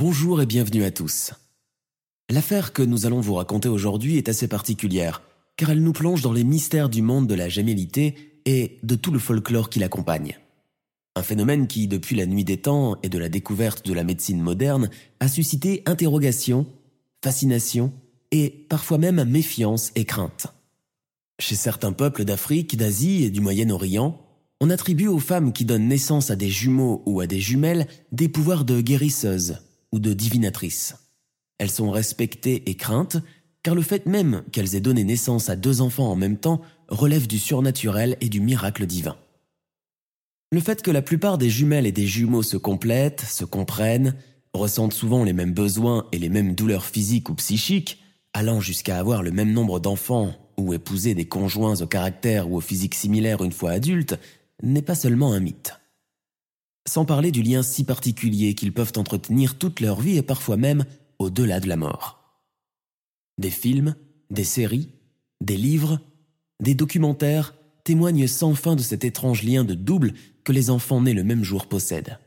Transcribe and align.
Bonjour 0.00 0.40
et 0.40 0.46
bienvenue 0.46 0.84
à 0.84 0.92
tous. 0.92 1.32
L'affaire 2.30 2.72
que 2.72 2.82
nous 2.82 3.04
allons 3.04 3.20
vous 3.20 3.34
raconter 3.34 3.68
aujourd'hui 3.68 4.16
est 4.16 4.28
assez 4.28 4.46
particulière, 4.46 5.22
car 5.56 5.70
elle 5.70 5.82
nous 5.82 5.92
plonge 5.92 6.22
dans 6.22 6.32
les 6.32 6.44
mystères 6.44 6.88
du 6.88 7.02
monde 7.02 7.26
de 7.26 7.34
la 7.34 7.48
gémellité 7.48 8.14
et 8.44 8.78
de 8.84 8.94
tout 8.94 9.10
le 9.10 9.18
folklore 9.18 9.68
qui 9.68 9.80
l'accompagne. 9.80 10.38
Un 11.16 11.24
phénomène 11.24 11.66
qui, 11.66 11.88
depuis 11.88 12.14
la 12.14 12.26
nuit 12.26 12.44
des 12.44 12.58
temps 12.58 12.96
et 13.02 13.08
de 13.08 13.18
la 13.18 13.28
découverte 13.28 13.84
de 13.84 13.92
la 13.92 14.04
médecine 14.04 14.40
moderne, 14.40 14.88
a 15.18 15.26
suscité 15.26 15.82
interrogation, 15.84 16.68
fascination 17.24 17.92
et 18.30 18.50
parfois 18.68 18.98
même 18.98 19.24
méfiance 19.24 19.90
et 19.96 20.04
crainte. 20.04 20.46
Chez 21.40 21.56
certains 21.56 21.92
peuples 21.92 22.24
d'Afrique, 22.24 22.76
d'Asie 22.76 23.24
et 23.24 23.30
du 23.30 23.40
Moyen-Orient, 23.40 24.16
on 24.60 24.70
attribue 24.70 25.08
aux 25.08 25.18
femmes 25.18 25.52
qui 25.52 25.64
donnent 25.64 25.88
naissance 25.88 26.30
à 26.30 26.36
des 26.36 26.50
jumeaux 26.50 27.02
ou 27.04 27.18
à 27.18 27.26
des 27.26 27.40
jumelles 27.40 27.88
des 28.12 28.28
pouvoirs 28.28 28.64
de 28.64 28.80
guérisseuses, 28.80 29.56
ou 29.92 29.98
de 29.98 30.12
divinatrices. 30.12 30.96
Elles 31.58 31.70
sont 31.70 31.90
respectées 31.90 32.68
et 32.70 32.76
craintes, 32.76 33.18
car 33.62 33.74
le 33.74 33.82
fait 33.82 34.06
même 34.06 34.44
qu'elles 34.52 34.76
aient 34.76 34.80
donné 34.80 35.04
naissance 35.04 35.48
à 35.48 35.56
deux 35.56 35.80
enfants 35.80 36.10
en 36.10 36.16
même 36.16 36.38
temps 36.38 36.60
relève 36.88 37.26
du 37.26 37.38
surnaturel 37.38 38.16
et 38.20 38.28
du 38.28 38.40
miracle 38.40 38.86
divin. 38.86 39.16
Le 40.50 40.60
fait 40.60 40.80
que 40.80 40.90
la 40.90 41.02
plupart 41.02 41.36
des 41.36 41.50
jumelles 41.50 41.86
et 41.86 41.92
des 41.92 42.06
jumeaux 42.06 42.42
se 42.42 42.56
complètent, 42.56 43.20
se 43.20 43.44
comprennent, 43.44 44.14
ressentent 44.54 44.94
souvent 44.94 45.24
les 45.24 45.34
mêmes 45.34 45.52
besoins 45.52 46.06
et 46.12 46.18
les 46.18 46.30
mêmes 46.30 46.54
douleurs 46.54 46.86
physiques 46.86 47.28
ou 47.28 47.34
psychiques, 47.34 48.02
allant 48.32 48.60
jusqu'à 48.60 48.98
avoir 48.98 49.22
le 49.22 49.30
même 49.30 49.52
nombre 49.52 49.80
d'enfants 49.80 50.32
ou 50.56 50.72
épouser 50.72 51.14
des 51.14 51.26
conjoints 51.26 51.80
au 51.82 51.86
caractère 51.86 52.50
ou 52.50 52.56
au 52.56 52.60
physique 52.60 52.94
similaire 52.94 53.44
une 53.44 53.52
fois 53.52 53.72
adultes, 53.72 54.18
n'est 54.62 54.82
pas 54.82 54.94
seulement 54.94 55.32
un 55.32 55.40
mythe 55.40 55.77
sans 56.88 57.04
parler 57.04 57.30
du 57.30 57.42
lien 57.42 57.62
si 57.62 57.84
particulier 57.84 58.54
qu'ils 58.54 58.72
peuvent 58.72 58.94
entretenir 58.96 59.58
toute 59.58 59.80
leur 59.80 60.00
vie 60.00 60.16
et 60.16 60.22
parfois 60.22 60.56
même 60.56 60.84
au-delà 61.18 61.60
de 61.60 61.68
la 61.68 61.76
mort. 61.76 62.18
Des 63.38 63.50
films, 63.50 63.94
des 64.30 64.44
séries, 64.44 64.88
des 65.40 65.56
livres, 65.56 66.00
des 66.60 66.74
documentaires 66.74 67.54
témoignent 67.84 68.26
sans 68.26 68.54
fin 68.54 68.74
de 68.74 68.82
cet 68.82 69.04
étrange 69.04 69.44
lien 69.44 69.64
de 69.64 69.74
double 69.74 70.14
que 70.44 70.52
les 70.52 70.70
enfants 70.70 71.00
nés 71.00 71.14
le 71.14 71.24
même 71.24 71.44
jour 71.44 71.66
possèdent. 71.66 72.18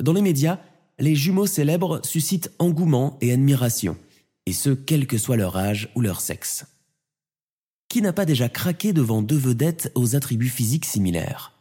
Dans 0.00 0.12
les 0.12 0.22
médias, 0.22 0.60
les 0.98 1.14
jumeaux 1.14 1.46
célèbres 1.46 2.00
suscitent 2.04 2.52
engouement 2.58 3.16
et 3.20 3.32
admiration, 3.32 3.96
et 4.44 4.52
ce 4.52 4.70
quel 4.70 5.06
que 5.06 5.18
soit 5.18 5.36
leur 5.36 5.56
âge 5.56 5.90
ou 5.94 6.00
leur 6.00 6.20
sexe. 6.20 6.66
Qui 7.88 8.02
n'a 8.02 8.12
pas 8.12 8.24
déjà 8.24 8.48
craqué 8.48 8.92
devant 8.92 9.22
deux 9.22 9.36
vedettes 9.36 9.90
aux 9.94 10.16
attributs 10.16 10.48
physiques 10.48 10.84
similaires? 10.84 11.55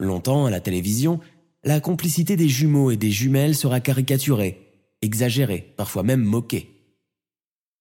Longtemps, 0.00 0.46
à 0.46 0.50
la 0.50 0.60
télévision, 0.60 1.20
la 1.62 1.78
complicité 1.78 2.34
des 2.34 2.48
jumeaux 2.48 2.90
et 2.90 2.96
des 2.96 3.10
jumelles 3.10 3.54
sera 3.54 3.80
caricaturée, 3.80 4.66
exagérée, 5.02 5.74
parfois 5.76 6.02
même 6.02 6.24
moquée. 6.24 6.70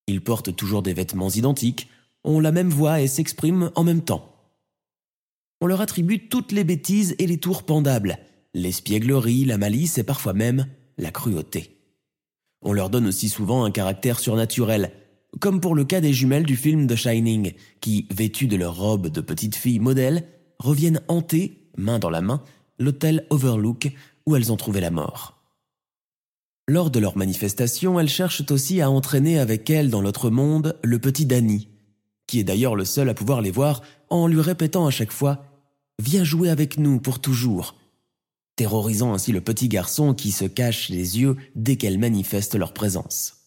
Ils 0.07 0.21
portent 0.21 0.53
toujours 0.53 0.83
des 0.83 0.93
vêtements 0.93 1.29
identiques, 1.29 1.87
ont 2.25 2.41
la 2.41 2.51
même 2.51 2.69
voix 2.69 2.99
et 2.99 3.07
s'expriment 3.07 3.71
en 3.75 3.85
même 3.85 4.01
temps. 4.01 4.35
On 5.61 5.67
leur 5.67 5.79
attribue 5.79 6.27
toutes 6.27 6.51
les 6.51 6.65
bêtises 6.65 7.15
et 7.19 7.27
les 7.27 7.37
tours 7.37 7.63
pendables, 7.63 8.17
l'espièglerie, 8.53 9.45
la 9.45 9.57
malice 9.57 9.97
et 9.97 10.03
parfois 10.03 10.33
même 10.33 10.67
la 10.97 11.11
cruauté. 11.11 11.77
On 12.61 12.73
leur 12.73 12.89
donne 12.89 13.07
aussi 13.07 13.29
souvent 13.29 13.63
un 13.63 13.71
caractère 13.71 14.19
surnaturel, 14.19 14.91
comme 15.39 15.61
pour 15.61 15.73
le 15.73 15.85
cas 15.85 16.01
des 16.01 16.11
jumelles 16.11 16.45
du 16.45 16.57
film 16.57 16.85
The 16.85 16.95
Shining, 16.97 17.53
qui, 17.79 18.07
vêtues 18.11 18.47
de 18.47 18.57
leur 18.57 18.75
robe 18.75 19.07
de 19.07 19.21
petite 19.21 19.55
fille 19.55 19.79
modèle, 19.79 20.25
reviennent 20.59 21.01
hanter 21.07 21.58
main 21.77 21.99
dans 21.99 22.09
la 22.09 22.21
main, 22.21 22.43
l'hôtel 22.77 23.25
Overlook 23.29 23.91
où 24.25 24.35
elles 24.35 24.51
ont 24.51 24.57
trouvé 24.57 24.81
la 24.81 24.91
mort. 24.91 25.39
Lors 26.67 26.91
de 26.91 26.99
leur 26.99 27.17
manifestation, 27.17 27.99
elles 27.99 28.09
cherchent 28.09 28.43
aussi 28.51 28.79
à 28.81 28.91
entraîner 28.91 29.39
avec 29.39 29.69
elles 29.69 29.89
dans 29.89 30.01
l'autre 30.01 30.29
monde 30.29 30.77
le 30.83 30.99
petit 30.99 31.25
Danny, 31.25 31.67
qui 32.27 32.39
est 32.39 32.43
d'ailleurs 32.43 32.75
le 32.75 32.85
seul 32.85 33.09
à 33.09 33.13
pouvoir 33.13 33.41
les 33.41 33.51
voir 33.51 33.81
en 34.09 34.27
lui 34.27 34.41
répétant 34.41 34.85
à 34.85 34.91
chaque 34.91 35.11
fois⁇ 35.11 35.33
Viens 36.01 36.23
jouer 36.23 36.49
avec 36.49 36.77
nous 36.77 36.99
pour 36.99 37.19
toujours⁇ 37.19 37.75
terrorisant 38.59 39.13
ainsi 39.13 39.31
le 39.31 39.39
petit 39.39 39.69
garçon 39.69 40.13
qui 40.13 40.31
se 40.31 40.43
cache 40.43 40.89
les 40.89 41.17
yeux 41.17 41.37
dès 41.55 41.77
qu'elles 41.77 41.97
manifestent 41.97 42.55
leur 42.55 42.73
présence. 42.73 43.37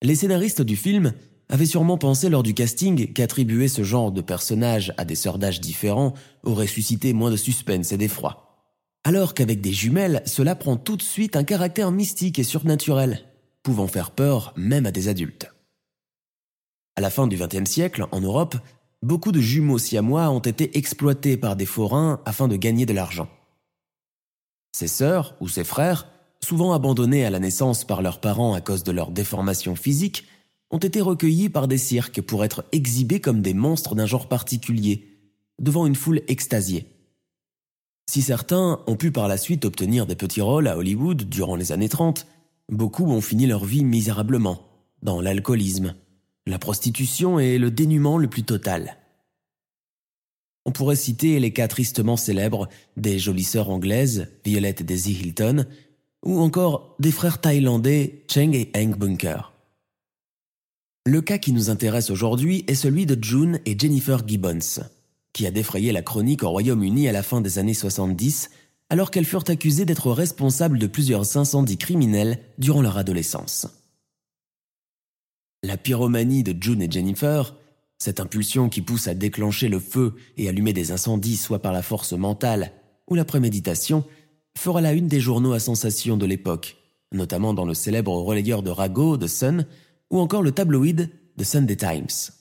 Les 0.00 0.14
scénaristes 0.14 0.62
du 0.62 0.76
film 0.76 1.12
avait 1.48 1.66
sûrement 1.66 1.98
pensé 1.98 2.28
lors 2.28 2.42
du 2.42 2.54
casting 2.54 3.12
qu'attribuer 3.12 3.68
ce 3.68 3.82
genre 3.82 4.10
de 4.10 4.20
personnage 4.20 4.92
à 4.96 5.04
des 5.04 5.14
sœurs 5.14 5.38
d'âge 5.38 5.60
différents 5.60 6.14
aurait 6.42 6.66
suscité 6.66 7.12
moins 7.12 7.30
de 7.30 7.36
suspense 7.36 7.92
et 7.92 7.96
d'effroi. 7.96 8.46
Alors 9.04 9.34
qu'avec 9.34 9.60
des 9.60 9.72
jumelles, 9.72 10.22
cela 10.26 10.56
prend 10.56 10.76
tout 10.76 10.96
de 10.96 11.02
suite 11.02 11.36
un 11.36 11.44
caractère 11.44 11.92
mystique 11.92 12.40
et 12.40 12.44
surnaturel, 12.44 13.24
pouvant 13.62 13.86
faire 13.86 14.10
peur 14.10 14.52
même 14.56 14.86
à 14.86 14.90
des 14.90 15.08
adultes. 15.08 15.52
À 16.96 17.00
la 17.00 17.10
fin 17.10 17.26
du 17.26 17.36
XXe 17.36 17.70
siècle, 17.70 18.06
en 18.10 18.20
Europe, 18.20 18.56
beaucoup 19.02 19.30
de 19.30 19.40
jumeaux 19.40 19.78
siamois 19.78 20.30
ont 20.30 20.40
été 20.40 20.76
exploités 20.76 21.36
par 21.36 21.54
des 21.54 21.66
forains 21.66 22.20
afin 22.24 22.48
de 22.48 22.56
gagner 22.56 22.86
de 22.86 22.94
l'argent. 22.94 23.28
Ces 24.72 24.88
sœurs 24.88 25.36
ou 25.40 25.48
ces 25.48 25.64
frères, 25.64 26.08
souvent 26.42 26.72
abandonnés 26.72 27.24
à 27.24 27.30
la 27.30 27.38
naissance 27.38 27.84
par 27.84 28.02
leurs 28.02 28.20
parents 28.20 28.54
à 28.54 28.60
cause 28.60 28.82
de 28.82 28.92
leur 28.92 29.10
déformation 29.10 29.76
physique, 29.76 30.26
ont 30.70 30.78
été 30.78 31.00
recueillis 31.00 31.48
par 31.48 31.68
des 31.68 31.78
cirques 31.78 32.20
pour 32.20 32.44
être 32.44 32.64
exhibés 32.72 33.20
comme 33.20 33.42
des 33.42 33.54
monstres 33.54 33.94
d'un 33.94 34.06
genre 34.06 34.28
particulier, 34.28 35.06
devant 35.60 35.86
une 35.86 35.94
foule 35.94 36.22
extasiée. 36.28 36.86
Si 38.08 38.22
certains 38.22 38.80
ont 38.86 38.96
pu 38.96 39.10
par 39.10 39.28
la 39.28 39.36
suite 39.36 39.64
obtenir 39.64 40.06
des 40.06 40.16
petits 40.16 40.40
rôles 40.40 40.68
à 40.68 40.76
Hollywood 40.76 41.28
durant 41.28 41.56
les 41.56 41.72
années 41.72 41.88
30, 41.88 42.26
beaucoup 42.68 43.06
ont 43.06 43.20
fini 43.20 43.46
leur 43.46 43.64
vie 43.64 43.84
misérablement, 43.84 44.62
dans 45.02 45.20
l'alcoolisme, 45.20 45.94
la 46.46 46.58
prostitution 46.58 47.38
et 47.38 47.58
le 47.58 47.70
dénuement 47.70 48.18
le 48.18 48.28
plus 48.28 48.44
total. 48.44 48.96
On 50.64 50.72
pourrait 50.72 50.96
citer 50.96 51.38
les 51.38 51.52
cas 51.52 51.68
tristement 51.68 52.16
célèbres 52.16 52.68
des 52.96 53.18
jolies 53.18 53.44
sœurs 53.44 53.70
anglaises, 53.70 54.28
Violet 54.44 54.74
et 54.78 54.84
Daisy 54.84 55.12
Hilton, 55.12 55.64
ou 56.24 56.40
encore 56.40 56.96
des 56.98 57.12
frères 57.12 57.40
thaïlandais 57.40 58.24
Cheng 58.28 58.52
et 58.54 58.70
Hank 58.76 58.98
Bunker. 58.98 59.55
Le 61.06 61.20
cas 61.20 61.38
qui 61.38 61.52
nous 61.52 61.70
intéresse 61.70 62.10
aujourd'hui 62.10 62.64
est 62.66 62.74
celui 62.74 63.06
de 63.06 63.16
June 63.22 63.60
et 63.64 63.78
Jennifer 63.78 64.26
Gibbons, 64.26 64.82
qui 65.32 65.46
a 65.46 65.52
défrayé 65.52 65.92
la 65.92 66.02
chronique 66.02 66.42
au 66.42 66.50
Royaume-Uni 66.50 67.08
à 67.08 67.12
la 67.12 67.22
fin 67.22 67.40
des 67.40 67.60
années 67.60 67.74
70, 67.74 68.50
alors 68.90 69.12
qu'elles 69.12 69.24
furent 69.24 69.44
accusées 69.46 69.84
d'être 69.84 70.10
responsables 70.10 70.80
de 70.80 70.88
plusieurs 70.88 71.36
incendies 71.36 71.78
criminels 71.78 72.40
durant 72.58 72.82
leur 72.82 72.98
adolescence. 72.98 73.68
La 75.62 75.76
pyromanie 75.76 76.42
de 76.42 76.60
June 76.60 76.82
et 76.82 76.90
Jennifer, 76.90 77.54
cette 77.98 78.18
impulsion 78.18 78.68
qui 78.68 78.82
pousse 78.82 79.06
à 79.06 79.14
déclencher 79.14 79.68
le 79.68 79.78
feu 79.78 80.16
et 80.36 80.48
allumer 80.48 80.72
des 80.72 80.90
incendies 80.90 81.36
soit 81.36 81.62
par 81.62 81.72
la 81.72 81.82
force 81.82 82.14
mentale 82.14 82.72
ou 83.06 83.14
la 83.14 83.24
préméditation, 83.24 84.04
fera 84.58 84.80
la 84.80 84.92
une 84.92 85.06
des 85.06 85.20
journaux 85.20 85.52
à 85.52 85.60
sensation 85.60 86.16
de 86.16 86.26
l'époque, 86.26 86.78
notamment 87.12 87.54
dans 87.54 87.64
le 87.64 87.74
célèbre 87.74 88.12
relayeur 88.12 88.64
de 88.64 88.70
ragots 88.70 89.16
de 89.16 89.28
Sun, 89.28 89.66
ou 90.10 90.20
encore 90.20 90.42
le 90.42 90.52
tabloïd 90.52 91.10
The 91.38 91.44
Sunday 91.44 91.76
Times. 91.76 92.32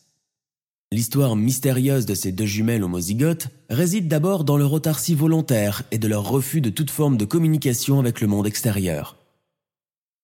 L'histoire 0.91 1.35
mystérieuse 1.35 2.05
de 2.05 2.13
ces 2.13 2.31
deux 2.31 2.45
jumelles 2.45 2.83
homozygotes 2.83 3.47
réside 3.69 4.07
d'abord 4.07 4.43
dans 4.43 4.55
leur 4.55 4.71
autarcie 4.71 5.15
volontaire 5.15 5.83
et 5.91 5.97
de 5.97 6.07
leur 6.07 6.29
refus 6.29 6.61
de 6.61 6.69
toute 6.69 6.91
forme 6.91 7.17
de 7.17 7.25
communication 7.25 7.99
avec 7.99 8.21
le 8.21 8.27
monde 8.27 8.47
extérieur. 8.47 9.17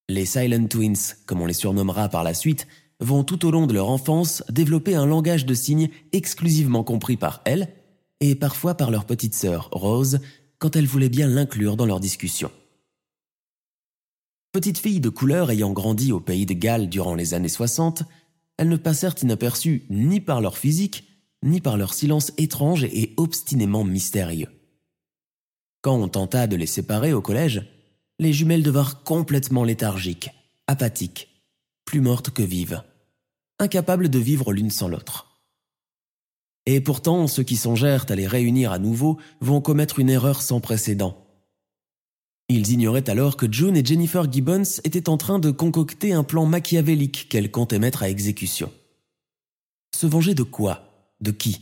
Les 0.07 0.25
Silent 0.25 0.67
Twins, 0.67 1.15
comme 1.25 1.41
on 1.41 1.45
les 1.45 1.53
surnommera 1.53 2.09
par 2.09 2.23
la 2.23 2.33
suite, 2.33 2.67
vont 2.99 3.23
tout 3.23 3.45
au 3.45 3.51
long 3.51 3.65
de 3.65 3.73
leur 3.73 3.89
enfance 3.89 4.43
développer 4.49 4.95
un 4.95 5.05
langage 5.05 5.45
de 5.45 5.53
signes 5.53 5.89
exclusivement 6.11 6.83
compris 6.83 7.17
par 7.17 7.41
elles 7.45 7.67
et 8.19 8.35
parfois 8.35 8.75
par 8.75 8.91
leur 8.91 9.05
petite 9.05 9.33
sœur, 9.33 9.69
Rose, 9.71 10.19
quand 10.59 10.75
elle 10.75 10.85
voulait 10.85 11.09
bien 11.09 11.27
l'inclure 11.27 11.75
dans 11.75 11.87
leur 11.87 11.99
discussion. 11.99 12.51
Petites 14.51 14.79
filles 14.79 14.99
de 14.99 15.07
couleur 15.07 15.49
ayant 15.49 15.71
grandi 15.71 16.11
au 16.11 16.19
pays 16.19 16.45
de 16.45 16.53
Galles 16.53 16.89
durant 16.89 17.15
les 17.15 17.33
années 17.33 17.47
60, 17.47 18.03
elles 18.57 18.67
ne 18.67 18.75
passèrent 18.75 19.15
inaperçues 19.21 19.85
ni 19.89 20.19
par 20.19 20.41
leur 20.41 20.57
physique, 20.57 21.05
ni 21.41 21.61
par 21.61 21.77
leur 21.77 21.93
silence 21.93 22.33
étrange 22.37 22.83
et 22.83 23.13
obstinément 23.15 23.85
mystérieux. 23.85 24.49
Quand 25.81 25.95
on 25.95 26.09
tenta 26.09 26.47
de 26.47 26.57
les 26.57 26.65
séparer 26.65 27.13
au 27.13 27.21
collège, 27.21 27.65
les 28.19 28.33
jumelles 28.33 28.61
devinrent 28.61 29.03
complètement 29.03 29.63
léthargiques, 29.63 30.29
apathiques, 30.67 31.29
plus 31.85 32.01
mortes 32.01 32.29
que 32.29 32.43
vives, 32.43 32.83
incapables 33.57 34.09
de 34.09 34.19
vivre 34.19 34.51
l'une 34.51 34.69
sans 34.69 34.89
l'autre. 34.89 35.41
Et 36.65 36.81
pourtant, 36.81 37.25
ceux 37.27 37.43
qui 37.43 37.55
songèrent 37.55 38.05
à 38.09 38.15
les 38.15 38.27
réunir 38.27 38.73
à 38.73 38.79
nouveau 38.79 39.17
vont 39.39 39.61
commettre 39.61 39.99
une 39.99 40.09
erreur 40.09 40.41
sans 40.41 40.59
précédent. 40.59 41.30
Ils 42.53 42.71
ignoraient 42.71 43.09
alors 43.09 43.37
que 43.37 43.49
June 43.49 43.77
et 43.77 43.85
Jennifer 43.85 44.29
Gibbons 44.29 44.81
étaient 44.83 45.07
en 45.07 45.15
train 45.15 45.39
de 45.39 45.51
concocter 45.51 46.11
un 46.11 46.25
plan 46.25 46.45
machiavélique 46.45 47.29
qu'elles 47.29 47.49
comptaient 47.49 47.79
mettre 47.79 48.03
à 48.03 48.09
exécution. 48.09 48.69
Se 49.95 50.05
venger 50.05 50.33
de 50.33 50.43
quoi? 50.43 51.13
De 51.21 51.31
qui? 51.31 51.61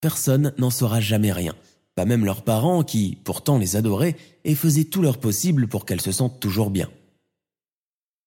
Personne 0.00 0.54
n'en 0.58 0.70
saura 0.70 1.00
jamais 1.00 1.30
rien, 1.30 1.54
pas 1.94 2.04
même 2.04 2.24
leurs 2.24 2.42
parents 2.42 2.82
qui, 2.82 3.16
pourtant, 3.22 3.58
les 3.58 3.76
adoraient 3.76 4.16
et 4.42 4.56
faisaient 4.56 4.86
tout 4.86 5.02
leur 5.02 5.18
possible 5.18 5.68
pour 5.68 5.86
qu'elles 5.86 6.00
se 6.00 6.10
sentent 6.10 6.40
toujours 6.40 6.70
bien. 6.70 6.90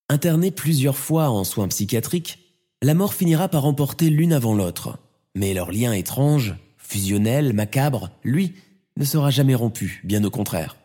Internées 0.08 0.52
plusieurs 0.52 0.98
fois 0.98 1.30
en 1.30 1.44
soins 1.44 1.68
psychiatriques, 1.68 2.40
la 2.84 2.94
mort 2.94 3.14
finira 3.14 3.50
par 3.50 3.66
emporter 3.66 4.10
l'une 4.10 4.32
avant 4.32 4.56
l'autre, 4.56 4.98
mais 5.36 5.54
leur 5.54 5.74
lien 5.74 5.92
étrange, 5.92 6.56
fusionnel, 6.78 7.52
macabre, 7.52 8.12
lui, 8.24 8.54
ne 8.96 9.04
sera 9.04 9.30
jamais 9.30 9.56
rompu, 9.56 10.00
bien 10.06 10.24
au 10.24 10.30
contraire. 10.30 10.78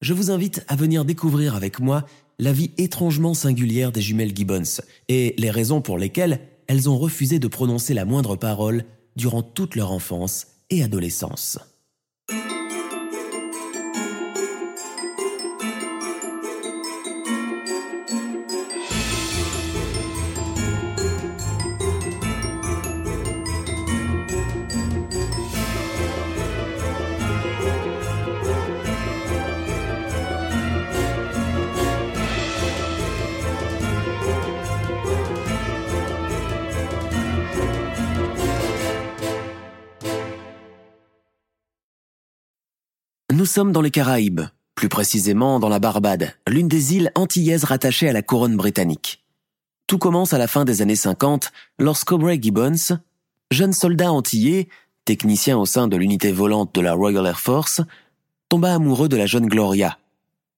Je 0.00 0.14
vous 0.14 0.30
invite 0.30 0.64
à 0.68 0.76
venir 0.76 1.04
découvrir 1.04 1.56
avec 1.56 1.80
moi 1.80 2.04
la 2.38 2.52
vie 2.52 2.70
étrangement 2.78 3.34
singulière 3.34 3.90
des 3.90 4.00
jumelles 4.00 4.36
Gibbons 4.36 4.80
et 5.08 5.34
les 5.38 5.50
raisons 5.50 5.80
pour 5.80 5.98
lesquelles 5.98 6.40
elles 6.68 6.88
ont 6.88 6.98
refusé 6.98 7.40
de 7.40 7.48
prononcer 7.48 7.94
la 7.94 8.04
moindre 8.04 8.36
parole 8.36 8.84
durant 9.16 9.42
toute 9.42 9.74
leur 9.74 9.90
enfance 9.90 10.46
et 10.70 10.84
adolescence. 10.84 11.58
Sommes 43.48 43.72
dans 43.72 43.80
les 43.80 43.90
Caraïbes, 43.90 44.42
plus 44.76 44.88
précisément 44.88 45.58
dans 45.58 45.68
la 45.68 45.80
Barbade, 45.80 46.36
l'une 46.46 46.68
des 46.68 46.94
îles 46.94 47.10
antillaises 47.16 47.64
rattachées 47.64 48.08
à 48.08 48.12
la 48.12 48.22
couronne 48.22 48.56
britannique. 48.56 49.24
Tout 49.88 49.98
commence 49.98 50.32
à 50.32 50.38
la 50.38 50.46
fin 50.46 50.64
des 50.64 50.82
années 50.82 50.94
50 50.94 51.50
lorsqu'Aubrey 51.80 52.38
Gibbons, 52.40 52.98
jeune 53.50 53.72
soldat 53.72 54.12
antillais, 54.12 54.68
technicien 55.04 55.58
au 55.58 55.66
sein 55.66 55.88
de 55.88 55.96
l'unité 55.96 56.30
volante 56.30 56.74
de 56.74 56.80
la 56.80 56.92
Royal 56.92 57.26
Air 57.26 57.40
Force, 57.40 57.80
tomba 58.48 58.72
amoureux 58.74 59.08
de 59.08 59.16
la 59.16 59.26
jeune 59.26 59.46
Gloria, 59.46 59.98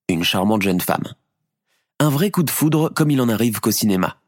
une 0.08 0.24
charmante 0.24 0.62
jeune 0.62 0.80
femme. 0.80 1.14
Un 1.98 2.10
vrai 2.10 2.30
coup 2.30 2.42
de 2.42 2.50
foudre 2.50 2.90
comme 2.94 3.10
il 3.10 3.20
en 3.20 3.28
arrive 3.28 3.60
qu'au 3.60 3.70
cinéma. 3.70 4.19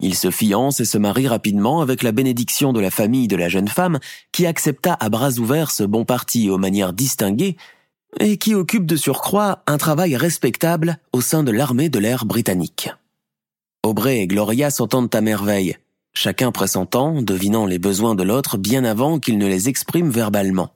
Il 0.00 0.14
se 0.14 0.30
fiance 0.30 0.80
et 0.80 0.86
se 0.86 0.98
marie 0.98 1.28
rapidement 1.28 1.82
avec 1.82 2.02
la 2.02 2.12
bénédiction 2.12 2.72
de 2.72 2.80
la 2.80 2.90
famille 2.90 3.28
de 3.28 3.36
la 3.36 3.48
jeune 3.48 3.68
femme 3.68 3.98
qui 4.32 4.46
accepta 4.46 4.94
à 4.98 5.08
bras 5.10 5.38
ouverts 5.38 5.70
ce 5.70 5.82
bon 5.82 6.04
parti 6.04 6.48
aux 6.48 6.58
manières 6.58 6.94
distinguées 6.94 7.56
et 8.18 8.38
qui 8.38 8.54
occupe 8.54 8.86
de 8.86 8.96
surcroît 8.96 9.62
un 9.66 9.76
travail 9.76 10.16
respectable 10.16 10.98
au 11.12 11.20
sein 11.20 11.42
de 11.42 11.50
l'armée 11.50 11.90
de 11.90 11.98
l'air 11.98 12.24
britannique. 12.24 12.90
Aubrey 13.84 14.20
et 14.20 14.26
Gloria 14.26 14.70
s'entendent 14.70 15.14
à 15.14 15.20
merveille, 15.20 15.76
chacun 16.12 16.50
pressentant, 16.50 17.22
devinant 17.22 17.66
les 17.66 17.78
besoins 17.78 18.14
de 18.14 18.22
l'autre 18.22 18.58
bien 18.58 18.84
avant 18.84 19.18
qu'il 19.18 19.38
ne 19.38 19.46
les 19.46 19.68
exprime 19.68 20.10
verbalement. 20.10 20.70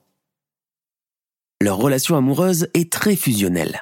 Leur 1.61 1.77
relation 1.77 2.15
amoureuse 2.15 2.69
est 2.73 2.91
très 2.91 3.15
fusionnelle. 3.15 3.81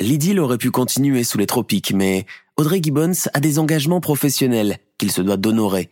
L'idylle 0.00 0.40
aurait 0.40 0.58
pu 0.58 0.70
continuer 0.70 1.24
sous 1.24 1.38
les 1.38 1.46
tropiques, 1.46 1.92
mais 1.94 2.26
Audrey 2.56 2.80
Gibbons 2.82 3.28
a 3.34 3.40
des 3.40 3.58
engagements 3.58 4.00
professionnels 4.00 4.78
qu'il 4.98 5.12
se 5.12 5.22
doit 5.22 5.36
d'honorer 5.36 5.90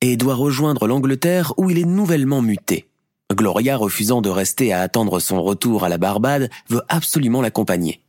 et 0.00 0.16
doit 0.16 0.34
rejoindre 0.34 0.86
l'Angleterre 0.86 1.52
où 1.56 1.70
il 1.70 1.78
est 1.78 1.84
nouvellement 1.84 2.42
muté. 2.42 2.88
Gloria, 3.32 3.76
refusant 3.76 4.20
de 4.20 4.28
rester 4.28 4.72
à 4.72 4.80
attendre 4.80 5.18
son 5.18 5.42
retour 5.42 5.84
à 5.84 5.88
la 5.88 5.98
Barbade, 5.98 6.50
veut 6.68 6.82
absolument 6.88 7.42
l'accompagner. 7.42 8.00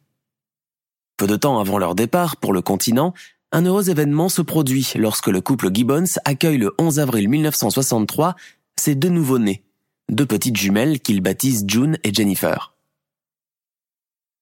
Peu 1.18 1.28
de 1.28 1.36
temps 1.36 1.60
avant 1.60 1.78
leur 1.78 1.96
départ 1.96 2.38
pour 2.38 2.52
le 2.52 2.62
continent, 2.62 3.14
un 3.52 3.66
heureux 3.66 3.90
événement 3.90 4.28
se 4.28 4.42
produit 4.42 4.92
lorsque 4.96 5.28
le 5.28 5.40
couple 5.40 5.70
Gibbons 5.74 6.20
accueille 6.26 6.58
le 6.58 6.74
11 6.78 7.00
avril 7.00 7.30
1963 7.30 8.36
ses 8.78 8.96
deux 8.96 9.10
nouveau-nés, 9.10 9.64
deux 10.10 10.26
petites 10.26 10.58
jumelles 10.58 11.00
qu'ils 11.00 11.22
baptisent 11.22 11.66
June 11.68 11.98
et 12.04 12.14
Jennifer. 12.14 12.75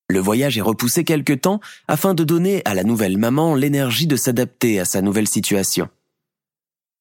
Le 0.10 0.20
voyage 0.20 0.58
est 0.58 0.62
repoussé 0.62 1.04
quelque 1.04 1.34
temps 1.34 1.60
afin 1.88 2.14
de 2.14 2.24
donner 2.24 2.62
à 2.66 2.74
la 2.74 2.84
nouvelle 2.84 3.18
maman 3.18 3.56
l'énergie 3.56 4.08
de 4.08 4.16
s'adapter 4.16 4.80
à 4.80 4.86
sa 4.86 5.02
nouvelle 5.02 5.28
situation. 5.28 5.90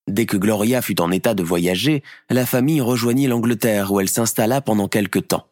Dès 0.08 0.26
que 0.26 0.37
Gloria 0.37 0.82
fut 0.82 1.00
en 1.00 1.10
état 1.10 1.34
de 1.34 1.43
voyager, 1.43 2.02
la 2.31 2.46
famille 2.46 2.81
rejoignit 2.81 3.28
l'Angleterre 3.28 3.93
où 3.93 4.00
elle 4.00 4.08
s'installa 4.08 4.60
pendant 4.60 4.88
quelque 4.88 5.19
temps. 5.19 5.46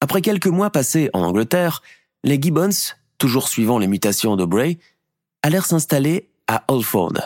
Après 0.00 0.22
quelques 0.22 0.46
mois 0.46 0.70
passés 0.70 1.10
en 1.12 1.22
Angleterre, 1.22 1.82
les 2.24 2.40
Gibbons, 2.40 2.94
toujours 3.18 3.48
suivant 3.48 3.78
les 3.78 3.86
mutations 3.86 4.36
d'Aubrey, 4.36 4.78
allèrent 5.42 5.66
s'installer 5.66 6.30
à 6.46 6.64
Alford, 6.68 7.18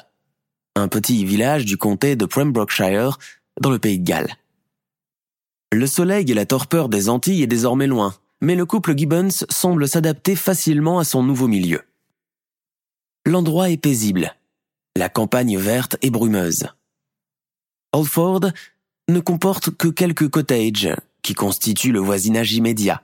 un 0.74 0.88
petit 0.88 1.24
village 1.24 1.64
du 1.64 1.76
comté 1.76 2.16
de 2.16 2.26
Pembrokeshire 2.26 3.18
dans 3.60 3.70
le 3.70 3.78
pays 3.78 3.98
de 3.98 4.04
Galles. 4.04 4.36
Le 5.72 5.86
soleil 5.86 6.30
et 6.30 6.34
la 6.34 6.46
torpeur 6.46 6.88
des 6.88 7.08
Antilles 7.08 7.42
est 7.42 7.48
désormais 7.48 7.86
loin, 7.86 8.14
mais 8.40 8.54
le 8.54 8.66
couple 8.66 8.96
Gibbons 8.96 9.44
semble 9.50 9.88
s'adapter 9.88 10.36
facilement 10.36 10.98
à 10.98 11.04
son 11.04 11.22
nouveau 11.22 11.48
milieu. 11.48 11.82
L'endroit 13.24 13.70
est 13.70 13.76
paisible, 13.76 14.34
la 14.96 15.08
campagne 15.08 15.58
verte 15.58 15.96
et 16.02 16.10
brumeuse. 16.10 16.68
Alford 17.92 18.52
ne 19.08 19.20
comporte 19.20 19.70
que 19.70 19.88
quelques 19.88 20.28
cottages 20.28 20.94
qui 21.22 21.34
constituent 21.34 21.92
le 21.92 22.00
voisinage 22.00 22.52
immédiat. 22.52 23.02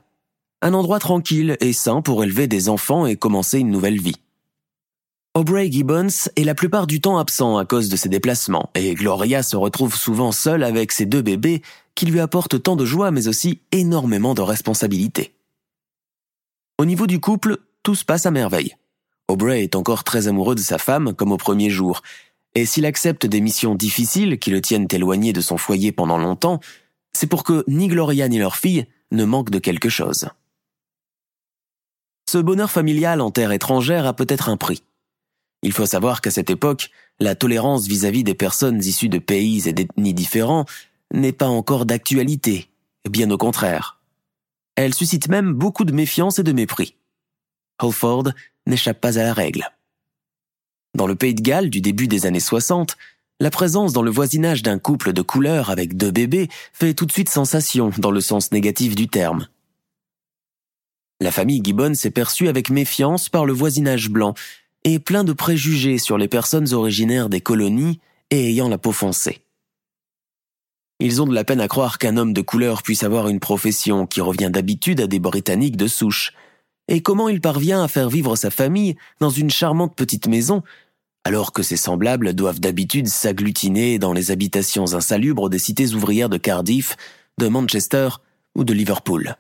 Un 0.61 0.75
endroit 0.75 1.01
tranquille 1.01 1.57
et 1.61 1.73
sain 1.73 2.03
pour 2.03 2.23
élever 2.23 2.47
des 2.47 2.69
enfants 2.69 3.07
et 3.07 3.17
commencer 3.17 3.59
une 3.59 3.71
nouvelle 3.71 4.01
vie. 4.01 4.21
Aubrey 5.35 5.73
Gibbons 5.73 6.29
est 6.37 6.45
la 6.45 6.55
plupart 6.55 6.87
du 6.87 7.01
temps 7.01 7.19
absent 7.19 7.57
à 7.57 7.65
cause 7.65 7.89
de 7.89 7.97
ses 7.97 8.11
déplacements, 8.11 8.71
et 8.75 8.95
Gloria 8.95 9.43
se 9.43 9.57
retrouve 9.57 9.97
souvent 9.97 10.31
seule 10.31 10.63
avec 10.63 10.93
ses 10.93 11.07
deux 11.07 11.23
bébés 11.23 11.63
qui 11.95 12.07
lui 12.07 12.21
apportent 12.21 12.63
tant 12.63 12.77
de 12.77 12.85
joie 12.85 13.11
mais 13.11 13.29
aussi 13.29 13.61
énormément 13.73 14.35
de 14.35 14.43
responsabilités. 14.43 15.35
Au 16.79 16.85
niveau 16.85 17.07
du 17.07 17.21
couple, 17.21 17.59
tout 17.83 17.95
se 17.95 18.05
passe 18.05 18.27
à 18.27 18.31
merveille. 18.31 18.77
Aubrey 19.29 19.63
est 19.63 19.77
encore 19.77 20.05
très 20.05 20.29
amoureux 20.29 20.55
de 20.55 20.61
sa 20.61 20.79
femme 20.79 21.15
comme 21.15 21.33
au 21.33 21.37
premier 21.37 21.71
jour, 21.71 22.03
et 22.55 22.67
s'il 22.67 22.87
accepte 22.87 23.27
des 23.27 23.41
missions 23.41 23.75
difficiles 23.75 24.39
qui 24.39 24.51
le 24.51 24.61
tiennent 24.61 24.89
éloigné 24.91 25.33
de 25.33 25.41
son 25.41 25.57
foyer 25.57 25.93
pendant 25.93 26.19
longtemps, 26.19 26.61
c'est 27.13 27.27
pour 27.27 27.45
que 27.45 27.65
ni 27.67 27.89
Gloria 27.89 28.29
ni 28.29 28.39
leur 28.39 28.57
fille 28.57 28.87
ne 29.11 29.25
manquent 29.25 29.51
de 29.51 29.59
quelque 29.59 29.89
chose. 29.89 30.29
Ce 32.29 32.39
bonheur 32.39 32.71
familial 32.71 33.21
en 33.21 33.31
terre 33.31 33.53
étrangère 33.53 34.07
a 34.07 34.15
peut-être 34.15 34.49
un 34.49 34.57
prix. 34.57 34.83
Il 35.63 35.73
faut 35.73 35.87
savoir 35.87 36.21
qu'à 36.21 36.31
cette 36.31 36.51
époque, 36.51 36.91
la 37.21 37.35
tolérance 37.35 37.87
vis-à-vis 37.87 38.25
des 38.25 38.35
personnes 38.35 38.81
issues 38.81 39.09
de 39.09 39.19
pays 39.19 39.69
et 39.69 39.73
d'ethnies 39.73 40.15
différents 40.15 40.65
n'est 41.13 41.33
pas 41.33 41.49
encore 41.49 41.87
d'actualité, 41.87 42.69
bien 43.09 43.31
au 43.31 43.39
contraire. 43.39 44.01
Elle 44.77 44.95
suscite 44.95 45.29
même 45.29 45.53
beaucoup 45.53 45.85
de 45.85 45.93
méfiance 45.93 46.39
et 46.39 46.43
de 46.43 46.53
mépris. 46.53 46.97
Holford 47.81 48.31
n'échappe 48.67 49.01
pas 49.01 49.19
à 49.19 49.23
la 49.23 49.35
règle. 49.35 49.71
Dans 50.95 51.07
le 51.07 51.15
pays 51.15 51.35
de 51.35 51.43
Galles 51.43 51.71
du 51.71 51.81
début 51.81 52.09
des 52.09 52.27
années 52.27 52.41
60, 52.41 52.97
la 53.41 53.51
présence 53.51 53.93
dans 53.93 54.03
le 54.03 54.11
voisinage 54.11 54.63
d'un 54.63 54.79
couple 54.79 55.13
de 55.13 55.23
couleurs 55.23 55.71
avec 55.71 55.97
deux 55.97 56.11
bébés 56.11 56.49
fait 56.73 56.95
tout 56.95 57.07
de 57.07 57.13
suite 57.13 57.29
sensation 57.29 57.91
dans 57.99 58.11
le 58.11 58.21
sens 58.21 58.53
négatif 58.53 58.95
du 58.95 59.09
terme. 59.09 59.49
La 61.21 61.31
famille 61.31 61.63
Gibbon 61.63 61.95
s'est 61.95 62.11
perçue 62.11 62.49
avec 62.49 62.71
méfiance 62.71 63.29
par 63.29 63.47
le 63.47 63.53
voisinage 63.53 64.11
blanc 64.11 64.35
et 64.85 64.99
plein 64.99 65.25
de 65.25 65.33
préjugés 65.33 65.99
sur 65.99 66.19
les 66.19 66.29
personnes 66.29 66.73
originaires 66.73 67.29
des 67.29 67.41
colonies 67.41 68.01
et 68.31 68.51
ayant 68.51 68.69
la 68.69 68.79
peau 68.79 68.93
foncée. 68.93 69.43
Ils 71.05 71.21
ont 71.21 71.27
de 71.27 71.35
la 71.35 71.43
peine 71.43 71.61
à 71.61 71.69
croire 71.69 71.99
qu'un 71.99 72.17
homme 72.17 72.33
de 72.33 72.43
couleur 72.43 72.83
puisse 72.83 73.03
avoir 73.03 73.29
une 73.29 73.41
profession 73.41 74.07
qui 74.07 74.21
revient 74.21 74.51
d'habitude 74.53 75.01
à 75.01 75.09
des 75.09 75.19
Britanniques 75.19 75.77
de 75.77 75.89
souche. 75.89 76.33
Et 76.87 77.03
comment 77.03 77.29
il 77.29 77.41
parvient 77.41 77.83
à 77.83 77.89
faire 77.89 78.09
vivre 78.09 78.37
sa 78.37 78.51
famille 78.51 78.95
dans 79.19 79.31
une 79.31 79.51
charmante 79.51 79.97
petite 79.97 80.29
maison, 80.29 80.63
alors 81.25 81.53
que 81.53 81.65
ses 81.65 81.77
semblables 81.77 82.35
doivent 82.35 82.61
d'habitude 82.61 83.09
s'agglutiner 83.09 83.99
dans 83.99 84.13
les 84.13 84.31
habitations 84.31 84.95
insalubres 84.95 85.51
des 85.51 85.59
cités 85.59 85.95
ouvrières 85.95 86.29
de 86.29 86.37
Cardiff, 86.37 86.97
de 87.39 87.49
Manchester 87.49 88.09
ou 88.55 88.63
de 88.63 88.73
Liverpool? 88.73 89.37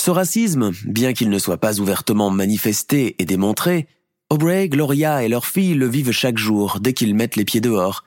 Ce 0.00 0.10
racisme, 0.10 0.70
bien 0.86 1.12
qu'il 1.12 1.28
ne 1.28 1.38
soit 1.38 1.58
pas 1.58 1.80
ouvertement 1.80 2.30
manifesté 2.30 3.16
et 3.18 3.26
démontré, 3.26 3.88
Aubrey, 4.30 4.70
Gloria 4.70 5.22
et 5.22 5.28
leur 5.28 5.44
fille 5.44 5.74
le 5.74 5.86
vivent 5.86 6.12
chaque 6.12 6.38
jour 6.38 6.78
dès 6.80 6.94
qu'ils 6.94 7.14
mettent 7.14 7.36
les 7.36 7.44
pieds 7.44 7.60
dehors, 7.60 8.04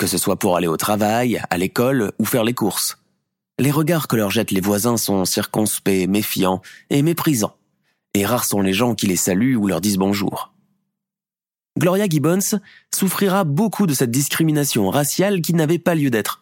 que 0.00 0.06
ce 0.06 0.16
soit 0.16 0.36
pour 0.36 0.56
aller 0.56 0.66
au 0.66 0.78
travail, 0.78 1.42
à 1.50 1.58
l'école 1.58 2.12
ou 2.18 2.24
faire 2.24 2.42
les 2.42 2.54
courses. 2.54 2.96
Les 3.58 3.70
regards 3.70 4.08
que 4.08 4.16
leur 4.16 4.30
jettent 4.30 4.50
les 4.50 4.62
voisins 4.62 4.96
sont 4.96 5.26
circonspects, 5.26 6.08
méfiants 6.08 6.62
et 6.88 7.02
méprisants, 7.02 7.54
et 8.14 8.24
rares 8.24 8.46
sont 8.46 8.62
les 8.62 8.72
gens 8.72 8.94
qui 8.94 9.06
les 9.06 9.16
saluent 9.16 9.56
ou 9.56 9.66
leur 9.68 9.82
disent 9.82 9.98
bonjour. 9.98 10.54
Gloria 11.78 12.08
Gibbons 12.08 12.58
souffrira 12.94 13.44
beaucoup 13.44 13.86
de 13.86 13.92
cette 13.92 14.10
discrimination 14.10 14.88
raciale 14.88 15.42
qui 15.42 15.52
n'avait 15.52 15.78
pas 15.78 15.94
lieu 15.94 16.08
d'être. 16.08 16.40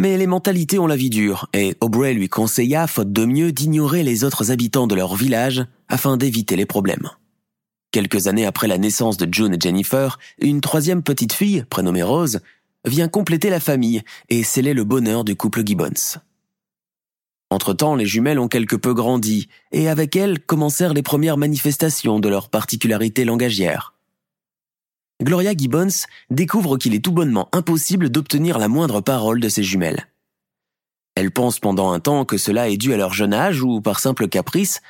Mais 0.00 0.16
les 0.16 0.26
mentalités 0.26 0.78
ont 0.78 0.86
la 0.86 0.96
vie 0.96 1.10
dure, 1.10 1.50
et 1.52 1.76
Aubrey 1.82 2.14
lui 2.14 2.30
conseilla, 2.30 2.86
faute 2.86 3.12
de 3.12 3.26
mieux, 3.26 3.52
d'ignorer 3.52 4.02
les 4.02 4.24
autres 4.24 4.50
habitants 4.50 4.86
de 4.86 4.94
leur 4.94 5.14
village 5.14 5.66
afin 5.88 6.16
d'éviter 6.16 6.56
les 6.56 6.66
problèmes. 6.66 7.10
Quelques 7.90 8.28
années 8.28 8.46
après 8.46 8.68
la 8.68 8.78
naissance 8.78 9.18
de 9.18 9.32
June 9.32 9.54
et 9.54 9.60
Jennifer, 9.60 10.18
une 10.40 10.62
troisième 10.62 11.02
petite 11.02 11.32
fille, 11.32 11.64
prénommée 11.68 12.02
Rose, 12.02 12.40
vient 12.84 13.08
compléter 13.08 13.50
la 13.50 13.60
famille 13.60 14.02
et 14.28 14.42
sceller 14.42 14.74
le 14.74 14.84
bonheur 14.84 15.24
du 15.24 15.36
couple 15.36 15.64
Gibbons. 15.64 16.18
Entre-temps, 17.50 17.94
les 17.94 18.06
jumelles 18.06 18.38
ont 18.38 18.48
quelque 18.48 18.76
peu 18.76 18.92
grandi, 18.92 19.48
et 19.72 19.88
avec 19.88 20.16
elles 20.16 20.38
commencèrent 20.38 20.92
les 20.92 21.02
premières 21.02 21.38
manifestations 21.38 22.20
de 22.20 22.28
leur 22.28 22.50
particularité 22.50 23.24
langagière. 23.24 23.94
Gloria 25.22 25.52
Gibbons 25.56 26.06
découvre 26.30 26.76
qu'il 26.76 26.94
est 26.94 27.04
tout 27.04 27.12
bonnement 27.12 27.48
impossible 27.52 28.10
d'obtenir 28.10 28.58
la 28.58 28.68
moindre 28.68 29.00
parole 29.00 29.40
de 29.40 29.48
ses 29.48 29.62
jumelles. 29.62 30.06
Elle 31.16 31.32
pense 31.32 31.58
pendant 31.58 31.90
un 31.90 31.98
temps 31.98 32.24
que 32.24 32.36
cela 32.36 32.68
est 32.68 32.76
dû 32.76 32.92
à 32.92 32.96
leur 32.96 33.12
jeune 33.12 33.34
âge 33.34 33.62
ou 33.62 33.80
par 33.80 33.98
simple 33.98 34.28
caprice, 34.28 34.80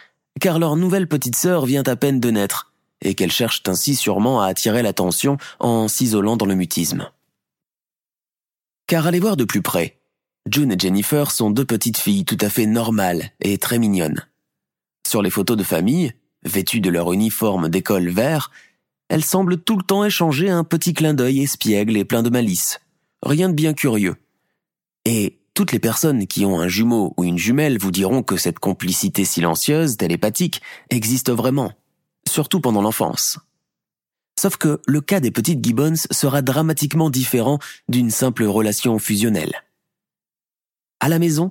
car 0.40 0.59
leur 0.59 0.76
nouvelle 0.76 1.09
petite 1.09 1.37
sœur 1.37 1.64
vient 1.64 1.85
à 1.85 1.97
peine 1.97 2.21
de 2.21 2.30
naître, 2.30 2.73
et 3.00 3.14
qu'elles 3.14 3.33
cherchent 3.33 3.62
ainsi 3.66 3.95
sûrement 3.95 4.42
à 4.42 4.49
attirer 4.49 4.83
l'attention 4.83 5.38
en 5.61 5.88
s'isolant 5.88 6.37
dans 6.37 6.45
le 6.45 6.57
mutisme. 6.57 7.09
Car 8.88 9.07
allez 9.07 9.21
voir 9.21 9.37
de 9.37 9.45
plus 9.45 9.61
près, 9.61 9.99
June 10.50 10.73
et 10.73 10.78
Jennifer 10.78 11.30
sont 11.30 11.50
deux 11.50 11.66
petites 11.66 11.99
filles 11.99 12.25
tout 12.25 12.38
à 12.40 12.49
fait 12.49 12.64
normales 12.64 13.33
et 13.42 13.59
très 13.59 13.78
mignonnes. 13.78 14.26
Sur 15.07 15.21
les 15.21 15.28
photos 15.28 15.59
de 15.59 15.62
famille, 15.62 16.14
vêtues 16.42 16.80
de 16.80 16.88
leur 16.88 17.12
uniforme 17.12 17.68
d'école 17.68 18.09
vert, 18.09 18.50
elles 19.11 19.26
semblent 19.26 19.59
tout 19.59 19.76
le 19.76 19.83
temps 19.83 20.07
échanger 20.07 20.49
un 20.49 20.64
petit 20.64 20.95
clin 20.95 21.12
d'œil 21.12 21.42
espiègle 21.42 21.99
et 21.99 22.07
plein 22.07 22.23
de 22.23 22.30
malice. 22.30 22.80
Rien 23.23 23.50
de 23.50 23.54
bien 23.54 23.75
curieux. 23.75 24.16
Et 25.04 25.38
toutes 25.52 25.73
les 25.73 25.80
personnes 25.80 26.26
qui 26.26 26.47
ont 26.47 26.59
un 26.59 26.68
jumeau 26.68 27.12
ou 27.18 27.25
une 27.25 27.37
jumelle 27.37 27.76
vous 27.76 27.90
diront 27.90 28.23
que 28.23 28.38
cette 28.38 28.59
complicité 28.59 29.26
silencieuse, 29.26 29.99
télépathique, 29.99 30.62
existe 30.88 31.30
vraiment 31.30 31.75
surtout 32.26 32.61
pendant 32.61 32.80
l'enfance. 32.80 33.38
Sauf 34.38 34.57
que 34.57 34.80
le 34.87 35.00
cas 35.00 35.18
des 35.18 35.33
petites 35.33 35.64
Gibbons 35.64 36.07
sera 36.12 36.42
dramatiquement 36.42 37.11
différent 37.11 37.59
d'une 37.88 38.12
simple 38.12 38.45
relation 38.45 39.00
fusionnelle. 39.00 39.64
À 41.00 41.09
la 41.09 41.18
maison, 41.18 41.50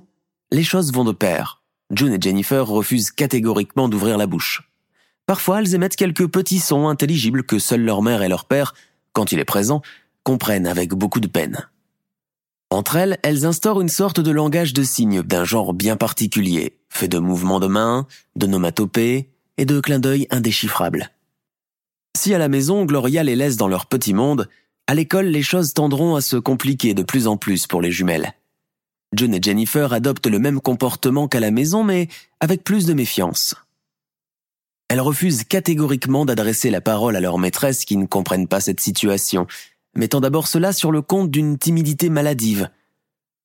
les 0.50 0.64
choses 0.64 0.90
vont 0.90 1.04
de 1.04 1.12
pair. 1.12 1.62
June 1.90 2.14
et 2.14 2.18
Jennifer 2.18 2.66
refusent 2.66 3.10
catégoriquement 3.10 3.90
d'ouvrir 3.90 4.16
la 4.16 4.26
bouche. 4.26 4.70
Parfois, 5.26 5.58
elles 5.58 5.74
émettent 5.74 5.96
quelques 5.96 6.28
petits 6.28 6.60
sons 6.60 6.88
intelligibles 6.88 7.42
que 7.42 7.58
seuls 7.58 7.84
leur 7.84 8.00
mère 8.00 8.22
et 8.22 8.28
leur 8.30 8.46
père, 8.46 8.72
quand 9.12 9.32
il 9.32 9.38
est 9.38 9.44
présent, 9.44 9.82
comprennent 10.22 10.66
avec 10.66 10.94
beaucoup 10.94 11.20
de 11.20 11.28
peine. 11.28 11.68
Entre 12.70 12.96
elles, 12.96 13.18
elles 13.22 13.44
instaurent 13.44 13.82
une 13.82 13.90
sorte 13.90 14.20
de 14.20 14.30
langage 14.30 14.72
de 14.72 14.82
signes 14.82 15.22
d'un 15.22 15.44
genre 15.44 15.74
bien 15.74 15.98
particulier, 15.98 16.78
fait 16.88 17.08
de 17.08 17.18
mouvements 17.18 17.60
de 17.60 17.66
main, 17.66 18.06
de 18.36 18.46
nomatopées, 18.46 19.28
et 19.58 19.66
de 19.66 19.78
clins 19.78 19.98
d'œil 19.98 20.26
indéchiffrables. 20.30 21.10
Si 22.18 22.34
à 22.34 22.38
la 22.38 22.48
maison 22.48 22.84
Gloria 22.84 23.22
les 23.22 23.36
laisse 23.36 23.56
dans 23.56 23.68
leur 23.68 23.86
petit 23.86 24.12
monde, 24.12 24.48
à 24.88 24.96
l'école 24.96 25.26
les 25.26 25.44
choses 25.44 25.72
tendront 25.72 26.16
à 26.16 26.20
se 26.20 26.34
compliquer 26.34 26.92
de 26.92 27.04
plus 27.04 27.28
en 27.28 27.36
plus 27.36 27.68
pour 27.68 27.80
les 27.80 27.92
jumelles. 27.92 28.34
John 29.14 29.32
et 29.32 29.40
Jennifer 29.40 29.92
adoptent 29.92 30.26
le 30.26 30.40
même 30.40 30.60
comportement 30.60 31.28
qu'à 31.28 31.38
la 31.38 31.52
maison, 31.52 31.84
mais 31.84 32.08
avec 32.40 32.64
plus 32.64 32.86
de 32.86 32.92
méfiance. 32.92 33.54
Elles 34.88 35.00
refusent 35.00 35.44
catégoriquement 35.44 36.24
d'adresser 36.24 36.70
la 36.70 36.80
parole 36.80 37.14
à 37.14 37.20
leurs 37.20 37.38
maîtresses 37.38 37.84
qui 37.84 37.96
ne 37.96 38.06
comprennent 38.06 38.48
pas 38.48 38.60
cette 38.60 38.80
situation, 38.80 39.46
mettant 39.94 40.20
d'abord 40.20 40.48
cela 40.48 40.72
sur 40.72 40.90
le 40.90 41.02
compte 41.02 41.30
d'une 41.30 41.56
timidité 41.56 42.10
maladive, 42.10 42.68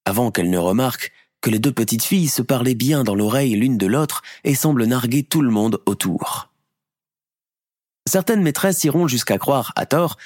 avant 0.06 0.32
qu'elles 0.32 0.50
ne 0.50 0.58
remarquent 0.58 1.12
que 1.42 1.51
les 1.51 1.60
deux 1.60 1.74
petites 1.74 2.03
filles 2.03 2.27
se 2.27 2.42
parlaient 2.42 2.74
bien 2.74 3.03
dans 3.03 3.13
l'oreille 3.13 3.53
l'une 3.53 3.77
de 3.77 3.86
l'autre 3.86 4.24
et 4.44 4.56
semblent 4.56 4.86
narguer 4.86 5.22
tout 5.22 5.44
le 5.44 5.51
monde 5.51 5.80
autour. 5.86 6.50
Certaines 8.05 8.41
maîtresses 8.41 8.83
iront 8.83 9.07
jusqu'à 9.07 9.38
croire, 9.38 9.72
à 9.75 9.86
tort, 9.86 10.17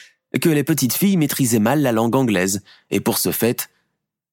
que 0.41 0.49
les 0.49 0.63
petites 0.63 0.93
filles 0.93 1.17
maîtrisaient 1.17 1.59
mal 1.59 1.81
la 1.81 1.91
langue 1.91 2.15
anglaise, 2.15 2.61
et 2.89 2.99
pour 2.99 3.17
ce 3.17 3.31
fait, 3.31 3.69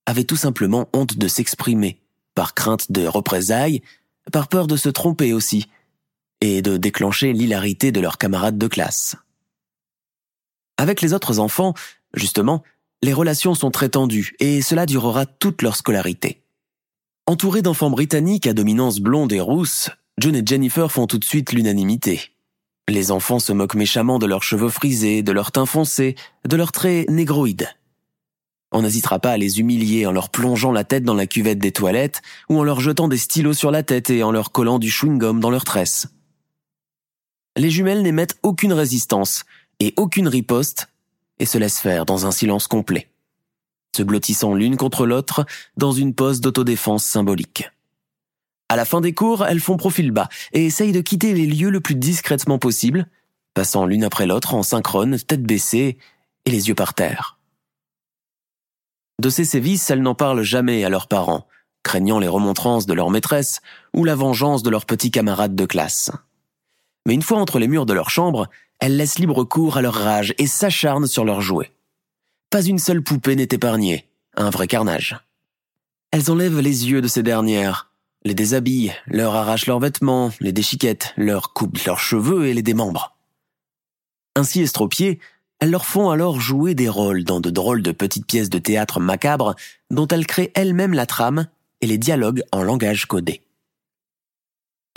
avaient 0.07 0.25
tout 0.25 0.37
simplement 0.37 0.89
honte 0.93 1.17
de 1.17 1.29
s'exprimer, 1.29 2.01
par 2.35 2.55
crainte 2.55 2.91
de 2.91 3.07
représailles, 3.07 3.83
par 4.33 4.49
peur 4.49 4.67
de 4.67 4.77
se 4.77 4.89
tromper 4.89 5.33
aussi, 5.33 5.69
et 6.41 6.63
de 6.63 6.77
déclencher 6.77 7.33
l'hilarité 7.33 7.93
de 7.93 8.01
leurs 8.01 8.19
camarades 8.19 8.59
de 8.59 8.67
classe. 8.67 9.17
Avec 10.77 11.01
les 11.01 11.15
autres 11.15 11.39
enfants, 11.39 11.75
justement, 12.15 12.63
les 13.03 13.13
relations 13.13 13.55
sont 13.55 13.71
très 13.71 13.91
tendues, 13.91 14.35
et 14.41 14.63
cela 14.63 14.87
durera 14.87 15.27
toute 15.27 15.63
leur 15.63 15.77
scolarité. 15.77 16.43
Entourés 17.27 17.63
d'enfants 17.63 17.91
britanniques 17.91 18.47
à 18.47 18.53
dominance 18.53 19.01
blonde 19.01 19.33
et 19.33 19.41
rousse, 19.41 19.91
John 20.19 20.35
et 20.35 20.43
Jennifer 20.45 20.91
font 20.91 21.07
tout 21.07 21.19
de 21.19 21.25
suite 21.25 21.53
l'unanimité. 21.53 22.34
Les 22.89 23.11
enfants 23.11 23.39
se 23.39 23.53
moquent 23.53 23.77
méchamment 23.77 24.19
de 24.19 24.27
leurs 24.27 24.43
cheveux 24.43 24.69
frisés, 24.69 25.23
de 25.23 25.33
leur 25.33 25.53
teint 25.53 25.67
foncé, 25.67 26.17
de 26.47 26.57
leurs 26.57 26.73
traits 26.73 27.09
négroïdes. 27.09 27.69
On 28.73 28.83
n'hésitera 28.83 29.21
pas 29.21 29.33
à 29.33 29.37
les 29.37 29.61
humilier 29.61 30.07
en 30.07 30.13
leur 30.13 30.31
plongeant 30.31 30.73
la 30.73 30.85
tête 30.85 31.05
dans 31.05 31.15
la 31.15 31.27
cuvette 31.27 31.59
des 31.59 31.73
toilettes 31.73 32.23
ou 32.49 32.59
en 32.59 32.65
leur 32.65 32.81
jetant 32.81 33.09
des 33.09 33.17
stylos 33.17 33.55
sur 33.55 33.71
la 33.71 33.83
tête 33.83 34.11
et 34.11 34.23
en 34.23 34.33
leur 34.33 34.53
collant 34.53 34.79
du 34.79 34.91
chewing-gum 34.91 35.41
dans 35.41 35.51
leurs 35.51 35.65
tresses. 35.65 36.09
Les 37.57 37.71
jumelles 37.71 38.03
n'émettent 38.03 38.37
aucune 38.43 38.73
résistance 38.73 39.45
et 39.81 39.95
aucune 39.97 40.29
riposte 40.29 40.89
et 41.39 41.47
se 41.47 41.57
laissent 41.57 41.81
faire 41.81 42.05
dans 42.05 42.27
un 42.27 42.33
silence 42.33 42.67
complet 42.67 43.09
se 43.95 44.03
blottissant 44.03 44.55
l'une 44.55 44.77
contre 44.77 45.07
l'autre 45.07 45.47
dans 45.77 45.93
une 45.93 46.15
pose 46.15 46.41
d'autodéfense 46.41 47.05
symbolique. 47.05 47.71
À 48.69 48.77
la 48.77 48.85
fin 48.85 49.01
des 49.01 49.13
cours, 49.13 49.45
elles 49.45 49.61
font 49.61 49.77
profil 49.77 50.11
bas 50.11 50.29
et 50.53 50.65
essayent 50.65 50.93
de 50.93 51.01
quitter 51.01 51.35
les 51.35 51.47
lieux 51.47 51.71
le 51.71 51.81
plus 51.81 51.95
discrètement 51.95 52.59
possible, 52.59 53.09
passant 53.53 53.87
l'une 53.87 54.05
après 54.05 54.27
l'autre 54.27 54.55
en 54.55 54.63
synchrone, 54.63 55.19
tête 55.19 55.43
baissée 55.43 55.99
et 56.45 56.51
les 56.51 56.69
yeux 56.69 56.75
par 56.75 56.95
terre. 56.95 57.39
De 59.21 59.31
ces 59.31 59.45
sévices, 59.45 59.89
elles 59.91 60.03
n'en 60.03 60.15
parlent 60.15 60.43
jamais 60.43 60.85
à 60.85 60.89
leurs 60.89 61.09
parents, 61.09 61.47
craignant 61.83 62.19
les 62.19 62.29
remontrances 62.29 62.87
de 62.87 62.95
leur 62.95 63.11
maîtresse 63.11 63.61
ou 63.95 64.05
la 64.05 64.15
vengeance 64.15 64.63
de 64.63 64.71
leurs 64.71 64.87
petits 64.87 65.11
camarades 65.11 65.55
de 65.55 65.67
classe. 65.67 66.11
Mais 67.07 67.15
une 67.15 67.23
fois 67.23 67.39
entre 67.39 67.59
les 67.59 67.69
murs 67.69 67.87
de 67.87 67.93
leur 67.93 68.11
chambre, 68.11 68.49
elles 68.81 68.97
laissent 68.97 69.19
libre 69.19 69.45
cours 69.45 69.77
à 69.77 69.83
leur 69.83 69.95
rage 69.95 70.35
et 70.39 70.47
s'acharnent 70.47 71.07
sur 71.07 71.25
leurs 71.25 71.43
jouets. 71.43 71.73
Pas 72.51 72.63
une 72.63 72.79
seule 72.79 73.03
poupée 73.03 73.37
n'est 73.37 73.49
épargnée. 73.51 74.09
Un 74.37 74.51
vrai 74.51 74.67
carnage. 74.67 75.17
Elles 76.11 76.31
enlèvent 76.31 76.61
les 76.61 76.89
yeux 76.89 77.03
de 77.03 77.09
ces 77.09 77.23
dernières, 77.23 77.94
les 78.25 78.35
déshabillent, 78.35 78.93
leur 79.07 79.35
arrachent 79.35 79.67
leurs 79.67 79.81
vêtements, 79.81 80.31
les 80.41 80.53
déchiquettent, 80.53 81.13
leur 81.17 81.53
coupent 81.53 81.79
leurs 81.85 81.99
cheveux 81.99 82.47
et 82.47 82.55
les 82.55 82.63
démembrent. 82.63 83.15
Ainsi 84.35 84.63
estropiées, 84.63 85.21
elles 85.61 85.71
leur 85.71 85.87
font 85.87 86.11
alors 86.11 86.41
jouer 86.41 86.75
des 86.75 86.89
rôles 86.89 87.25
dans 87.25 87.41
de 87.41 87.51
drôles 87.51 87.83
de 87.83 87.93
petites 87.93 88.27
pièces 88.27 88.51
de 88.51 88.59
théâtre 88.59 88.99
macabres 88.99 89.55
dont 89.91 90.09
elles 90.09 90.27
créent 90.27 90.53
elles-mêmes 90.55 90.95
la 90.95 91.07
trame 91.07 91.47
et 91.81 91.87
les 91.87 91.99
dialogues 91.99 92.43
en 92.51 92.63
langage 92.63 93.07
codé. 93.07 93.43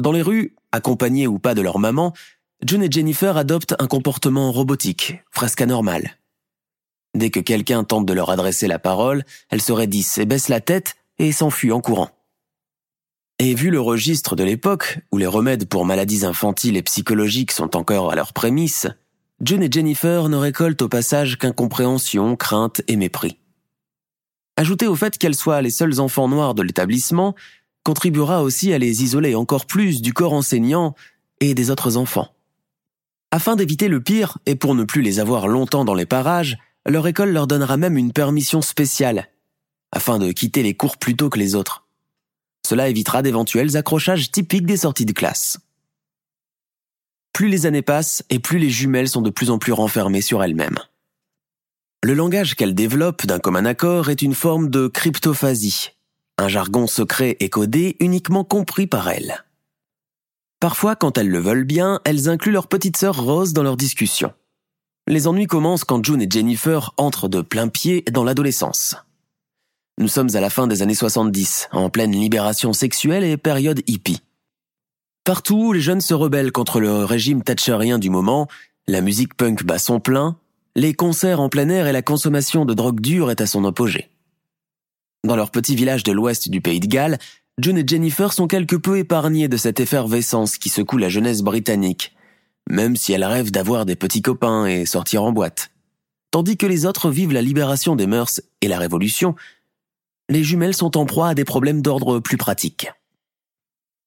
Dans 0.01 0.11
les 0.11 0.21
rues, 0.21 0.55
accompagnées 0.71 1.27
ou 1.27 1.39
pas 1.39 1.53
de 1.53 1.61
leur 1.61 1.79
maman, 1.79 2.13
June 2.65 2.83
et 2.83 2.91
Jennifer 2.91 3.37
adoptent 3.37 3.75
un 3.79 3.87
comportement 3.87 4.51
robotique, 4.51 5.21
presque 5.31 5.61
anormal. 5.61 6.17
Dès 7.13 7.29
que 7.29 7.39
quelqu'un 7.39 7.83
tente 7.83 8.05
de 8.05 8.13
leur 8.13 8.29
adresser 8.29 8.67
la 8.67 8.79
parole, 8.79 9.23
elles 9.49 9.61
se 9.61 9.71
raidissent 9.71 10.17
et 10.17 10.25
baissent 10.25 10.49
la 10.49 10.61
tête 10.61 10.95
et 11.19 11.31
s'enfuient 11.31 11.71
en 11.71 11.81
courant. 11.81 12.09
Et 13.39 13.53
vu 13.53 13.69
le 13.69 13.79
registre 13.79 14.35
de 14.35 14.43
l'époque, 14.43 14.99
où 15.11 15.17
les 15.17 15.27
remèdes 15.27 15.69
pour 15.69 15.85
maladies 15.85 16.25
infantiles 16.25 16.75
et 16.75 16.81
psychologiques 16.81 17.51
sont 17.51 17.75
encore 17.75 18.11
à 18.11 18.15
leur 18.15 18.33
prémisse, 18.33 18.87
John 19.41 19.61
et 19.61 19.71
Jennifer 19.71 20.27
ne 20.27 20.37
récoltent 20.37 20.81
au 20.81 20.89
passage 20.89 21.37
qu'incompréhension, 21.37 22.35
crainte 22.35 22.81
et 22.87 22.95
mépris. 22.95 23.37
ajouté 24.55 24.87
au 24.87 24.95
fait 24.95 25.19
qu'elles 25.19 25.35
soient 25.35 25.61
les 25.61 25.69
seuls 25.69 25.99
enfants 25.99 26.27
noirs 26.27 26.55
de 26.55 26.63
l'établissement, 26.63 27.35
contribuera 27.83 28.41
aussi 28.41 28.73
à 28.73 28.79
les 28.79 29.03
isoler 29.03 29.35
encore 29.35 29.67
plus 29.67 30.01
du 30.01 30.13
corps 30.13 30.33
enseignant 30.33 30.95
et 31.39 31.53
des 31.53 31.69
autres 31.69 31.95
enfants. 31.95 32.33
Afin 33.29 33.55
d'éviter 33.55 33.87
le 33.87 34.01
pire, 34.01 34.39
et 34.47 34.55
pour 34.55 34.73
ne 34.73 34.83
plus 34.83 35.03
les 35.03 35.19
avoir 35.19 35.47
longtemps 35.47 35.85
dans 35.85 35.93
les 35.93 36.07
parages, 36.07 36.57
leur 36.87 37.05
école 37.05 37.33
leur 37.33 37.45
donnera 37.45 37.77
même 37.77 37.97
une 37.97 38.13
permission 38.13 38.63
spéciale, 38.63 39.29
afin 39.91 40.17
de 40.17 40.31
quitter 40.31 40.63
les 40.63 40.73
cours 40.73 40.97
plus 40.97 41.15
tôt 41.15 41.29
que 41.29 41.37
les 41.37 41.53
autres. 41.53 41.86
Cela 42.67 42.89
évitera 42.89 43.21
d'éventuels 43.21 43.77
accrochages 43.77 44.29
typiques 44.29 44.65
des 44.65 44.75
sorties 44.75 45.05
de 45.05 45.13
classe. 45.13 45.57
Plus 47.31 47.47
les 47.47 47.65
années 47.65 47.81
passent 47.81 48.25
et 48.29 48.39
plus 48.39 48.59
les 48.59 48.69
jumelles 48.69 49.07
sont 49.07 49.21
de 49.21 49.29
plus 49.29 49.51
en 49.51 49.57
plus 49.57 49.71
renfermées 49.71 50.19
sur 50.19 50.43
elles-mêmes. 50.43 50.77
Le 52.03 52.13
langage 52.13 52.55
qu'elles 52.55 52.75
développent 52.75 53.25
d'un 53.25 53.39
commun 53.39 53.63
accord 53.63 54.09
est 54.09 54.21
une 54.21 54.33
forme 54.33 54.69
de 54.69 54.87
cryptophasie, 54.87 55.91
un 56.37 56.49
jargon 56.49 56.87
secret 56.87 57.37
et 57.39 57.47
codé 57.47 57.95
uniquement 58.01 58.43
compris 58.43 58.85
par 58.85 59.07
elles. 59.07 59.45
Parfois, 60.59 60.97
quand 60.97 61.17
elles 61.17 61.29
le 61.29 61.39
veulent 61.39 61.63
bien, 61.63 62.01
elles 62.03 62.27
incluent 62.27 62.51
leur 62.51 62.67
petite 62.67 62.97
sœur 62.97 63.15
Rose 63.15 63.53
dans 63.53 63.63
leurs 63.63 63.77
discussions. 63.77 64.33
Les 65.07 65.29
ennuis 65.29 65.47
commencent 65.47 65.85
quand 65.85 66.03
June 66.03 66.21
et 66.21 66.29
Jennifer 66.29 66.93
entrent 66.97 67.29
de 67.29 67.39
plein 67.39 67.69
pied 67.69 68.03
dans 68.11 68.25
l'adolescence. 68.25 68.97
Nous 69.99 70.07
sommes 70.07 70.35
à 70.35 70.39
la 70.39 70.51
fin 70.51 70.67
des 70.67 70.83
années 70.83 70.93
70, 70.93 71.69
en 71.71 71.89
pleine 71.89 72.11
libération 72.11 72.71
sexuelle 72.71 73.23
et 73.23 73.35
période 73.35 73.81
hippie. 73.87 74.21
Partout, 75.23 75.73
les 75.73 75.81
jeunes 75.81 76.01
se 76.01 76.13
rebellent 76.13 76.51
contre 76.51 76.79
le 76.79 77.03
régime 77.03 77.41
thatcherien 77.41 77.97
du 77.97 78.11
moment, 78.11 78.47
la 78.87 79.01
musique 79.01 79.33
punk 79.33 79.63
bat 79.63 79.79
son 79.79 79.99
plein, 79.99 80.37
les 80.75 80.93
concerts 80.93 81.41
en 81.41 81.49
plein 81.49 81.67
air 81.69 81.87
et 81.87 81.91
la 81.91 82.03
consommation 82.03 82.63
de 82.63 82.75
drogue 82.75 83.01
dure 83.01 83.31
est 83.31 83.41
à 83.41 83.47
son 83.47 83.65
apogée. 83.65 84.11
Dans 85.23 85.35
leur 85.35 85.49
petit 85.49 85.75
village 85.75 86.03
de 86.03 86.11
l'ouest 86.11 86.47
du 86.47 86.61
pays 86.61 86.79
de 86.79 86.85
Galles, 86.85 87.17
June 87.57 87.79
et 87.79 87.87
Jennifer 87.87 88.33
sont 88.33 88.45
quelque 88.45 88.75
peu 88.75 88.99
épargnées 88.99 89.47
de 89.47 89.57
cette 89.57 89.79
effervescence 89.79 90.59
qui 90.59 90.69
secoue 90.69 90.99
la 90.99 91.09
jeunesse 91.09 91.41
britannique, 91.41 92.15
même 92.69 92.95
si 92.95 93.13
elles 93.13 93.25
rêvent 93.25 93.51
d'avoir 93.51 93.87
des 93.87 93.95
petits 93.95 94.21
copains 94.21 94.67
et 94.67 94.85
sortir 94.85 95.23
en 95.23 95.31
boîte. 95.31 95.71
Tandis 96.29 96.55
que 96.55 96.67
les 96.67 96.85
autres 96.85 97.09
vivent 97.09 97.33
la 97.33 97.41
libération 97.41 97.95
des 97.95 98.05
mœurs 98.05 98.41
et 98.61 98.67
la 98.67 98.77
révolution, 98.77 99.35
les 100.29 100.43
jumelles 100.43 100.75
sont 100.75 100.97
en 100.97 101.05
proie 101.05 101.29
à 101.29 101.35
des 101.35 101.45
problèmes 101.45 101.81
d'ordre 101.81 102.19
plus 102.19 102.37
pratique. 102.37 102.91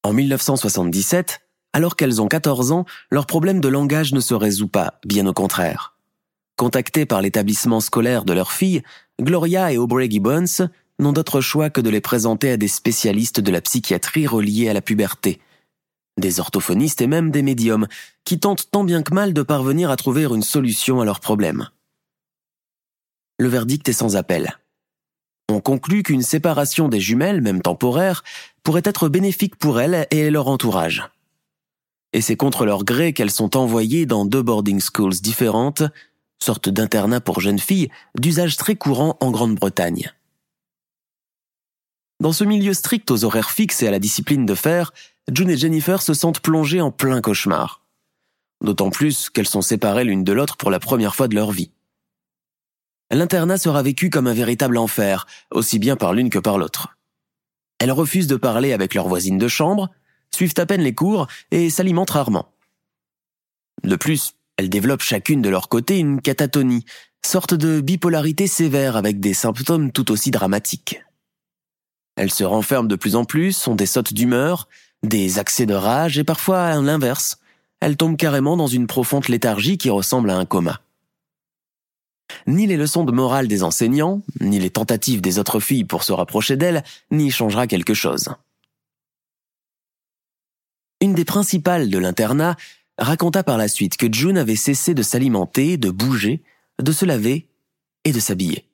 En 0.03 0.13
1977, 0.13 1.41
alors 1.73 1.95
qu'elles 1.95 2.21
ont 2.21 2.27
14 2.27 2.71
ans, 2.71 2.85
leur 3.09 3.25
problème 3.25 3.61
de 3.61 3.67
langage 3.67 4.13
ne 4.13 4.19
se 4.19 4.33
résout 4.33 4.67
pas, 4.67 4.99
bien 5.05 5.25
au 5.27 5.33
contraire. 5.33 5.95
Contactées 6.57 7.05
par 7.05 7.21
l'établissement 7.21 7.79
scolaire 7.79 8.25
de 8.25 8.33
leur 8.33 8.51
fille, 8.51 8.83
Gloria 9.19 9.71
et 9.71 9.77
Aubrey 9.77 10.09
Gibbons 10.09 10.69
n'ont 10.99 11.13
d'autre 11.13 11.41
choix 11.41 11.69
que 11.69 11.81
de 11.81 11.89
les 11.89 12.01
présenter 12.01 12.51
à 12.51 12.57
des 12.57 12.67
spécialistes 12.67 13.39
de 13.39 13.51
la 13.51 13.61
psychiatrie 13.61 14.27
reliés 14.27 14.69
à 14.69 14.73
la 14.73 14.81
puberté, 14.81 15.39
des 16.19 16.39
orthophonistes 16.39 17.01
et 17.01 17.07
même 17.07 17.31
des 17.31 17.41
médiums, 17.41 17.87
qui 18.25 18.39
tentent 18.39 18.69
tant 18.69 18.83
bien 18.83 19.01
que 19.01 19.13
mal 19.13 19.33
de 19.33 19.41
parvenir 19.41 19.89
à 19.89 19.95
trouver 19.95 20.25
une 20.25 20.43
solution 20.43 21.01
à 21.01 21.05
leurs 21.05 21.19
problèmes. 21.19 21.69
Le 23.39 23.47
verdict 23.47 23.89
est 23.89 23.93
sans 23.93 24.15
appel 24.15 24.60
on 25.51 25.61
conclut 25.61 26.03
qu'une 26.03 26.21
séparation 26.21 26.87
des 26.87 26.99
jumelles, 26.99 27.41
même 27.41 27.61
temporaire, 27.61 28.23
pourrait 28.63 28.81
être 28.85 29.09
bénéfique 29.09 29.55
pour 29.55 29.79
elles 29.79 30.07
et 30.11 30.29
leur 30.29 30.47
entourage. 30.47 31.03
Et 32.13 32.21
c'est 32.21 32.35
contre 32.35 32.65
leur 32.65 32.83
gré 32.83 33.13
qu'elles 33.13 33.31
sont 33.31 33.55
envoyées 33.55 34.05
dans 34.05 34.25
deux 34.25 34.41
boarding 34.41 34.81
schools 34.81 35.21
différentes, 35.21 35.83
sorte 36.39 36.69
d'internat 36.69 37.21
pour 37.21 37.39
jeunes 37.39 37.59
filles, 37.59 37.89
d'usage 38.17 38.57
très 38.57 38.75
courant 38.75 39.17
en 39.21 39.31
Grande-Bretagne. 39.31 40.11
Dans 42.19 42.33
ce 42.33 42.43
milieu 42.43 42.73
strict 42.73 43.09
aux 43.09 43.23
horaires 43.23 43.51
fixes 43.51 43.81
et 43.81 43.87
à 43.87 43.91
la 43.91 43.99
discipline 43.99 44.45
de 44.45 44.55
fer, 44.55 44.93
June 45.31 45.49
et 45.49 45.57
Jennifer 45.57 46.01
se 46.01 46.13
sentent 46.13 46.41
plongées 46.41 46.81
en 46.81 46.91
plein 46.91 47.21
cauchemar. 47.21 47.81
D'autant 48.63 48.89
plus 48.89 49.29
qu'elles 49.29 49.47
sont 49.47 49.61
séparées 49.61 50.03
l'une 50.03 50.23
de 50.23 50.33
l'autre 50.33 50.57
pour 50.57 50.69
la 50.69 50.79
première 50.79 51.15
fois 51.15 51.27
de 51.27 51.35
leur 51.35 51.51
vie 51.51 51.71
l'internat 53.15 53.57
sera 53.57 53.81
vécu 53.83 54.09
comme 54.09 54.27
un 54.27 54.33
véritable 54.33 54.77
enfer, 54.77 55.27
aussi 55.51 55.79
bien 55.79 55.95
par 55.95 56.13
l'une 56.13 56.29
que 56.29 56.39
par 56.39 56.57
l'autre. 56.57 56.97
Elles 57.79 57.91
refusent 57.91 58.27
de 58.27 58.35
parler 58.35 58.73
avec 58.73 58.93
leurs 58.93 59.07
voisines 59.07 59.37
de 59.37 59.47
chambre, 59.47 59.89
suivent 60.33 60.53
à 60.57 60.65
peine 60.65 60.81
les 60.81 60.93
cours 60.93 61.27
et 61.51 61.69
s'alimentent 61.69 62.11
rarement. 62.11 62.53
De 63.83 63.95
plus, 63.95 64.33
elles 64.57 64.69
développent 64.69 65.01
chacune 65.01 65.41
de 65.41 65.49
leur 65.49 65.67
côté 65.69 65.97
une 65.97 66.21
catatonie, 66.21 66.85
sorte 67.25 67.53
de 67.53 67.81
bipolarité 67.81 68.47
sévère 68.47 68.95
avec 68.95 69.19
des 69.19 69.33
symptômes 69.33 69.91
tout 69.91 70.11
aussi 70.11 70.31
dramatiques. 70.31 71.01
Elles 72.15 72.31
se 72.31 72.43
renferment 72.43 72.87
de 72.87 72.95
plus 72.95 73.15
en 73.15 73.25
plus, 73.25 73.67
ont 73.67 73.75
des 73.75 73.85
sautes 73.85 74.13
d'humeur, 74.13 74.67
des 75.03 75.39
accès 75.39 75.65
de 75.65 75.73
rage 75.73 76.19
et 76.19 76.23
parfois, 76.23 76.63
à 76.63 76.81
l'inverse, 76.81 77.39
elles 77.79 77.97
tombent 77.97 78.17
carrément 78.17 78.57
dans 78.57 78.67
une 78.67 78.87
profonde 78.87 79.27
léthargie 79.27 79.77
qui 79.77 79.89
ressemble 79.89 80.29
à 80.29 80.37
un 80.37 80.45
coma. 80.45 80.81
Ni 82.47 82.67
les 82.67 82.77
leçons 82.77 83.03
de 83.03 83.11
morale 83.11 83.47
des 83.47 83.63
enseignants, 83.63 84.21
ni 84.39 84.59
les 84.59 84.69
tentatives 84.69 85.21
des 85.21 85.39
autres 85.39 85.59
filles 85.59 85.85
pour 85.85 86.03
se 86.03 86.13
rapprocher 86.13 86.57
d'elle, 86.57 86.83
n'y 87.11 87.31
changera 87.31 87.67
quelque 87.67 87.93
chose. 87.93 88.29
Une 91.01 91.13
des 91.13 91.25
principales 91.25 91.89
de 91.89 91.97
l'internat 91.97 92.55
raconta 92.97 93.43
par 93.43 93.57
la 93.57 93.67
suite 93.67 93.97
que 93.97 94.11
June 94.11 94.37
avait 94.37 94.55
cessé 94.55 94.93
de 94.93 95.01
s'alimenter, 95.01 95.77
de 95.77 95.89
bouger, 95.89 96.43
de 96.79 96.91
se 96.91 97.05
laver 97.05 97.47
et 98.03 98.11
de 98.11 98.19
s'habiller. 98.19 98.67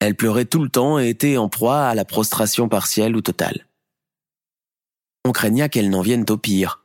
Elle 0.00 0.14
pleurait 0.14 0.44
tout 0.44 0.62
le 0.62 0.68
temps 0.68 0.98
et 0.98 1.08
était 1.08 1.36
en 1.36 1.48
proie 1.48 1.86
à 1.86 1.94
la 1.94 2.04
prostration 2.04 2.68
partielle 2.68 3.16
ou 3.16 3.20
totale. 3.20 3.66
On 5.24 5.32
craigna 5.32 5.68
qu'elle 5.68 5.90
n'en 5.90 6.02
vienne 6.02 6.24
au 6.28 6.36
pire, 6.36 6.84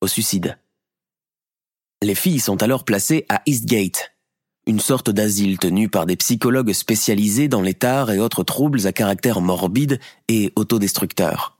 au 0.00 0.06
suicide. 0.06 0.58
Les 2.02 2.14
filles 2.14 2.40
sont 2.40 2.62
alors 2.62 2.84
placées 2.84 3.26
à 3.28 3.42
Eastgate, 3.46 4.12
une 4.68 4.80
sorte 4.80 5.08
d'asile 5.08 5.58
tenu 5.58 5.88
par 5.88 6.04
des 6.04 6.14
psychologues 6.14 6.74
spécialisés 6.74 7.48
dans 7.48 7.62
les 7.62 7.72
et 7.72 8.18
autres 8.18 8.44
troubles 8.44 8.86
à 8.86 8.92
caractère 8.92 9.40
morbide 9.40 9.98
et 10.28 10.52
autodestructeur. 10.56 11.56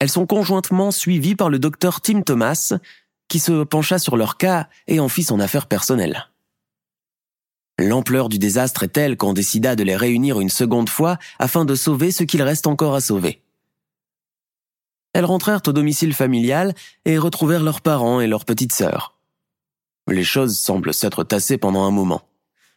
Elles 0.00 0.10
sont 0.10 0.26
conjointement 0.26 0.90
suivies 0.90 1.36
par 1.36 1.48
le 1.48 1.58
docteur 1.58 2.02
Tim 2.02 2.20
Thomas, 2.20 2.74
qui 3.28 3.38
se 3.38 3.64
pencha 3.64 3.98
sur 3.98 4.18
leur 4.18 4.36
cas 4.36 4.68
et 4.86 5.00
en 5.00 5.08
fit 5.08 5.22
son 5.22 5.40
affaire 5.40 5.66
personnelle. 5.66 6.28
L'ampleur 7.78 8.28
du 8.28 8.38
désastre 8.38 8.82
est 8.82 8.88
telle 8.88 9.16
qu'on 9.16 9.32
décida 9.32 9.76
de 9.76 9.82
les 9.82 9.96
réunir 9.96 10.40
une 10.40 10.50
seconde 10.50 10.90
fois 10.90 11.16
afin 11.38 11.64
de 11.64 11.74
sauver 11.74 12.12
ce 12.12 12.24
qu'il 12.24 12.42
reste 12.42 12.66
encore 12.66 12.94
à 12.94 13.00
sauver. 13.00 13.42
Elles 15.14 15.24
rentrèrent 15.24 15.62
au 15.66 15.72
domicile 15.72 16.12
familial 16.12 16.74
et 17.06 17.16
retrouvèrent 17.16 17.62
leurs 17.62 17.80
parents 17.80 18.20
et 18.20 18.26
leur 18.26 18.44
petite 18.44 18.74
sœur. 18.74 19.19
Les 20.10 20.24
choses 20.24 20.58
semblent 20.58 20.92
s'être 20.92 21.22
tassées 21.22 21.56
pendant 21.56 21.84
un 21.84 21.92
moment. 21.92 22.22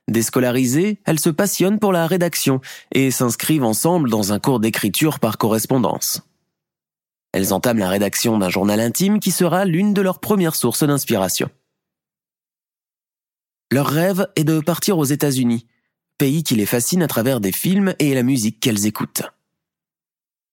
Déscolarisées, 0.07 0.99
elles 1.05 1.19
se 1.19 1.29
passionnent 1.29 1.79
pour 1.79 1.91
la 1.91 2.05
rédaction 2.05 2.61
et 2.91 3.09
s'inscrivent 3.09 3.63
ensemble 3.63 4.09
dans 4.09 4.33
un 4.33 4.39
cours 4.39 4.59
d'écriture 4.59 5.19
par 5.19 5.37
correspondance. 5.37 6.21
Elles 7.31 7.51
entament 7.51 7.79
la 7.79 7.89
rédaction 7.89 8.37
d'un 8.37 8.49
journal 8.49 8.79
intime 8.79 9.19
qui 9.19 9.31
sera 9.31 9.65
l'une 9.65 9.93
de 9.93 10.01
leurs 10.01 10.19
premières 10.19 10.55
sources 10.55 10.83
d'inspiration. 10.83 11.49
Leur 13.71 13.87
rêve 13.87 14.27
est 14.35 14.43
de 14.43 14.59
partir 14.59 14.99
aux 14.99 15.05
États-Unis, 15.05 15.65
pays 16.19 16.43
qui 16.43 16.55
les 16.55 16.67
fascine 16.67 17.01
à 17.01 17.07
travers 17.07 17.39
des 17.39 17.51
films 17.51 17.95
et 17.97 18.13
la 18.13 18.21
musique 18.21 18.59
qu'elles 18.59 18.85
écoutent. 18.85 19.23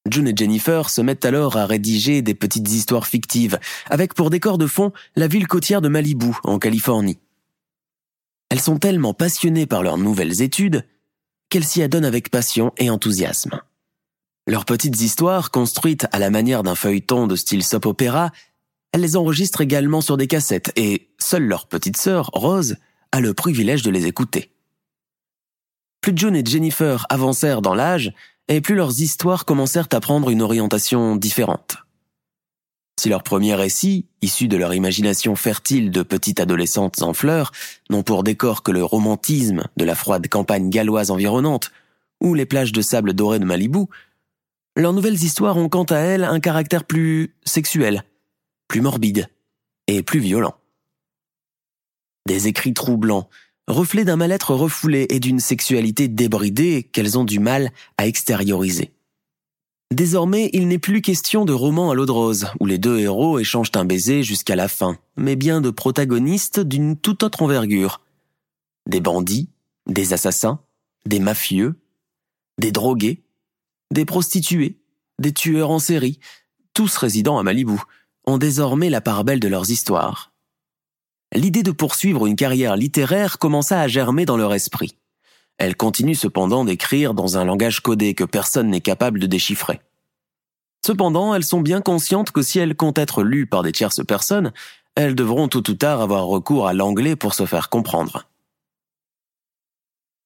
June 0.09 0.27
et 0.27 0.33
Jennifer 0.35 0.89
se 0.89 1.01
mettent 1.01 1.25
alors 1.25 1.57
à 1.57 1.65
rédiger 1.65 2.21
des 2.21 2.33
petites 2.33 2.71
histoires 2.71 3.05
fictives, 3.05 3.59
avec 3.89 4.13
pour 4.13 4.29
décor 4.29 4.57
de 4.57 4.67
fond 4.67 4.91
la 5.15 5.27
ville 5.27 5.47
côtière 5.47 5.81
de 5.81 5.89
Malibu, 5.89 6.31
en 6.43 6.57
Californie. 6.57 7.19
Elles 8.49 8.59
sont 8.59 8.79
tellement 8.79 9.13
passionnées 9.13 9.67
par 9.67 9.83
leurs 9.83 9.97
nouvelles 9.97 10.41
études 10.41 10.85
qu'elles 11.49 11.63
s'y 11.63 11.83
adonnent 11.83 12.05
avec 12.05 12.31
passion 12.31 12.73
et 12.77 12.89
enthousiasme. 12.89 13.61
Leurs 14.47 14.65
petites 14.65 14.99
histoires, 15.01 15.51
construites 15.51 16.07
à 16.11 16.19
la 16.19 16.31
manière 16.31 16.63
d'un 16.63 16.75
feuilleton 16.75 17.27
de 17.27 17.35
style 17.35 17.63
soap-opéra, 17.63 18.31
elles 18.91 19.01
les 19.01 19.15
enregistrent 19.15 19.61
également 19.61 20.01
sur 20.01 20.17
des 20.17 20.27
cassettes 20.27 20.71
et 20.75 21.09
seule 21.19 21.43
leur 21.43 21.67
petite 21.67 21.97
sœur, 21.97 22.29
Rose, 22.33 22.77
a 23.11 23.21
le 23.21 23.33
privilège 23.33 23.83
de 23.83 23.91
les 23.91 24.07
écouter. 24.07 24.51
Plus 26.01 26.13
June 26.15 26.35
et 26.35 26.43
Jennifer 26.43 27.05
avancèrent 27.09 27.61
dans 27.61 27.75
l'âge, 27.75 28.11
et 28.51 28.61
plus 28.61 28.75
leurs 28.75 29.01
histoires 29.01 29.45
commencèrent 29.45 29.87
à 29.91 29.99
prendre 30.01 30.29
une 30.29 30.41
orientation 30.41 31.15
différente. 31.15 31.77
Si 32.99 33.07
leurs 33.07 33.23
premiers 33.23 33.55
récits, 33.55 34.05
issus 34.21 34.49
de 34.49 34.57
leur 34.57 34.73
imagination 34.73 35.35
fertile 35.35 35.89
de 35.89 36.03
petites 36.03 36.39
adolescentes 36.39 37.01
en 37.01 37.13
fleurs, 37.13 37.51
n'ont 37.89 38.03
pour 38.03 38.23
décor 38.23 38.61
que 38.61 38.71
le 38.71 38.83
romantisme 38.83 39.63
de 39.77 39.85
la 39.85 39.95
froide 39.95 40.27
campagne 40.27 40.69
galloise 40.69 41.11
environnante, 41.11 41.71
ou 42.21 42.33
les 42.33 42.45
plages 42.45 42.73
de 42.73 42.81
sable 42.81 43.13
doré 43.13 43.39
de 43.39 43.45
Malibu, 43.45 43.85
leurs 44.75 44.93
nouvelles 44.93 45.23
histoires 45.23 45.57
ont 45.57 45.69
quant 45.69 45.85
à 45.85 45.97
elles 45.97 46.25
un 46.25 46.39
caractère 46.39 46.83
plus 46.83 47.33
sexuel, 47.43 48.03
plus 48.67 48.81
morbide 48.81 49.27
et 49.87 50.03
plus 50.03 50.19
violent. 50.19 50.55
Des 52.27 52.47
écrits 52.47 52.73
troublants, 52.73 53.29
reflet 53.71 54.05
d'un 54.05 54.17
mal-être 54.17 54.53
refoulé 54.53 55.07
et 55.09 55.19
d'une 55.19 55.39
sexualité 55.39 56.07
débridée 56.07 56.83
qu'elles 56.91 57.17
ont 57.17 57.23
du 57.23 57.39
mal 57.39 57.71
à 57.97 58.05
extérioriser. 58.05 58.91
Désormais, 59.91 60.49
il 60.53 60.67
n'est 60.67 60.79
plus 60.79 61.01
question 61.01 61.43
de 61.43 61.51
roman 61.51 61.91
à 61.91 61.95
l'eau 61.95 62.05
de 62.05 62.11
rose, 62.11 62.47
où 62.59 62.65
les 62.65 62.77
deux 62.77 62.99
héros 62.99 63.39
échangent 63.39 63.71
un 63.75 63.83
baiser 63.83 64.23
jusqu'à 64.23 64.55
la 64.55 64.69
fin, 64.69 64.97
mais 65.17 65.35
bien 65.35 65.59
de 65.59 65.69
protagonistes 65.69 66.61
d'une 66.61 66.95
toute 66.95 67.23
autre 67.23 67.41
envergure. 67.41 68.01
Des 68.87 69.01
bandits, 69.01 69.49
des 69.87 70.13
assassins, 70.13 70.61
des 71.05 71.19
mafieux, 71.19 71.75
des 72.57 72.71
drogués, 72.71 73.23
des 73.91 74.05
prostituées, 74.05 74.79
des 75.19 75.33
tueurs 75.33 75.71
en 75.71 75.79
série, 75.79 76.19
tous 76.73 76.95
résidant 76.95 77.37
à 77.37 77.43
Malibu, 77.43 77.77
ont 78.25 78.37
désormais 78.37 78.89
la 78.89 79.01
part 79.01 79.25
belle 79.25 79.41
de 79.41 79.49
leurs 79.49 79.71
histoires. 79.71 80.30
L'idée 81.33 81.63
de 81.63 81.71
poursuivre 81.71 82.27
une 82.27 82.35
carrière 82.35 82.75
littéraire 82.75 83.37
commença 83.37 83.79
à 83.79 83.87
germer 83.87 84.25
dans 84.25 84.37
leur 84.37 84.53
esprit. 84.53 84.97
Elle 85.57 85.77
continue 85.77 86.15
cependant 86.15 86.65
d'écrire 86.65 87.13
dans 87.13 87.37
un 87.37 87.45
langage 87.45 87.79
codé 87.79 88.13
que 88.15 88.23
personne 88.23 88.69
n'est 88.69 88.81
capable 88.81 89.19
de 89.19 89.27
déchiffrer. 89.27 89.79
Cependant, 90.85 91.35
elles 91.35 91.43
sont 91.43 91.61
bien 91.61 91.79
conscientes 91.79 92.31
que 92.31 92.41
si 92.41 92.59
elles 92.59 92.75
comptent 92.75 92.97
être 92.97 93.23
lues 93.23 93.45
par 93.45 93.63
des 93.63 93.71
tierces 93.71 94.03
personnes, 94.03 94.51
elles 94.95 95.15
devront 95.15 95.47
tôt 95.47 95.69
ou 95.69 95.73
tard 95.75 96.01
avoir 96.01 96.25
recours 96.25 96.67
à 96.67 96.73
l'anglais 96.73 97.15
pour 97.15 97.33
se 97.33 97.45
faire 97.45 97.69
comprendre. 97.69 98.27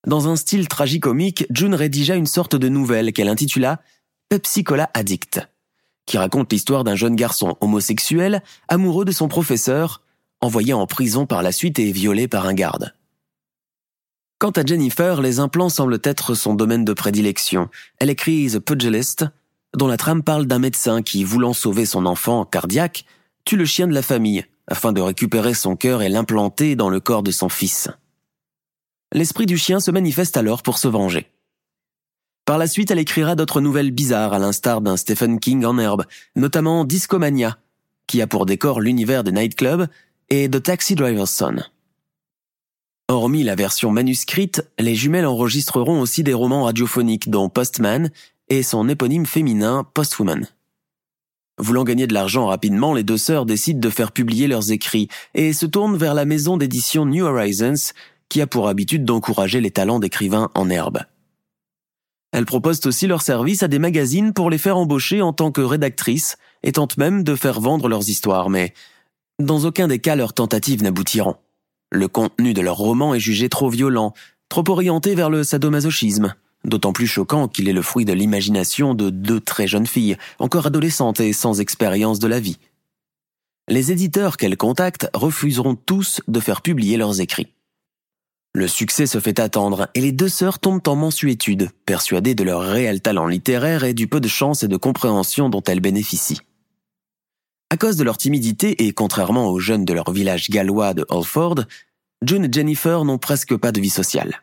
Dans 0.06 0.28
un 0.28 0.36
style 0.36 0.68
tragicomique, 0.68 1.46
June 1.50 1.74
rédigea 1.74 2.16
une 2.16 2.26
sorte 2.26 2.56
de 2.56 2.68
nouvelle 2.68 3.12
qu'elle 3.12 3.28
intitula 3.28 3.80
Pepsi 4.28 4.64
Cola 4.64 4.90
Addict, 4.94 5.40
qui 6.06 6.16
raconte 6.16 6.52
l'histoire 6.52 6.84
d'un 6.84 6.96
jeune 6.96 7.16
garçon 7.16 7.56
homosexuel 7.60 8.42
amoureux 8.68 9.04
de 9.04 9.12
son 9.12 9.28
professeur, 9.28 10.02
envoyé 10.40 10.72
en 10.72 10.86
prison 10.86 11.26
par 11.26 11.42
la 11.42 11.52
suite 11.52 11.78
et 11.78 11.92
violé 11.92 12.28
par 12.28 12.46
un 12.46 12.54
garde. 12.54 12.94
Quant 14.38 14.50
à 14.50 14.64
Jennifer, 14.64 15.22
les 15.22 15.38
implants 15.38 15.70
semblent 15.70 16.00
être 16.04 16.34
son 16.34 16.54
domaine 16.54 16.84
de 16.84 16.92
prédilection. 16.92 17.70
Elle 17.98 18.10
écrit 18.10 18.50
The 18.50 18.58
Pugilist, 18.58 19.24
dont 19.74 19.86
la 19.86 19.96
trame 19.96 20.22
parle 20.22 20.46
d'un 20.46 20.58
médecin 20.58 21.02
qui, 21.02 21.24
voulant 21.24 21.54
sauver 21.54 21.86
son 21.86 22.04
enfant 22.04 22.44
cardiaque, 22.44 23.06
tue 23.44 23.56
le 23.56 23.64
chien 23.64 23.86
de 23.86 23.94
la 23.94 24.02
famille 24.02 24.44
afin 24.68 24.92
de 24.92 25.00
récupérer 25.00 25.54
son 25.54 25.76
cœur 25.76 26.02
et 26.02 26.08
l'implanter 26.08 26.76
dans 26.76 26.90
le 26.90 27.00
corps 27.00 27.22
de 27.22 27.30
son 27.30 27.48
fils. 27.48 27.88
L'esprit 29.12 29.46
du 29.46 29.56
chien 29.56 29.80
se 29.80 29.90
manifeste 29.90 30.36
alors 30.36 30.62
pour 30.62 30.78
se 30.78 30.88
venger. 30.88 31.30
Par 32.44 32.58
la 32.58 32.66
suite, 32.66 32.90
elle 32.90 32.98
écrira 32.98 33.36
d'autres 33.36 33.60
nouvelles 33.60 33.90
bizarres 33.90 34.32
à 34.32 34.38
l'instar 34.38 34.80
d'un 34.80 34.96
Stephen 34.96 35.40
King 35.40 35.64
en 35.64 35.78
herbe, 35.78 36.04
notamment 36.34 36.84
Discomania, 36.84 37.58
qui 38.06 38.22
a 38.22 38.26
pour 38.26 38.46
décor 38.46 38.80
l'univers 38.80 39.24
des 39.24 39.32
nightclubs, 39.32 39.86
et 40.28 40.50
The 40.50 40.62
Taxi 40.62 40.94
Driver's 40.94 41.30
Son. 41.30 41.56
Hormis 43.08 43.44
la 43.44 43.54
version 43.54 43.92
manuscrite, 43.92 44.68
les 44.78 44.96
jumelles 44.96 45.26
enregistreront 45.26 46.00
aussi 46.00 46.24
des 46.24 46.34
romans 46.34 46.64
radiophoniques 46.64 47.30
dont 47.30 47.48
Postman 47.48 48.10
et 48.48 48.64
son 48.64 48.88
éponyme 48.88 49.26
féminin 49.26 49.86
Postwoman. 49.94 50.48
Voulant 51.58 51.84
gagner 51.84 52.08
de 52.08 52.14
l'argent 52.14 52.46
rapidement, 52.46 52.92
les 52.92 53.04
deux 53.04 53.16
sœurs 53.16 53.46
décident 53.46 53.78
de 53.78 53.90
faire 53.90 54.12
publier 54.12 54.48
leurs 54.48 54.72
écrits 54.72 55.08
et 55.34 55.52
se 55.52 55.64
tournent 55.64 55.96
vers 55.96 56.14
la 56.14 56.24
maison 56.24 56.56
d'édition 56.56 57.06
New 57.06 57.24
Horizons 57.24 57.92
qui 58.28 58.40
a 58.40 58.48
pour 58.48 58.68
habitude 58.68 59.04
d'encourager 59.04 59.60
les 59.60 59.70
talents 59.70 60.00
d'écrivains 60.00 60.50
en 60.54 60.68
herbe. 60.68 60.98
Elles 62.32 62.44
proposent 62.44 62.84
aussi 62.84 63.06
leurs 63.06 63.22
services 63.22 63.62
à 63.62 63.68
des 63.68 63.78
magazines 63.78 64.32
pour 64.32 64.50
les 64.50 64.58
faire 64.58 64.76
embaucher 64.76 65.22
en 65.22 65.32
tant 65.32 65.52
que 65.52 65.60
rédactrices 65.60 66.36
et 66.64 66.72
tentent 66.72 66.98
même 66.98 67.22
de 67.22 67.36
faire 67.36 67.60
vendre 67.60 67.88
leurs 67.88 68.08
histoires, 68.08 68.50
mais 68.50 68.74
dans 69.38 69.64
aucun 69.64 69.88
des 69.88 69.98
cas 69.98 70.16
leurs 70.16 70.32
tentatives 70.32 70.82
n'aboutiront. 70.82 71.36
Le 71.92 72.08
contenu 72.08 72.54
de 72.54 72.60
leurs 72.62 72.76
romans 72.76 73.14
est 73.14 73.20
jugé 73.20 73.48
trop 73.48 73.68
violent, 73.68 74.14
trop 74.48 74.64
orienté 74.68 75.14
vers 75.14 75.30
le 75.30 75.44
sadomasochisme, 75.44 76.34
d'autant 76.64 76.92
plus 76.92 77.06
choquant 77.06 77.46
qu'il 77.48 77.68
est 77.68 77.74
le 77.74 77.82
fruit 77.82 78.04
de 78.04 78.12
l'imagination 78.12 78.94
de 78.94 79.10
deux 79.10 79.40
très 79.40 79.66
jeunes 79.66 79.86
filles, 79.86 80.16
encore 80.38 80.66
adolescentes 80.66 81.20
et 81.20 81.32
sans 81.32 81.60
expérience 81.60 82.18
de 82.18 82.26
la 82.26 82.40
vie. 82.40 82.58
Les 83.68 83.92
éditeurs 83.92 84.36
qu'elles 84.36 84.56
contactent 84.56 85.10
refuseront 85.12 85.74
tous 85.74 86.20
de 86.28 86.40
faire 86.40 86.62
publier 86.62 86.96
leurs 86.96 87.20
écrits. 87.20 87.52
Le 88.54 88.68
succès 88.68 89.06
se 89.06 89.20
fait 89.20 89.38
attendre 89.38 89.88
et 89.94 90.00
les 90.00 90.12
deux 90.12 90.30
sœurs 90.30 90.60
tombent 90.60 90.86
en 90.86 90.96
mensuétude, 90.96 91.70
persuadées 91.84 92.34
de 92.34 92.42
leur 92.42 92.62
réel 92.62 93.02
talent 93.02 93.26
littéraire 93.26 93.84
et 93.84 93.92
du 93.92 94.06
peu 94.06 94.18
de 94.18 94.28
chance 94.28 94.62
et 94.62 94.68
de 94.68 94.76
compréhension 94.78 95.50
dont 95.50 95.62
elles 95.64 95.80
bénéficient. 95.80 96.40
À 97.70 97.76
cause 97.76 97.96
de 97.96 98.04
leur 98.04 98.16
timidité 98.16 98.86
et 98.86 98.92
contrairement 98.92 99.48
aux 99.48 99.58
jeunes 99.58 99.84
de 99.84 99.92
leur 99.92 100.10
village 100.12 100.50
gallois 100.50 100.94
de 100.94 101.04
Holford, 101.08 101.64
June 102.22 102.44
et 102.44 102.52
Jennifer 102.52 103.04
n'ont 103.04 103.18
presque 103.18 103.56
pas 103.56 103.72
de 103.72 103.80
vie 103.80 103.90
sociale. 103.90 104.42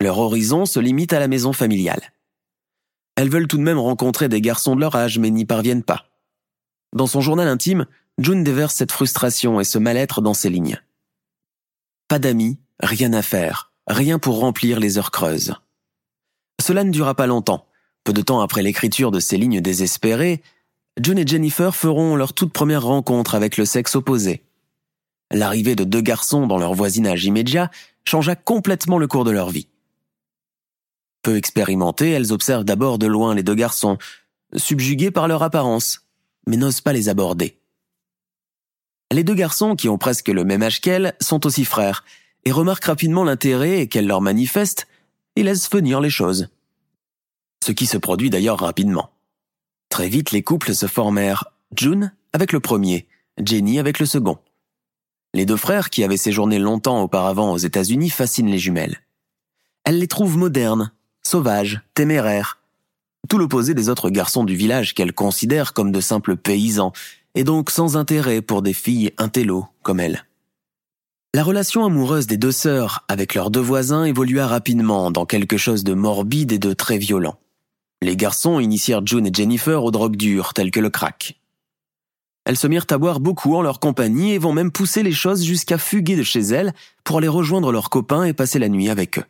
Leur 0.00 0.18
horizon 0.18 0.66
se 0.66 0.78
limite 0.78 1.12
à 1.12 1.20
la 1.20 1.28
maison 1.28 1.52
familiale. 1.52 2.12
Elles 3.16 3.30
veulent 3.30 3.48
tout 3.48 3.56
de 3.56 3.62
même 3.62 3.78
rencontrer 3.78 4.28
des 4.28 4.40
garçons 4.40 4.76
de 4.76 4.80
leur 4.80 4.94
âge 4.96 5.18
mais 5.18 5.30
n'y 5.30 5.46
parviennent 5.46 5.82
pas. 5.82 6.06
Dans 6.92 7.06
son 7.06 7.20
journal 7.20 7.48
intime, 7.48 7.86
June 8.18 8.44
déverse 8.44 8.74
cette 8.74 8.92
frustration 8.92 9.58
et 9.58 9.64
ce 9.64 9.78
mal-être 9.78 10.20
dans 10.20 10.34
ses 10.34 10.50
lignes. 10.50 10.80
Pas 12.08 12.18
d'amis, 12.18 12.58
rien 12.80 13.12
à 13.12 13.22
faire, 13.22 13.72
rien 13.86 14.18
pour 14.18 14.38
remplir 14.38 14.78
les 14.78 14.98
heures 14.98 15.10
creuses. 15.10 15.54
Cela 16.60 16.84
ne 16.84 16.90
dura 16.90 17.14
pas 17.14 17.26
longtemps. 17.26 17.66
Peu 18.04 18.12
de 18.12 18.22
temps 18.22 18.40
après 18.40 18.62
l'écriture 18.62 19.10
de 19.10 19.20
ces 19.20 19.38
lignes 19.38 19.60
désespérées, 19.60 20.42
June 21.02 21.18
et 21.18 21.26
Jennifer 21.26 21.74
feront 21.74 22.14
leur 22.14 22.32
toute 22.32 22.52
première 22.52 22.84
rencontre 22.84 23.34
avec 23.34 23.56
le 23.56 23.64
sexe 23.64 23.96
opposé. 23.96 24.44
L'arrivée 25.32 25.74
de 25.74 25.82
deux 25.82 26.00
garçons 26.00 26.46
dans 26.46 26.58
leur 26.58 26.74
voisinage 26.74 27.24
immédiat 27.24 27.70
changea 28.04 28.36
complètement 28.36 28.98
le 28.98 29.08
cours 29.08 29.24
de 29.24 29.32
leur 29.32 29.50
vie. 29.50 29.66
Peu 31.22 31.36
expérimentées, 31.36 32.10
elles 32.10 32.32
observent 32.32 32.64
d'abord 32.64 32.98
de 32.98 33.06
loin 33.06 33.34
les 33.34 33.42
deux 33.42 33.54
garçons, 33.54 33.98
subjugués 34.54 35.10
par 35.10 35.26
leur 35.26 35.42
apparence, 35.42 36.06
mais 36.46 36.56
n'osent 36.56 36.82
pas 36.82 36.92
les 36.92 37.08
aborder. 37.08 37.58
Les 39.10 39.24
deux 39.24 39.34
garçons, 39.34 39.74
qui 39.74 39.88
ont 39.88 39.98
presque 39.98 40.28
le 40.28 40.44
même 40.44 40.62
âge 40.62 40.80
qu'elles, 40.80 41.14
sont 41.20 41.46
aussi 41.46 41.64
frères, 41.64 42.04
et 42.44 42.52
remarquent 42.52 42.84
rapidement 42.84 43.24
l'intérêt 43.24 43.86
qu'elle 43.88 44.06
leur 44.06 44.20
manifeste, 44.20 44.86
et 45.34 45.42
laissent 45.42 45.70
venir 45.70 46.00
les 46.00 46.10
choses. 46.10 46.48
Ce 47.64 47.72
qui 47.72 47.86
se 47.86 47.96
produit 47.96 48.30
d'ailleurs 48.30 48.60
rapidement. 48.60 49.13
Très 49.94 50.08
vite, 50.08 50.32
les 50.32 50.42
couples 50.42 50.74
se 50.74 50.86
formèrent, 50.86 51.52
June 51.76 52.12
avec 52.32 52.50
le 52.50 52.58
premier, 52.58 53.06
Jenny 53.38 53.78
avec 53.78 54.00
le 54.00 54.06
second. 54.06 54.38
Les 55.34 55.46
deux 55.46 55.56
frères, 55.56 55.88
qui 55.88 56.02
avaient 56.02 56.16
séjourné 56.16 56.58
longtemps 56.58 57.00
auparavant 57.00 57.52
aux 57.52 57.58
États-Unis, 57.58 58.10
fascinent 58.10 58.50
les 58.50 58.58
jumelles. 58.58 59.02
Elles 59.84 60.00
les 60.00 60.08
trouvent 60.08 60.36
modernes, 60.36 60.90
sauvages, 61.22 61.80
téméraires, 61.94 62.58
tout 63.28 63.38
l'opposé 63.38 63.72
des 63.72 63.88
autres 63.88 64.10
garçons 64.10 64.42
du 64.42 64.56
village 64.56 64.94
qu'elles 64.94 65.12
considèrent 65.12 65.74
comme 65.74 65.92
de 65.92 66.00
simples 66.00 66.34
paysans, 66.34 66.92
et 67.36 67.44
donc 67.44 67.70
sans 67.70 67.96
intérêt 67.96 68.42
pour 68.42 68.62
des 68.62 68.72
filles 68.72 69.12
intello 69.16 69.66
comme 69.84 70.00
elles. 70.00 70.26
La 71.34 71.44
relation 71.44 71.84
amoureuse 71.84 72.26
des 72.26 72.36
deux 72.36 72.50
sœurs 72.50 73.04
avec 73.06 73.36
leurs 73.36 73.52
deux 73.52 73.60
voisins 73.60 74.02
évolua 74.02 74.48
rapidement 74.48 75.12
dans 75.12 75.24
quelque 75.24 75.56
chose 75.56 75.84
de 75.84 75.94
morbide 75.94 76.50
et 76.50 76.58
de 76.58 76.72
très 76.72 76.98
violent. 76.98 77.38
Les 78.02 78.16
garçons 78.16 78.60
initièrent 78.60 79.06
June 79.06 79.26
et 79.26 79.32
Jennifer 79.32 79.82
aux 79.82 79.90
drogues 79.90 80.16
dures 80.16 80.52
telles 80.54 80.70
que 80.70 80.80
le 80.80 80.90
crack. 80.90 81.40
Elles 82.44 82.58
se 82.58 82.66
mirent 82.66 82.86
à 82.90 82.98
boire 82.98 83.20
beaucoup 83.20 83.54
en 83.54 83.62
leur 83.62 83.80
compagnie 83.80 84.32
et 84.32 84.38
vont 84.38 84.52
même 84.52 84.70
pousser 84.70 85.02
les 85.02 85.12
choses 85.12 85.42
jusqu'à 85.42 85.78
fuguer 85.78 86.16
de 86.16 86.22
chez 86.22 86.40
elles 86.40 86.74
pour 87.02 87.18
aller 87.18 87.28
rejoindre 87.28 87.72
leurs 87.72 87.88
copains 87.88 88.24
et 88.24 88.34
passer 88.34 88.58
la 88.58 88.68
nuit 88.68 88.90
avec 88.90 89.18
eux. 89.18 89.24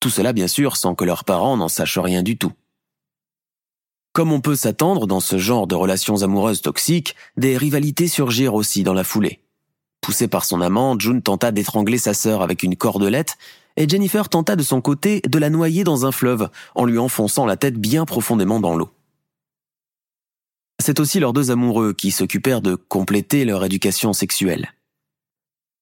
Tout 0.00 0.10
cela 0.10 0.32
bien 0.32 0.46
sûr 0.46 0.76
sans 0.76 0.94
que 0.94 1.04
leurs 1.04 1.24
parents 1.24 1.56
n'en 1.56 1.68
sachent 1.68 1.98
rien 1.98 2.22
du 2.22 2.38
tout. 2.38 2.52
Comme 4.12 4.32
on 4.32 4.40
peut 4.40 4.56
s'attendre 4.56 5.06
dans 5.06 5.20
ce 5.20 5.38
genre 5.38 5.66
de 5.66 5.74
relations 5.74 6.22
amoureuses 6.22 6.62
toxiques, 6.62 7.16
des 7.36 7.56
rivalités 7.56 8.08
surgirent 8.08 8.54
aussi 8.54 8.82
dans 8.82 8.94
la 8.94 9.04
foulée. 9.04 9.40
Poussée 10.00 10.28
par 10.28 10.44
son 10.44 10.60
amant, 10.60 10.98
June 10.98 11.22
tenta 11.22 11.50
d'étrangler 11.50 11.98
sa 11.98 12.14
sœur 12.14 12.42
avec 12.42 12.62
une 12.62 12.76
cordelette 12.76 13.36
et 13.78 13.88
Jennifer 13.88 14.28
tenta 14.28 14.56
de 14.56 14.62
son 14.64 14.80
côté 14.80 15.22
de 15.26 15.38
la 15.38 15.50
noyer 15.50 15.84
dans 15.84 16.04
un 16.04 16.10
fleuve 16.10 16.50
en 16.74 16.84
lui 16.84 16.98
enfonçant 16.98 17.46
la 17.46 17.56
tête 17.56 17.76
bien 17.76 18.04
profondément 18.04 18.58
dans 18.58 18.76
l'eau. 18.76 18.90
C'est 20.82 20.98
aussi 20.98 21.20
leurs 21.20 21.32
deux 21.32 21.52
amoureux 21.52 21.92
qui 21.92 22.10
s'occupèrent 22.10 22.60
de 22.60 22.74
compléter 22.74 23.44
leur 23.44 23.64
éducation 23.64 24.12
sexuelle. 24.12 24.72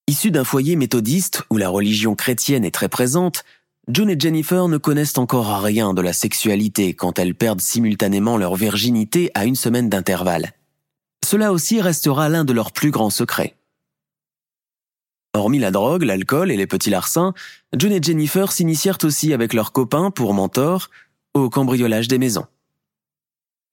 Issus 0.09 0.31
d'un 0.31 0.45
foyer 0.45 0.77
méthodiste 0.77 1.45
où 1.49 1.57
la 1.57 1.71
religion 1.71 2.15
chrétienne 2.15 2.67
est 2.67 2.71
très 2.71 2.91
présente, 2.91 3.45
June 3.89 4.11
et 4.11 4.21
Jennifer 4.21 4.69
ne 4.69 4.77
connaissent 4.77 5.17
encore 5.17 5.63
rien 5.63 5.95
de 5.95 6.03
la 6.03 6.13
sexualité 6.13 6.93
quand 6.93 7.19
elles 7.19 7.35
perdent 7.35 7.63
simultanément 7.63 8.37
leur 8.37 8.57
virginité 8.57 9.31
à 9.35 9.47
une 9.47 9.57
semaine 9.57 9.89
d'intervalle. 9.89 10.53
Cela 11.25 11.51
aussi 11.51 11.81
restera 11.81 12.29
l'un 12.29 12.45
de 12.45 12.53
leurs 12.53 12.73
plus 12.73 12.91
grands 12.91 13.11
secrets. 13.11 13.56
Hormis 15.37 15.59
la 15.59 15.71
drogue, 15.71 16.03
l'alcool 16.03 16.51
et 16.51 16.57
les 16.57 16.67
petits 16.67 16.89
larcins, 16.89 17.35
John 17.77 17.93
et 17.93 18.03
Jennifer 18.03 18.51
s'initièrent 18.53 18.99
aussi 19.03 19.35
avec 19.35 19.53
leurs 19.53 19.73
copains 19.73 20.11
pour 20.11 20.33
mentor 20.33 20.89
au 21.35 21.51
cambriolage 21.51 22.09
des 22.09 22.17
maisons. 22.17 22.47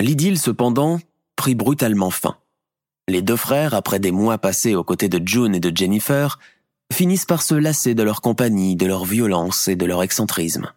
L'idylle, 0.02 0.38
cependant, 0.38 1.00
prit 1.38 1.56
brutalement 1.56 2.10
fin. 2.10 2.36
Les 3.08 3.22
deux 3.22 3.38
frères, 3.38 3.74
après 3.74 4.00
des 4.00 4.12
mois 4.12 4.38
passés 4.38 4.76
aux 4.76 4.84
côtés 4.84 5.08
de 5.08 5.26
June 5.26 5.56
et 5.56 5.62
de 5.62 5.76
Jennifer, 5.76 6.38
finissent 6.92 7.26
par 7.26 7.42
se 7.42 7.56
lasser 7.56 7.96
de 7.96 8.04
leur 8.04 8.20
compagnie, 8.20 8.76
de 8.76 8.86
leur 8.86 9.06
violence 9.06 9.70
et 9.70 9.78
de 9.78 9.86
leur 9.86 10.04
excentrisme. 10.04 10.70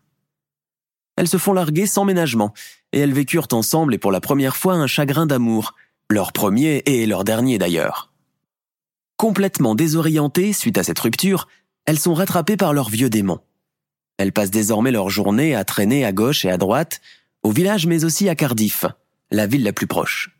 Elles 1.17 1.29
se 1.29 1.37
font 1.37 1.53
larguer 1.53 1.87
sans 1.87 2.05
ménagement, 2.05 2.55
et 2.93 3.01
elles 3.01 3.13
vécurent 3.13 3.49
ensemble 3.51 3.93
et 3.93 3.99
pour 3.99 4.13
la 4.13 4.21
première 4.21 4.57
fois 4.57 4.75
un 4.75 4.87
chagrin 4.87 5.27
d'amour, 5.27 5.75
leur 6.11 6.33
premier 6.33 6.83
et 6.87 7.07
leur 7.07 7.25
dernier 7.25 7.59
d'ailleurs. 7.59 8.13
Complètement 9.17 9.75
désorientées 9.75 10.53
suite 10.53 10.77
à 10.77 10.83
cette 10.83 10.99
rupture, 10.99 11.49
elles 11.87 11.99
sont 11.99 12.13
rattrapées 12.13 12.59
par 12.59 12.75
leur 12.75 12.91
vieux 12.91 13.09
démon. 13.09 13.39
Elles 14.19 14.33
passent 14.33 14.51
désormais 14.51 14.91
leur 14.91 15.09
journée 15.09 15.55
à 15.55 15.65
traîner 15.65 16.05
à 16.05 16.13
gauche 16.13 16.45
et 16.45 16.51
à 16.51 16.59
droite, 16.59 17.01
au 17.43 17.51
village 17.51 17.87
mais 17.87 18.05
aussi 18.05 18.29
à 18.29 18.35
Cardiff, 18.35 18.85
la 19.31 19.47
ville 19.47 19.63
la 19.63 19.73
plus 19.73 19.87
proche. 19.87 20.37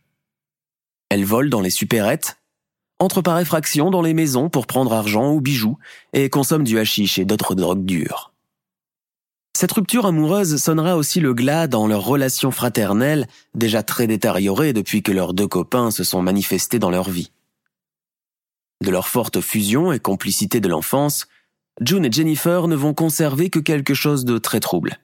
Elles 1.09 1.25
volent 1.25 1.49
dans 1.49 1.61
les 1.61 1.71
supérettes, 1.71 2.39
entrent 2.99 3.23
par 3.23 3.39
effraction 3.39 3.91
dans 3.91 4.03
les 4.03 4.15
maisons 4.15 4.51
pour 4.51 4.67
prendre 4.67 4.93
argent 4.93 5.33
ou 5.33 5.41
bijoux 5.41 5.79
et 6.13 6.29
consomment 6.29 6.65
du 6.65 6.79
hashish 6.79 7.19
et 7.19 7.25
d'autres 7.25 7.55
drogues 7.55 7.85
dures. 7.85 8.33
Cette 9.57 9.73
rupture 9.73 10.05
amoureuse 10.05 10.63
sonnera 10.63 10.99
aussi 10.99 11.21
le 11.21 11.33
glas 11.33 11.67
dans 11.67 11.87
leur 11.87 12.05
relation 12.05 12.51
fraternelle, 12.51 13.27
déjà 13.55 13.83
très 13.83 14.07
détériorée 14.07 14.75
depuis 14.75 15.03
que 15.03 15.13
leurs 15.13 15.33
deux 15.33 15.49
copains 15.49 15.91
se 15.91 16.05
sont 16.05 16.21
manifestés 16.21 16.79
dans 16.79 16.91
leur 16.91 17.09
vie. 17.09 17.31
De 18.83 18.91
leur 18.91 19.09
forte 19.09 19.41
fusion 19.41 19.93
et 19.93 20.01
complicité 20.01 20.61
de 20.61 20.69
l'enfance, 20.69 21.27
June 21.81 22.05
et 22.05 22.13
Jennifer 22.13 22.69
ne 22.69 22.77
vont 22.77 22.95
conserver 22.95 23.51
que 23.51 23.59
quelque 23.59 23.95
chose 23.95 24.25
de 24.25 24.39
très 24.39 24.61
trouble. 24.61 24.99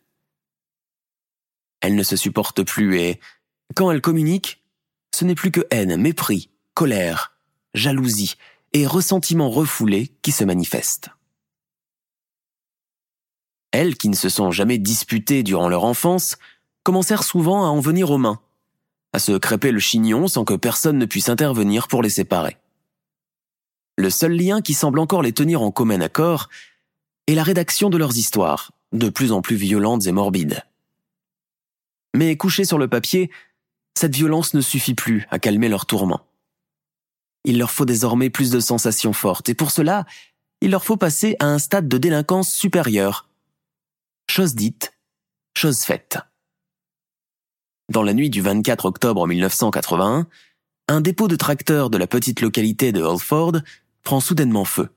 Elles 1.80 1.96
ne 1.96 2.02
se 2.02 2.16
supportent 2.16 2.62
plus 2.62 2.98
et, 2.98 3.20
quand 3.74 3.90
elles 3.90 4.00
communiquent, 4.00 4.62
ce 5.14 5.24
n'est 5.24 5.35
plus 5.35 5.50
que 5.50 5.66
haine, 5.70 5.96
mépris, 5.96 6.50
colère, 6.74 7.37
jalousie 7.74 8.37
et 8.72 8.87
ressentiment 8.87 9.50
refoulé 9.50 10.12
qui 10.22 10.32
se 10.32 10.44
manifestent. 10.44 11.11
Elles, 13.72 13.96
qui 13.96 14.08
ne 14.08 14.14
se 14.14 14.28
sont 14.28 14.50
jamais 14.50 14.78
disputées 14.78 15.42
durant 15.42 15.68
leur 15.68 15.85
enfance, 15.85 16.37
commencèrent 16.82 17.24
souvent 17.24 17.64
à 17.64 17.68
en 17.68 17.80
venir 17.80 18.11
aux 18.11 18.18
mains, 18.18 18.40
à 19.12 19.18
se 19.18 19.32
crêper 19.32 19.72
le 19.72 19.80
chignon 19.80 20.28
sans 20.28 20.44
que 20.44 20.54
personne 20.54 20.98
ne 20.98 21.06
puisse 21.06 21.28
intervenir 21.28 21.88
pour 21.88 22.02
les 22.02 22.11
séparer. 22.11 22.58
Le 23.96 24.11
seul 24.11 24.33
lien 24.33 24.62
qui 24.62 24.74
semble 24.74 24.98
encore 24.98 25.22
les 25.22 25.33
tenir 25.33 25.62
en 25.62 25.70
commun 25.70 26.00
accord 26.00 26.48
est 27.26 27.35
la 27.35 27.42
rédaction 27.42 27.90
de 27.90 27.98
leurs 27.98 28.16
histoires, 28.16 28.72
de 28.92 29.09
plus 29.09 29.33
en 29.33 29.42
plus 29.42 29.57
violentes 29.57 30.07
et 30.07 30.12
morbides. 30.12 30.64
Mais 32.14 32.37
couchées 32.37 32.64
sur 32.64 32.78
le 32.78 32.88
papier, 32.88 33.31
cette 33.94 34.14
violence 34.14 34.55
ne 34.55 34.61
suffit 34.61 34.94
plus 34.94 35.26
à 35.31 35.38
calmer 35.38 35.68
leurs 35.68 35.87
tourments. 35.87 36.26
Il 37.44 37.59
leur 37.59 37.70
faut 37.70 37.85
désormais 37.85 38.31
plus 38.31 38.50
de 38.50 38.61
sensations 38.61 39.12
fortes, 39.12 39.48
et 39.48 39.55
pour 39.55 39.70
cela, 39.70 40.07
il 40.61 40.70
leur 40.70 40.85
faut 40.85 40.96
passer 40.96 41.37
à 41.40 41.46
un 41.46 41.59
stade 41.59 41.88
de 41.88 41.98
délinquance 41.98 42.52
supérieur, 42.52 43.28
Chose 44.35 44.55
dite, 44.55 44.94
chose 45.55 45.81
faite. 45.81 46.18
Dans 47.90 48.02
la 48.02 48.14
nuit 48.14 48.31
du 48.31 48.40
24 48.40 48.87
octobre 48.87 49.26
1981, 49.26 50.26
un 50.88 51.00
dépôt 51.02 51.28
de 51.28 51.37
tracteurs 51.37 51.90
de 51.90 51.98
la 51.98 52.07
petite 52.07 52.40
localité 52.40 52.92
de 52.92 53.02
Holford 53.02 53.59
prend 54.02 54.20
soudainement 54.20 54.64
feu. 54.64 54.88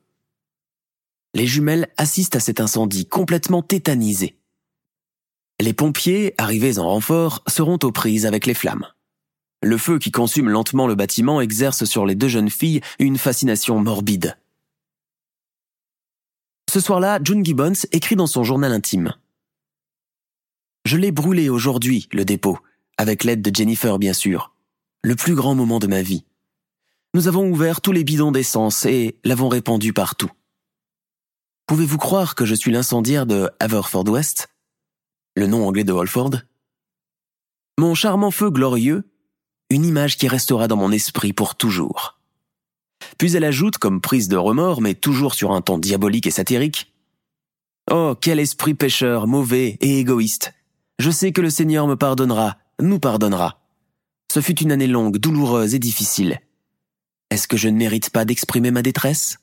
Les 1.34 1.48
jumelles 1.48 1.90
assistent 1.98 2.38
à 2.38 2.40
cet 2.40 2.60
incendie 2.60 3.06
complètement 3.06 3.62
tétanisées. 3.62 4.38
Les 5.60 5.74
pompiers, 5.74 6.34
arrivés 6.38 6.80
en 6.80 6.88
renfort, 6.88 7.44
seront 7.48 7.80
aux 7.84 7.92
prises 7.92 8.26
avec 8.26 8.46
les 8.46 8.54
flammes. 8.54 8.88
Le 9.62 9.78
feu 9.78 10.00
qui 10.00 10.12
consume 10.12 10.50
lentement 10.50 10.88
le 10.88 10.96
bâtiment 10.96 11.42
exerce 11.42 11.86
sur 11.86 12.06
les 12.06 12.16
deux 12.16 12.28
jeunes 12.28 12.50
filles 12.50 12.82
une 13.00 13.18
fascination 13.18 13.80
morbide. 13.80 14.38
Ce 16.70 16.80
soir-là, 16.80 17.20
June 17.24 17.44
Gibbons 17.44 17.86
écrit 17.92 18.16
dans 18.16 18.28
son 18.28 18.44
journal 18.44 18.72
intime. 18.72 19.14
Je 20.84 20.98
l'ai 20.98 21.12
brûlé 21.12 21.50
aujourd'hui, 21.50 22.08
le 22.12 22.26
dépôt, 22.26 22.60
avec 22.98 23.24
l'aide 23.24 23.42
de 23.42 23.56
Jennifer 23.56 23.98
bien 23.98 24.14
sûr. 24.14 24.54
Le 25.04 25.16
plus 25.16 25.36
grand 25.36 25.56
moment 25.56 25.80
de 25.80 25.88
ma 25.88 26.02
vie. 26.02 26.26
Nous 27.16 27.30
avons 27.30 27.50
ouvert 27.50 27.80
tous 27.80 27.94
les 27.94 28.04
bidons 28.04 28.34
d'essence 28.34 28.86
et 28.86 29.18
l'avons 29.24 29.48
répandu 29.48 29.94
partout. 29.94 30.30
Pouvez-vous 31.66 31.98
croire 31.98 32.36
que 32.36 32.44
je 32.44 32.54
suis 32.54 32.74
l'incendiaire 32.74 33.26
de 33.26 33.50
Haverford 33.62 34.10
West? 34.10 34.50
Le 35.38 35.48
nom 35.48 35.66
anglais 35.66 35.86
de 35.86 35.94
Holford? 35.94 36.42
Mon 37.80 37.96
charmant 37.96 38.32
feu 38.32 38.50
glorieux, 38.50 39.10
une 39.70 39.86
image 39.86 40.18
qui 40.18 40.28
restera 40.28 40.68
dans 40.68 40.76
mon 40.76 40.92
esprit 40.92 41.32
pour 41.32 41.56
toujours. 41.56 42.20
Puis 43.18 43.38
elle 43.38 43.46
ajoute, 43.46 43.78
comme 43.78 44.02
prise 44.02 44.28
de 44.28 44.36
remords, 44.36 44.82
mais 44.82 44.94
toujours 44.94 45.36
sur 45.36 45.54
un 45.54 45.62
ton 45.62 45.78
diabolique 45.78 46.28
et 46.28 46.32
satirique, 46.32 46.94
Oh, 47.90 48.14
quel 48.20 48.42
esprit 48.42 48.74
pécheur, 48.74 49.26
mauvais 49.26 49.78
et 49.80 50.00
égoïste, 50.00 50.54
je 51.00 51.12
sais 51.12 51.32
que 51.32 51.40
le 51.40 51.50
Seigneur 51.50 51.88
me 51.88 51.96
pardonnera, 51.96 52.58
nous 52.82 53.00
pardonnera. 53.00 53.62
Ce 54.34 54.42
fut 54.42 54.60
une 54.60 54.74
année 54.74 54.88
longue, 54.88 55.16
douloureuse 55.16 55.76
et 55.76 55.80
difficile. 55.80 56.42
Est-ce 57.30 57.48
que 57.48 57.58
je 57.58 57.70
ne 57.70 57.78
mérite 57.78 58.10
pas 58.10 58.26
d'exprimer 58.26 58.72
ma 58.72 58.82
détresse? 58.82 59.38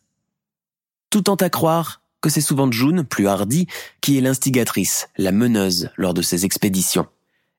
Tout 1.11 1.23
tend 1.23 1.37
à 1.37 1.51
croire 1.51 2.03
que 2.21 2.31
c'est 2.31 2.41
souvent 2.41 2.71
June, 2.71 3.05
plus 3.05 3.27
hardie, 3.27 3.67
qui 4.01 4.17
est 4.17 4.21
l'instigatrice, 4.21 5.09
la 5.19 5.33
meneuse 5.33 5.91
lors 5.97 6.15
de 6.15 6.23
ces 6.23 6.45
expéditions, 6.45 7.07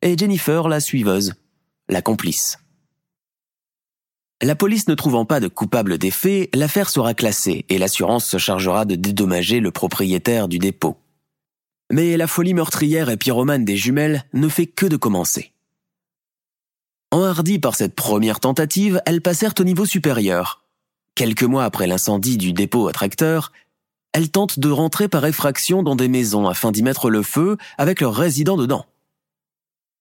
et 0.02 0.18
Jennifer 0.18 0.68
la 0.68 0.80
suiveuse, 0.80 1.34
la 1.90 2.02
complice. 2.02 2.58
La 4.42 4.56
police 4.56 4.90
ne 4.90 4.96
trouvant 4.96 5.26
pas 5.26 5.40
de 5.40 5.48
coupable 5.48 5.98
des 5.98 6.12
faits, 6.12 6.54
l'affaire 6.54 6.90
sera 6.90 7.14
classée 7.14 7.66
et 7.70 7.78
l'assurance 7.78 8.26
se 8.26 8.38
chargera 8.38 8.84
de 8.84 8.96
dédommager 8.96 9.62
le 9.62 9.72
propriétaire 9.72 10.50
du 10.50 10.60
dépôt. 10.60 10.98
Mais 11.92 12.18
la 12.18 12.28
folie 12.28 12.54
meurtrière 12.54 13.10
et 13.10 13.16
pyromane 13.18 13.64
des 13.64 13.78
jumelles 13.78 14.26
ne 14.34 14.50
fait 14.50 14.68
que 14.68 14.86
de 14.86 14.98
commencer. 14.98 15.53
Enhardies 17.14 17.60
par 17.60 17.76
cette 17.76 17.94
première 17.94 18.40
tentative, 18.40 19.00
elles 19.06 19.22
passèrent 19.22 19.54
au 19.60 19.64
niveau 19.64 19.86
supérieur. 19.86 20.64
Quelques 21.14 21.44
mois 21.44 21.64
après 21.64 21.86
l'incendie 21.86 22.38
du 22.38 22.54
dépôt 22.54 22.88
à 22.88 22.92
tracteur, 22.92 23.52
elles 24.14 24.32
tentent 24.32 24.58
de 24.58 24.72
rentrer 24.72 25.08
par 25.08 25.24
effraction 25.24 25.84
dans 25.84 25.96
des 25.96 26.08
maisons 26.08 26.48
afin 26.48 26.72
d'y 26.72 26.82
mettre 26.82 27.12
le 27.12 27.22
feu 27.22 27.58
avec 27.78 28.02
leurs 28.02 28.16
résidents 28.16 28.58
dedans. 28.58 28.88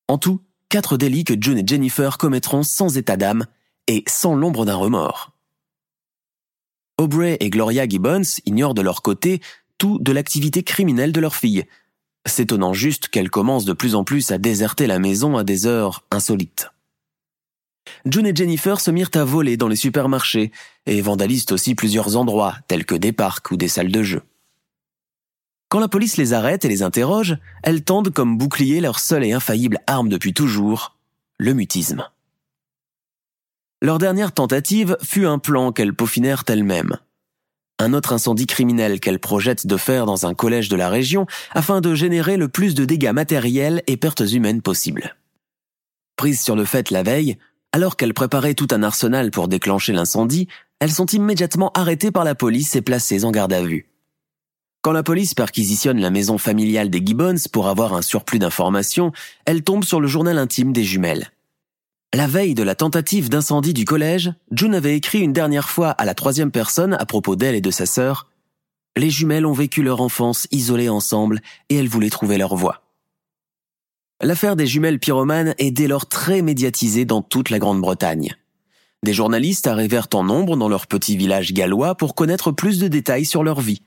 En 0.09 0.17
tout, 0.17 0.41
quatre 0.71 0.97
délits 0.97 1.25
que 1.25 1.35
June 1.39 1.59
et 1.59 1.67
Jennifer 1.67 2.17
commettront 2.17 2.63
sans 2.63 2.97
état 2.97 3.19
d'âme 3.19 3.45
et 3.89 4.05
sans 4.09 4.35
l'ombre 4.35 4.65
d'un 4.65 4.77
remords. 4.77 5.33
Aubrey 6.97 7.37
et 7.41 7.51
Gloria 7.51 7.87
Gibbons 7.87 8.41
ignorent 8.47 8.73
de 8.73 8.81
leur 8.81 9.03
côté 9.03 9.43
tout 9.77 9.99
de 9.99 10.13
l'activité 10.13 10.63
criminelle 10.63 11.13
de 11.13 11.21
leur 11.21 11.37
fille, 11.37 11.67
s'étonnant 12.25 12.73
juste 12.73 13.09
qu'elle 13.09 13.29
commence 13.29 13.67
de 13.67 13.75
plus 13.75 13.97
en 13.97 14.03
plus 14.03 14.31
à 14.31 14.39
déserter 14.39 14.87
la 14.87 14.99
maison 14.99 15.37
à 15.37 15.45
des 15.45 15.67
heures 15.67 16.07
insolites. 16.11 16.72
June 18.05 18.27
et 18.27 18.35
Jennifer 18.35 18.81
se 18.81 18.91
mirent 18.91 19.11
à 19.15 19.25
voler 19.25 19.57
dans 19.57 19.69
les 19.69 19.77
supermarchés 19.77 20.53
et 20.87 21.01
vandalisent 21.01 21.51
aussi 21.51 21.75
plusieurs 21.75 22.17
endroits, 22.17 22.57
tels 22.69 22.85
que 22.85 22.95
des 22.95 23.13
parcs 23.13 23.51
ou 23.51 23.57
des 23.57 23.69
salles 23.69 23.93
de 23.93 24.03
jeu. 24.03 24.23
Quand 25.69 25.81
la 25.81 25.89
police 25.89 26.17
les 26.17 26.33
arrête 26.33 26.65
et 26.65 26.69
les 26.69 26.83
interroge, 26.83 27.39
elles 27.63 27.83
tendent 27.83 28.11
comme 28.11 28.37
bouclier 28.37 28.81
leur 28.81 28.99
seule 28.99 29.25
et 29.25 29.33
infaillible 29.33 29.79
arme 29.87 30.09
depuis 30.09 30.35
toujours, 30.35 30.97
le 31.39 31.55
mutisme. 31.55 32.09
Leur 33.81 33.99
dernière 33.99 34.33
tentative 34.33 34.97
fut 35.03 35.27
un 35.27 35.39
plan 35.39 35.73
qu'elles 35.73 35.95
peaufinèrent 35.95 36.45
elles-mêmes 36.47 36.99
un 37.83 37.93
autre 37.95 38.13
incendie 38.13 38.47
criminel 38.47 39.01
qu'elle 39.01 39.19
projette 39.19 39.67
de 39.67 39.77
faire 39.77 40.07
dans 40.07 40.27
un 40.27 40.35
collège 40.35 40.69
de 40.69 40.77
la 40.77 40.89
région 40.89 41.27
afin 41.51 41.81
de 41.81 41.95
générer 41.95 42.37
le 42.37 42.49
plus 42.49 42.75
de 42.75 42.85
dégâts 42.85 43.13
matériels 43.13 43.83
et 43.87 43.97
pertes 43.97 44.21
humaines 44.21 44.63
possibles. 44.63 45.17
Prises 46.17 46.41
sur 46.41 46.55
le 46.55 46.65
fait 46.65 46.91
la 46.91 47.03
veille, 47.03 47.39
alors 47.73 47.97
qu'elles 47.97 48.15
préparaient 48.15 48.55
tout 48.55 48.69
un 48.71 48.83
arsenal 48.83 49.31
pour 49.31 49.49
déclencher 49.49 49.93
l'incendie, 49.93 50.49
elles 50.79 50.93
sont 50.93 51.07
immédiatement 51.07 51.71
arrêtées 51.75 52.11
par 52.11 52.25
la 52.25 52.35
police 52.35 52.77
et 52.77 52.83
placées 52.83 53.25
en 53.25 53.31
garde 53.31 53.53
à 53.53 53.63
vue. 53.63 53.89
Quand 54.83 54.93
la 54.93 55.05
police 55.05 55.35
perquisitionne 55.35 56.01
la 56.01 56.11
maison 56.11 56.39
familiale 56.39 56.91
des 56.91 57.01
Gibbons 57.05 57.49
pour 57.53 57.69
avoir 57.69 57.95
un 57.95 58.03
surplus 58.03 58.41
d'informations, 58.41 59.13
elle 59.45 59.63
tombe 59.63 59.85
sur 59.85 60.01
le 60.01 60.09
journal 60.09 60.39
intime 60.39 60.73
des 60.73 60.83
jumelles. 60.83 61.31
La 62.13 62.27
veille 62.27 62.55
de 62.55 62.65
la 62.65 62.75
tentative 62.75 63.31
d'incendie 63.31 63.73
du 63.73 63.85
collège, 63.85 64.33
June 64.51 64.75
avait 64.75 64.97
écrit 64.97 65.21
une 65.21 65.33
dernière 65.33 65.71
fois 65.71 65.91
à 65.91 66.05
la 66.05 66.15
troisième 66.15 66.51
personne 66.51 66.95
à 66.95 67.07
propos 67.07 67.37
d'elle 67.37 67.55
et 67.55 67.61
de 67.61 67.71
sa 67.71 67.87
sœur. 67.87 68.29
Les 68.97 69.09
jumelles 69.09 69.47
ont 69.47 69.55
vécu 69.55 69.83
leur 69.83 70.01
enfance 70.01 70.47
isolées 70.51 70.91
ensemble 70.91 71.41
et 71.71 71.77
elles 71.77 71.89
voulaient 71.89 72.11
trouver 72.11 72.37
leur 72.37 72.55
voie. 72.57 72.82
L'affaire 74.23 74.57
des 74.57 74.67
jumelles 74.67 75.01
pyromanes 75.01 75.55
est 75.59 75.71
dès 75.71 75.89
lors 75.89 76.07
très 76.07 76.43
médiatisée 76.43 77.05
dans 77.05 77.23
toute 77.23 77.51
la 77.51 77.59
Grande-Bretagne. 77.59 78.37
Des 79.03 79.13
journalistes 79.13 79.67
arrivèrent 79.67 80.09
en 80.15 80.23
nombre 80.23 80.57
dans 80.57 80.69
leur 80.69 80.87
petit 80.87 81.17
village 81.17 81.53
gallois 81.53 81.97
pour 81.97 82.15
connaître 82.15 82.53
plus 82.53 82.79
de 82.79 82.89
détails 82.89 83.25
sur 83.25 83.43
leur 83.43 83.61
vie. 83.61 83.83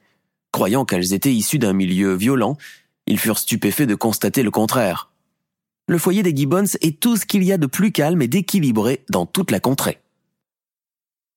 Croyant 0.51 0.85
qu'elles 0.85 1.13
étaient 1.13 1.33
issues 1.33 1.59
d'un 1.59 1.73
milieu 1.73 2.13
violent, 2.15 2.57
ils 3.07 3.19
furent 3.19 3.39
stupéfaits 3.39 3.87
de 3.87 3.95
constater 3.95 4.43
le 4.43 4.51
contraire 4.51 5.09
le 5.87 5.97
foyer 5.97 6.23
des 6.23 6.35
Gibbons 6.35 6.77
est 6.81 6.99
tout 6.99 7.15
ce 7.15 7.25
qu'il 7.25 7.43
y 7.43 7.51
a 7.51 7.57
de 7.57 7.67
plus 7.67 7.91
calme 7.91 8.21
et 8.21 8.27
d'équilibré 8.27 9.03
dans 9.09 9.25
toute 9.25 9.51
la 9.51 9.59
contrée. 9.59 9.99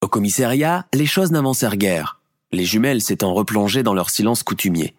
Au 0.01 0.09
commissariat, 0.09 0.87
les 0.95 1.07
choses 1.07 1.33
n'avancèrent 1.33 1.77
guère. 1.77 2.21
les 2.51 2.65
jumelles 2.65 3.03
s'étant 3.03 3.35
replongées 3.35 3.83
dans 3.83 3.93
leur 3.93 4.09
silence 4.09 4.43
coutumier. 4.43 4.95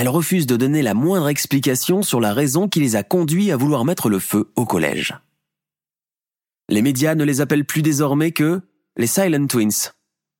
Elles 0.00 0.08
refusent 0.08 0.46
de 0.46 0.56
donner 0.56 0.80
la 0.80 0.94
moindre 0.94 1.28
explication 1.28 2.02
sur 2.02 2.20
la 2.20 2.32
raison 2.32 2.70
qui 2.70 2.80
les 2.80 2.96
a 2.96 3.02
conduits 3.02 3.52
à 3.52 3.58
vouloir 3.58 3.84
mettre 3.84 4.08
le 4.08 4.18
feu 4.18 4.50
au 4.56 4.64
collège. 4.64 5.14
Les 6.70 6.80
médias 6.80 7.14
ne 7.14 7.22
les 7.22 7.42
appellent 7.42 7.66
plus 7.66 7.82
désormais 7.82 8.32
que 8.32 8.62
les 8.96 9.06
Silent 9.06 9.46
Twins, 9.46 9.92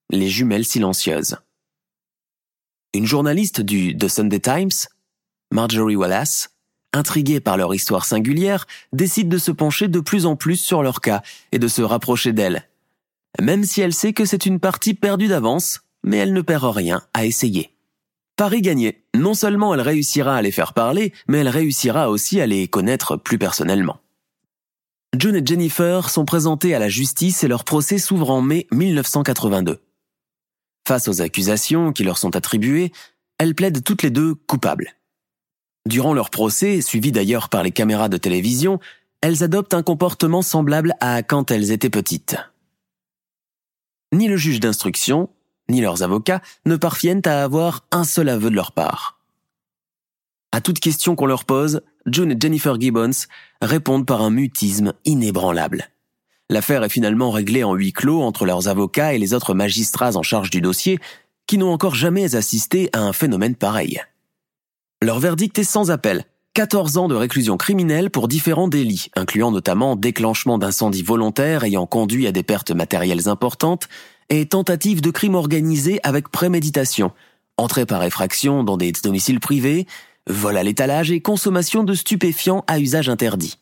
les 0.08 0.30
jumelles 0.30 0.64
silencieuses. 0.64 1.36
Une 2.94 3.04
journaliste 3.04 3.60
du 3.60 3.94
The 3.94 4.08
Sunday 4.08 4.40
Times, 4.40 4.88
Marjorie 5.52 5.94
Wallace, 5.94 6.56
intriguée 6.94 7.40
par 7.40 7.58
leur 7.58 7.74
histoire 7.74 8.06
singulière, 8.06 8.66
décide 8.94 9.28
de 9.28 9.36
se 9.36 9.50
pencher 9.50 9.88
de 9.88 10.00
plus 10.00 10.24
en 10.24 10.36
plus 10.36 10.56
sur 10.56 10.82
leur 10.82 11.02
cas 11.02 11.20
et 11.52 11.58
de 11.58 11.68
se 11.68 11.82
rapprocher 11.82 12.32
d'elle. 12.32 12.66
Même 13.38 13.64
si 13.64 13.82
elle 13.82 13.92
sait 13.92 14.14
que 14.14 14.24
c'est 14.24 14.46
une 14.46 14.58
partie 14.58 14.94
perdue 14.94 15.28
d'avance, 15.28 15.80
mais 16.02 16.16
elle 16.16 16.32
ne 16.32 16.40
perd 16.40 16.64
rien 16.64 17.02
à 17.12 17.26
essayer. 17.26 17.74
Paris 18.40 18.62
gagné. 18.62 19.04
Non 19.14 19.34
seulement 19.34 19.74
elle 19.74 19.82
réussira 19.82 20.34
à 20.34 20.40
les 20.40 20.50
faire 20.50 20.72
parler, 20.72 21.12
mais 21.28 21.40
elle 21.40 21.48
réussira 21.50 22.08
aussi 22.08 22.40
à 22.40 22.46
les 22.46 22.68
connaître 22.68 23.18
plus 23.18 23.36
personnellement. 23.36 24.00
June 25.14 25.36
et 25.36 25.44
Jennifer 25.44 26.08
sont 26.08 26.24
présentés 26.24 26.74
à 26.74 26.78
la 26.78 26.88
justice 26.88 27.44
et 27.44 27.48
leur 27.48 27.64
procès 27.64 27.98
s'ouvre 27.98 28.30
en 28.30 28.40
mai 28.40 28.66
1982. 28.72 29.82
Face 30.88 31.06
aux 31.06 31.20
accusations 31.20 31.92
qui 31.92 32.02
leur 32.02 32.16
sont 32.16 32.34
attribuées, 32.34 32.92
elles 33.36 33.54
plaident 33.54 33.84
toutes 33.84 34.02
les 34.02 34.10
deux 34.10 34.34
coupables. 34.34 34.94
Durant 35.86 36.14
leur 36.14 36.30
procès, 36.30 36.80
suivi 36.80 37.12
d'ailleurs 37.12 37.50
par 37.50 37.62
les 37.62 37.72
caméras 37.72 38.08
de 38.08 38.16
télévision, 38.16 38.80
elles 39.20 39.44
adoptent 39.44 39.74
un 39.74 39.82
comportement 39.82 40.40
semblable 40.40 40.94
à 41.00 41.22
quand 41.22 41.50
elles 41.50 41.72
étaient 41.72 41.90
petites. 41.90 42.36
Ni 44.14 44.28
le 44.28 44.38
juge 44.38 44.60
d'instruction, 44.60 45.28
ni 45.70 45.80
leurs 45.80 46.02
avocats 46.02 46.42
ne 46.66 46.76
parviennent 46.76 47.22
à 47.24 47.42
avoir 47.42 47.86
un 47.90 48.04
seul 48.04 48.28
aveu 48.28 48.50
de 48.50 48.54
leur 48.54 48.72
part. 48.72 49.20
À 50.52 50.60
toute 50.60 50.80
question 50.80 51.14
qu'on 51.14 51.26
leur 51.26 51.44
pose, 51.44 51.82
June 52.06 52.32
et 52.32 52.36
Jennifer 52.38 52.80
Gibbons 52.80 53.26
répondent 53.62 54.06
par 54.06 54.22
un 54.22 54.30
mutisme 54.30 54.92
inébranlable. 55.04 55.88
L'affaire 56.48 56.82
est 56.82 56.88
finalement 56.88 57.30
réglée 57.30 57.62
en 57.62 57.74
huis 57.74 57.92
clos 57.92 58.22
entre 58.22 58.44
leurs 58.44 58.66
avocats 58.66 59.14
et 59.14 59.18
les 59.18 59.34
autres 59.34 59.54
magistrats 59.54 60.16
en 60.16 60.22
charge 60.22 60.50
du 60.50 60.60
dossier, 60.60 60.98
qui 61.46 61.58
n'ont 61.58 61.72
encore 61.72 61.94
jamais 61.94 62.34
assisté 62.34 62.90
à 62.92 63.00
un 63.00 63.12
phénomène 63.12 63.54
pareil. 63.54 64.00
Leur 65.02 65.20
verdict 65.20 65.58
est 65.58 65.64
sans 65.64 65.92
appel. 65.92 66.24
14 66.54 66.98
ans 66.98 67.06
de 67.06 67.14
réclusion 67.14 67.56
criminelle 67.56 68.10
pour 68.10 68.26
différents 68.26 68.66
délits, 68.66 69.06
incluant 69.14 69.52
notamment 69.52 69.94
déclenchement 69.94 70.58
d'incendies 70.58 71.04
volontaires 71.04 71.62
ayant 71.62 71.86
conduit 71.86 72.26
à 72.26 72.32
des 72.32 72.42
pertes 72.42 72.72
matérielles 72.72 73.28
importantes 73.28 73.88
et 74.30 74.46
tentative 74.46 75.00
de 75.00 75.10
crime 75.10 75.34
organisé 75.34 76.00
avec 76.02 76.28
préméditation, 76.28 77.12
entrée 77.56 77.84
par 77.84 78.02
effraction 78.04 78.64
dans 78.64 78.76
des 78.76 78.92
domiciles 78.92 79.40
privés, 79.40 79.86
vol 80.26 80.56
à 80.56 80.62
l'étalage 80.62 81.10
et 81.10 81.20
consommation 81.20 81.84
de 81.84 81.94
stupéfiants 81.94 82.64
à 82.66 82.78
usage 82.78 83.08
interdit. 83.08 83.58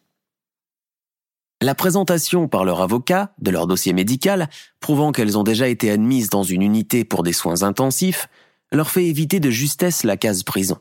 La 1.61 1.74
présentation 1.74 2.46
par 2.46 2.64
leur 2.64 2.81
avocat 2.81 3.33
de 3.40 3.50
leur 3.50 3.66
dossier 3.66 3.92
médical, 3.92 4.48
prouvant 4.78 5.11
qu'elles 5.11 5.37
ont 5.37 5.42
déjà 5.42 5.66
été 5.66 5.90
admises 5.90 6.31
dans 6.31 6.44
une 6.44 6.62
unité 6.62 7.04
pour 7.04 7.24
des 7.24 7.33
soins 7.33 7.62
intensifs, 7.62 8.28
leur 8.70 8.90
fait 8.90 9.07
éviter 9.07 9.40
de 9.40 9.50
justesse 9.50 10.04
la 10.04 10.16
case 10.16 10.44
prison. 10.44 10.78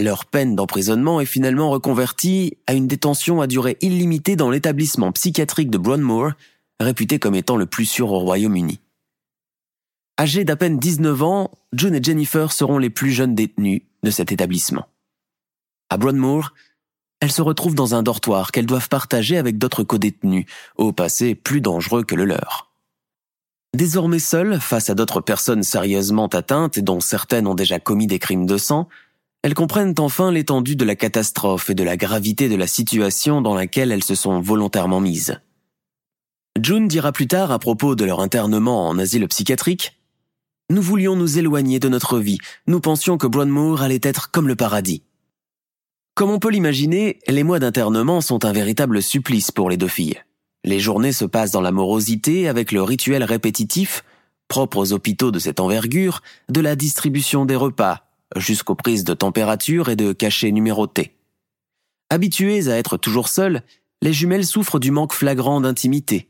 Leur 0.00 0.26
peine 0.26 0.56
d'emprisonnement 0.56 1.20
est 1.20 1.26
finalement 1.26 1.70
reconvertie 1.70 2.56
à 2.66 2.72
une 2.72 2.86
détention 2.86 3.40
à 3.40 3.46
durée 3.46 3.76
illimitée 3.80 4.36
dans 4.36 4.50
l'établissement 4.50 5.12
psychiatrique 5.12 5.70
de 5.70 5.78
Broadmoor, 5.78 6.32
réputé 6.80 7.18
comme 7.18 7.34
étant 7.34 7.56
le 7.56 7.66
plus 7.66 7.86
sûr 7.86 8.12
au 8.12 8.18
Royaume-Uni. 8.20 8.80
Âgés 10.20 10.44
d'à 10.44 10.56
peine 10.56 10.78
19 10.78 11.22
ans, 11.22 11.50
June 11.72 11.94
et 11.94 12.02
Jennifer 12.02 12.52
seront 12.52 12.78
les 12.78 12.90
plus 12.90 13.12
jeunes 13.12 13.34
détenus 13.34 13.82
de 14.02 14.10
cet 14.10 14.32
établissement. 14.32 14.86
À 15.90 15.96
Broadmoor, 15.96 16.52
elles 17.20 17.32
se 17.32 17.42
retrouvent 17.42 17.74
dans 17.74 17.94
un 17.94 18.02
dortoir 18.02 18.52
qu'elles 18.52 18.66
doivent 18.66 18.88
partager 18.88 19.38
avec 19.38 19.58
d'autres 19.58 19.84
codétenus, 19.84 20.46
au 20.76 20.92
passé 20.92 21.34
plus 21.34 21.60
dangereux 21.60 22.04
que 22.04 22.14
le 22.14 22.24
leur. 22.24 22.70
Désormais 23.74 24.18
seules, 24.18 24.60
face 24.60 24.88
à 24.88 24.94
d'autres 24.94 25.20
personnes 25.20 25.62
sérieusement 25.62 26.26
atteintes 26.28 26.78
et 26.78 26.82
dont 26.82 27.00
certaines 27.00 27.46
ont 27.46 27.54
déjà 27.54 27.78
commis 27.78 28.06
des 28.06 28.18
crimes 28.18 28.46
de 28.46 28.56
sang, 28.56 28.88
elles 29.42 29.54
comprennent 29.54 29.94
enfin 29.98 30.32
l'étendue 30.32 30.76
de 30.76 30.84
la 30.84 30.96
catastrophe 30.96 31.70
et 31.70 31.74
de 31.74 31.84
la 31.84 31.96
gravité 31.96 32.48
de 32.48 32.56
la 32.56 32.66
situation 32.66 33.40
dans 33.40 33.54
laquelle 33.54 33.92
elles 33.92 34.04
se 34.04 34.14
sont 34.14 34.40
volontairement 34.40 35.00
mises. 35.00 35.40
June 36.62 36.88
dira 36.88 37.12
plus 37.12 37.26
tard 37.26 37.52
à 37.52 37.58
propos 37.58 37.94
de 37.94 38.04
leur 38.04 38.20
internement 38.20 38.88
en 38.88 38.98
asile 38.98 39.26
psychiatrique 39.28 39.98
Nous 40.70 40.82
voulions 40.82 41.14
nous 41.14 41.38
éloigner 41.38 41.78
de 41.78 41.88
notre 41.88 42.18
vie, 42.18 42.38
nous 42.66 42.80
pensions 42.80 43.18
que 43.18 43.26
Broadmoor 43.26 43.82
allait 43.82 44.00
être 44.02 44.30
comme 44.30 44.48
le 44.48 44.56
paradis. 44.56 45.02
Comme 46.14 46.30
on 46.30 46.38
peut 46.38 46.50
l'imaginer, 46.50 47.20
les 47.28 47.44
mois 47.44 47.60
d'internement 47.60 48.20
sont 48.20 48.44
un 48.44 48.52
véritable 48.52 49.02
supplice 49.02 49.50
pour 49.50 49.70
les 49.70 49.76
deux 49.76 49.88
filles. 49.88 50.22
Les 50.64 50.80
journées 50.80 51.12
se 51.12 51.24
passent 51.24 51.52
dans 51.52 51.60
la 51.60 51.70
morosité 51.70 52.48
avec 52.48 52.72
le 52.72 52.82
rituel 52.82 53.22
répétitif, 53.22 54.02
propre 54.48 54.78
aux 54.78 54.92
hôpitaux 54.92 55.30
de 55.30 55.38
cette 55.38 55.60
envergure, 55.60 56.22
de 56.48 56.60
la 56.60 56.74
distribution 56.74 57.44
des 57.44 57.56
repas, 57.56 58.08
jusqu'aux 58.36 58.74
prises 58.74 59.04
de 59.04 59.14
température 59.14 59.90
et 59.90 59.96
de 59.96 60.12
cachets 60.12 60.50
numérotés. 60.50 61.14
Habituées 62.10 62.68
à 62.68 62.78
être 62.78 62.96
toujours 62.96 63.28
seules, 63.28 63.62
les 64.02 64.12
jumelles 64.12 64.46
souffrent 64.46 64.80
du 64.80 64.90
manque 64.90 65.12
flagrant 65.12 65.60
d'intimité. 65.60 66.28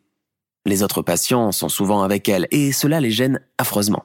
Les 0.68 0.82
autres 0.82 1.00
patients 1.00 1.50
sont 1.50 1.70
souvent 1.70 2.02
avec 2.02 2.28
elles 2.28 2.46
et 2.50 2.72
cela 2.72 3.00
les 3.00 3.10
gêne 3.10 3.40
affreusement. 3.56 4.04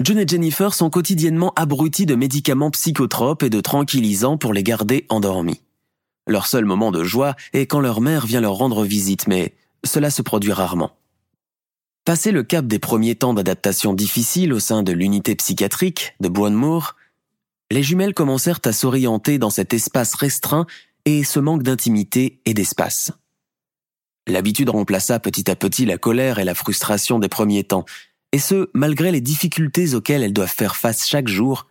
June 0.00 0.20
et 0.20 0.28
Jennifer 0.28 0.72
sont 0.72 0.88
quotidiennement 0.88 1.52
abrutis 1.56 2.06
de 2.06 2.14
médicaments 2.14 2.70
psychotropes 2.70 3.42
et 3.42 3.50
de 3.50 3.60
tranquillisants 3.60 4.38
pour 4.38 4.52
les 4.52 4.62
garder 4.62 5.04
endormis. 5.08 5.60
Leur 6.28 6.46
seul 6.46 6.64
moment 6.64 6.92
de 6.92 7.02
joie 7.02 7.34
est 7.52 7.66
quand 7.66 7.80
leur 7.80 8.00
mère 8.00 8.24
vient 8.24 8.40
leur 8.40 8.54
rendre 8.54 8.84
visite, 8.84 9.26
mais 9.26 9.56
cela 9.84 10.10
se 10.10 10.22
produit 10.22 10.52
rarement. 10.52 10.92
Passé 12.04 12.30
le 12.30 12.44
cap 12.44 12.68
des 12.68 12.78
premiers 12.78 13.16
temps 13.16 13.34
d'adaptation 13.34 13.94
difficiles 13.94 14.52
au 14.52 14.60
sein 14.60 14.84
de 14.84 14.92
l'unité 14.92 15.34
psychiatrique 15.34 16.14
de 16.20 16.28
Bournemouth, 16.28 16.94
les 17.72 17.82
jumelles 17.82 18.14
commencèrent 18.14 18.60
à 18.64 18.72
s'orienter 18.72 19.38
dans 19.38 19.50
cet 19.50 19.74
espace 19.74 20.14
restreint 20.14 20.66
et 21.04 21.24
ce 21.24 21.40
manque 21.40 21.64
d'intimité 21.64 22.38
et 22.44 22.54
d'espace. 22.54 23.10
L'habitude 24.26 24.70
remplaça 24.70 25.20
petit 25.20 25.50
à 25.50 25.56
petit 25.56 25.86
la 25.86 25.98
colère 25.98 26.38
et 26.38 26.44
la 26.44 26.54
frustration 26.54 27.18
des 27.18 27.28
premiers 27.28 27.64
temps, 27.64 27.84
et 28.32 28.38
ce, 28.38 28.68
malgré 28.74 29.12
les 29.12 29.20
difficultés 29.20 29.94
auxquelles 29.94 30.22
elles 30.22 30.32
doivent 30.32 30.52
faire 30.52 30.76
face 30.76 31.06
chaque 31.06 31.28
jour, 31.28 31.66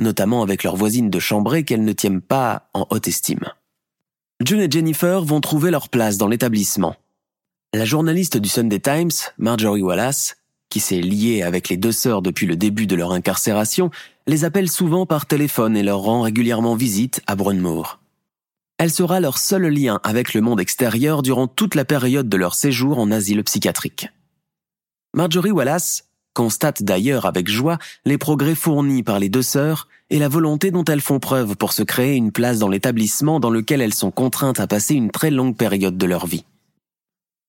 notamment 0.00 0.42
avec 0.42 0.64
leurs 0.64 0.76
voisines 0.76 1.10
de 1.10 1.18
chambrée 1.18 1.64
qu'elles 1.64 1.84
ne 1.84 1.92
tiennent 1.92 2.20
pas 2.20 2.68
en 2.74 2.86
haute 2.90 3.06
estime. 3.06 3.44
June 4.44 4.60
et 4.60 4.70
Jennifer 4.70 5.22
vont 5.22 5.40
trouver 5.40 5.70
leur 5.70 5.88
place 5.88 6.16
dans 6.16 6.26
l'établissement. 6.26 6.96
La 7.72 7.84
journaliste 7.84 8.36
du 8.36 8.48
Sunday 8.48 8.80
Times, 8.80 9.10
Marjorie 9.38 9.82
Wallace, 9.82 10.36
qui 10.70 10.80
s'est 10.80 11.00
liée 11.00 11.42
avec 11.42 11.68
les 11.68 11.76
deux 11.76 11.92
sœurs 11.92 12.22
depuis 12.22 12.46
le 12.46 12.56
début 12.56 12.86
de 12.86 12.96
leur 12.96 13.12
incarcération, 13.12 13.90
les 14.26 14.44
appelle 14.44 14.68
souvent 14.68 15.06
par 15.06 15.26
téléphone 15.26 15.76
et 15.76 15.82
leur 15.82 16.00
rend 16.00 16.22
régulièrement 16.22 16.74
visite 16.74 17.20
à 17.26 17.36
Brunmoor. 17.36 17.99
Elle 18.80 18.90
sera 18.90 19.20
leur 19.20 19.36
seul 19.36 19.66
lien 19.66 20.00
avec 20.04 20.32
le 20.32 20.40
monde 20.40 20.58
extérieur 20.58 21.20
durant 21.20 21.46
toute 21.46 21.74
la 21.74 21.84
période 21.84 22.30
de 22.30 22.36
leur 22.38 22.54
séjour 22.54 22.98
en 22.98 23.10
asile 23.10 23.44
psychiatrique. 23.44 24.08
Marjorie 25.12 25.50
Wallace 25.50 26.08
constate 26.32 26.82
d'ailleurs 26.82 27.26
avec 27.26 27.50
joie 27.50 27.76
les 28.06 28.16
progrès 28.16 28.54
fournis 28.54 29.02
par 29.02 29.18
les 29.18 29.28
deux 29.28 29.42
sœurs 29.42 29.86
et 30.08 30.18
la 30.18 30.30
volonté 30.30 30.70
dont 30.70 30.84
elles 30.84 31.02
font 31.02 31.20
preuve 31.20 31.56
pour 31.56 31.74
se 31.74 31.82
créer 31.82 32.16
une 32.16 32.32
place 32.32 32.58
dans 32.58 32.70
l'établissement 32.70 33.38
dans 33.38 33.50
lequel 33.50 33.82
elles 33.82 33.92
sont 33.92 34.10
contraintes 34.10 34.60
à 34.60 34.66
passer 34.66 34.94
une 34.94 35.10
très 35.10 35.30
longue 35.30 35.58
période 35.58 35.98
de 35.98 36.06
leur 36.06 36.26
vie. 36.26 36.46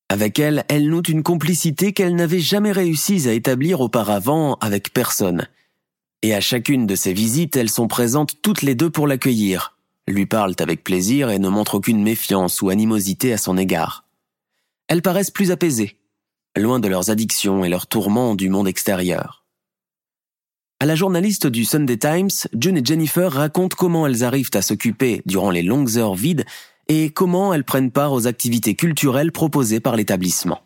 Avec 0.10 0.38
elle, 0.38 0.66
elles 0.68 0.90
nouent 0.90 1.02
une 1.02 1.24
complicité 1.24 1.94
qu'elles 1.94 2.18
n'avaient 2.18 2.42
jamais 2.42 2.74
réussi 2.74 3.30
à 3.30 3.32
établir 3.32 3.80
auparavant 3.80 4.56
avec 4.56 4.92
personne. 4.92 5.48
Et 6.24 6.36
à 6.36 6.42
chacune 6.42 6.86
de 6.88 6.96
ces 6.96 7.14
visites, 7.14 7.56
elles 7.56 7.70
sont 7.70 7.88
présentes 7.88 8.42
toutes 8.42 8.64
les 8.64 8.76
deux 8.76 8.90
pour 8.90 9.08
l'accueillir, 9.08 9.78
lui 10.12 10.26
parlent 10.26 10.56
avec 10.60 10.84
plaisir 10.84 11.30
et 11.30 11.40
ne 11.40 11.50
montrent 11.50 11.76
aucune 11.76 12.04
méfiance 12.04 12.62
ou 12.62 12.70
animosité 12.70 13.34
à 13.34 13.38
son 13.38 13.58
égard. 13.58 14.06
Elles 14.88 15.02
paraissent 15.02 15.32
plus 15.32 15.52
apaisées, 15.52 15.98
loin 16.56 16.80
de 16.80 16.88
leurs 16.88 17.10
addictions 17.10 17.64
et 17.64 17.70
leurs 17.70 17.88
tourments 17.88 18.36
du 18.36 18.50
monde 18.50 18.68
extérieur. 18.68 19.46
À 20.80 20.86
la 20.86 20.96
journaliste 20.96 21.46
du 21.46 21.64
Sunday 21.64 21.98
Times, 21.98 22.32
June 22.60 22.78
et 22.78 22.84
Jennifer 22.84 23.32
racontent 23.32 23.76
comment 23.78 24.08
elles 24.08 24.24
arrivent 24.24 24.50
à 24.56 24.64
s'occuper 24.64 25.22
durant 25.26 25.52
les 25.52 25.62
longues 25.62 25.98
heures 25.98 26.16
vides 26.16 26.46
et 26.88 27.12
comment 27.12 27.54
elles 27.54 27.64
prennent 27.64 27.92
part 27.92 28.14
aux 28.14 28.26
activités 28.26 28.76
culturelles 28.76 29.32
proposées 29.32 29.80
par 29.80 29.96
l'établissement. 29.96 30.62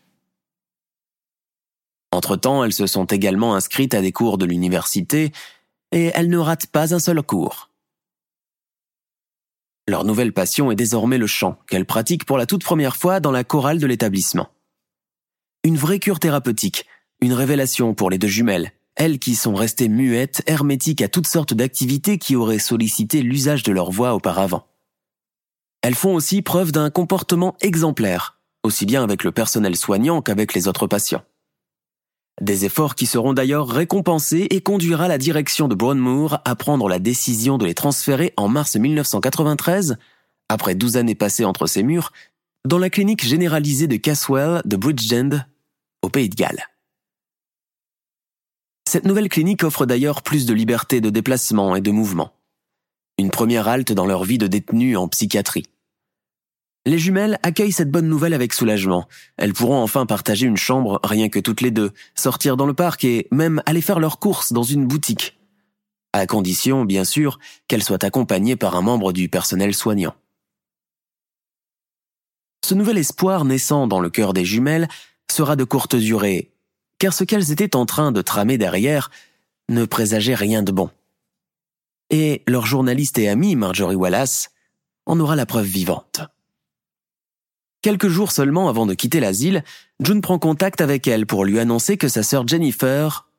Entre-temps, 2.14 2.64
elles 2.64 2.74
se 2.74 2.88
sont 2.88 3.06
également 3.06 3.56
inscrites 3.56 3.94
à 3.94 4.02
des 4.02 4.14
cours 4.14 4.38
de 4.38 4.46
l'université 4.46 5.34
et 5.92 6.12
elles 6.16 6.30
ne 6.30 6.38
ratent 6.38 6.68
pas 6.68 6.94
un 6.94 7.00
seul 7.00 7.22
cours. 7.22 7.70
Leur 9.88 10.04
nouvelle 10.04 10.34
passion 10.34 10.72
est 10.72 10.76
désormais 10.76 11.18
le 11.18 11.28
chant, 11.28 11.60
qu'elles 11.68 11.86
pratiquent 11.86 12.26
pour 12.26 12.38
la 12.38 12.46
toute 12.46 12.64
première 12.64 12.96
fois 12.96 13.20
dans 13.20 13.32
la 13.32 13.44
chorale 13.44 13.80
de 13.80 13.88
l'établissement 13.88 14.50
une 15.66 15.78
vraie 15.78 15.98
cure 15.98 16.20
thérapeutique, 16.20 16.86
une 17.22 17.34
révélation 17.34 17.96
pour 17.96 18.12
les 18.12 18.20
deux 18.20 18.28
jumelles, 18.28 18.72
elles 18.96 19.18
qui 19.18 19.34
sont 19.34 19.56
restées 19.56 19.90
muettes, 19.90 20.44
hermétiques 20.46 21.02
à 21.02 21.08
toutes 21.08 21.26
sortes 21.26 21.56
d'activités 21.56 22.20
qui 22.20 22.36
auraient 22.36 22.60
sollicité 22.60 23.24
l'usage 23.24 23.64
de 23.64 23.72
leur 23.72 23.90
voix 23.90 24.14
auparavant. 24.14 24.68
Elles 25.82 25.96
font 25.96 26.14
aussi 26.14 26.44
preuve 26.44 26.72
d'un 26.72 26.92
comportement 26.92 27.56
exemplaire, 27.62 28.40
aussi 28.62 28.86
bien 28.86 29.04
avec 29.04 29.24
le 29.24 29.32
personnel 29.32 29.76
soignant 29.76 30.22
qu'avec 30.22 30.54
les 30.54 30.68
autres 30.68 30.86
patients. 30.86 31.24
Des 32.42 32.66
efforts 32.66 32.96
qui 32.96 33.06
seront 33.06 33.34
d'ailleurs 33.34 33.70
récompensés 33.70 34.48
et 34.50 34.60
conduira 34.60 35.08
la 35.08 35.18
direction 35.18 35.70
de 35.70 35.76
Brownmoor 35.76 36.42
à 36.44 36.56
prendre 36.56 36.90
la 36.90 37.00
décision 37.00 37.58
de 37.58 37.66
les 37.66 37.74
transférer 37.74 38.34
en 38.36 38.50
mars 38.50 38.76
1993, 38.76 39.98
après 40.50 40.76
12 40.76 40.98
années 40.98 41.16
passées 41.16 41.46
entre 41.46 41.66
ces 41.66 41.82
murs, 41.82 42.12
dans 42.66 42.78
la 42.78 42.90
clinique 42.90 43.24
généralisée 43.24 43.88
de 43.88 43.96
Caswell 43.96 44.62
de 44.66 44.76
Bridgend, 44.76 45.46
au 46.02 46.10
Pays 46.10 46.30
de 46.30 46.36
Galles. 46.36 46.66
Cette 48.88 49.06
nouvelle 49.06 49.30
clinique 49.30 49.64
offre 49.64 49.86
d'ailleurs 49.86 50.22
plus 50.22 50.46
de 50.46 50.54
liberté 50.54 51.00
de 51.00 51.10
déplacement 51.10 51.76
et 51.76 51.82
de 51.82 51.92
mouvement. 51.92 52.34
Une 53.18 53.32
première 53.32 53.68
halte 53.68 53.94
dans 53.94 54.06
leur 54.06 54.26
vie 54.26 54.38
de 54.38 54.48
détenus 54.48 54.98
en 54.98 55.08
psychiatrie. 55.08 55.66
Les 56.88 57.00
jumelles 57.00 57.40
accueillent 57.42 57.72
cette 57.72 57.90
bonne 57.90 58.08
nouvelle 58.08 58.36
avec 58.36 58.54
soulagement. 58.54 59.08
Elles 59.38 59.54
pourront 59.54 59.82
enfin 59.82 60.06
partager 60.06 60.46
une 60.46 60.58
chambre 60.58 61.00
rien 61.04 61.30
que 61.30 61.40
toutes 61.40 61.62
les 61.62 61.72
deux, 61.72 61.92
sortir 62.14 62.58
dans 62.58 62.68
le 62.68 62.76
parc 62.76 63.04
et 63.04 63.28
même 63.32 63.64
aller 63.66 63.82
faire 63.82 64.00
leurs 64.00 64.20
courses 64.20 64.54
dans 64.54 64.64
une 64.64 64.86
boutique. 64.86 65.40
À 66.14 66.28
condition, 66.28 66.86
bien 66.86 67.04
sûr, 67.04 67.40
qu'elles 67.68 67.84
soient 67.84 68.06
accompagnées 68.06 68.56
par 68.56 68.76
un 68.76 68.84
membre 68.84 69.14
du 69.14 69.30
personnel 69.30 69.74
soignant. 69.74 70.14
Ce 72.64 72.76
nouvel 72.76 73.00
espoir 73.00 73.46
naissant 73.46 73.88
dans 73.88 74.00
le 74.00 74.10
cœur 74.12 74.34
des 74.34 74.46
jumelles 74.46 74.88
sera 75.30 75.56
de 75.56 75.64
courte 75.64 75.96
durée, 75.96 76.52
car 77.00 77.14
ce 77.14 77.24
qu'elles 77.24 77.52
étaient 77.52 77.76
en 77.76 77.86
train 77.86 78.12
de 78.12 78.22
tramer 78.22 78.58
derrière 78.58 79.10
ne 79.70 79.86
présageait 79.86 80.36
rien 80.36 80.62
de 80.62 80.72
bon. 80.72 80.92
Et 82.12 82.44
leur 82.48 82.68
journaliste 82.68 83.18
et 83.18 83.28
amie 83.28 83.56
Marjorie 83.56 83.96
Wallace 83.96 84.52
en 85.08 85.20
aura 85.20 85.36
la 85.36 85.48
preuve 85.48 85.66
vivante. 85.66 86.22
Quelques 87.86 88.08
jours 88.08 88.32
seulement 88.32 88.68
avant 88.68 88.88
de 88.88 88.96
quitter 88.96 89.20
l'asile, 89.20 89.64
June 90.00 90.20
prend 90.20 90.40
contact 90.40 90.82
avec 90.82 91.08
elle 91.08 91.28
pour 91.28 91.46
lui 91.46 91.60
annoncer 91.60 91.98
que 91.98 92.08
sa 92.08 92.24
sœur 92.24 92.48
Jennifer 92.48 93.30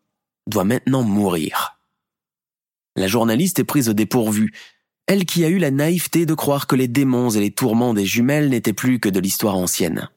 doit 0.46 0.62
maintenant 0.62 1.02
mourir. 1.02 1.80
La 2.94 3.08
journaliste 3.08 3.58
est 3.58 3.64
prise 3.64 3.88
au 3.88 3.92
dépourvu, 3.92 4.54
elle 5.08 5.24
qui 5.24 5.44
a 5.44 5.48
eu 5.48 5.58
la 5.58 5.72
naïveté 5.72 6.26
de 6.26 6.34
croire 6.34 6.68
que 6.68 6.76
les 6.76 6.86
démons 6.86 7.30
et 7.30 7.40
les 7.40 7.50
tourments 7.50 7.92
des 7.92 8.06
jumelles 8.06 8.48
n'étaient 8.48 8.72
plus 8.72 9.00
que 9.00 9.08
de 9.08 9.18
l'histoire 9.18 9.56
ancienne. 9.56 10.10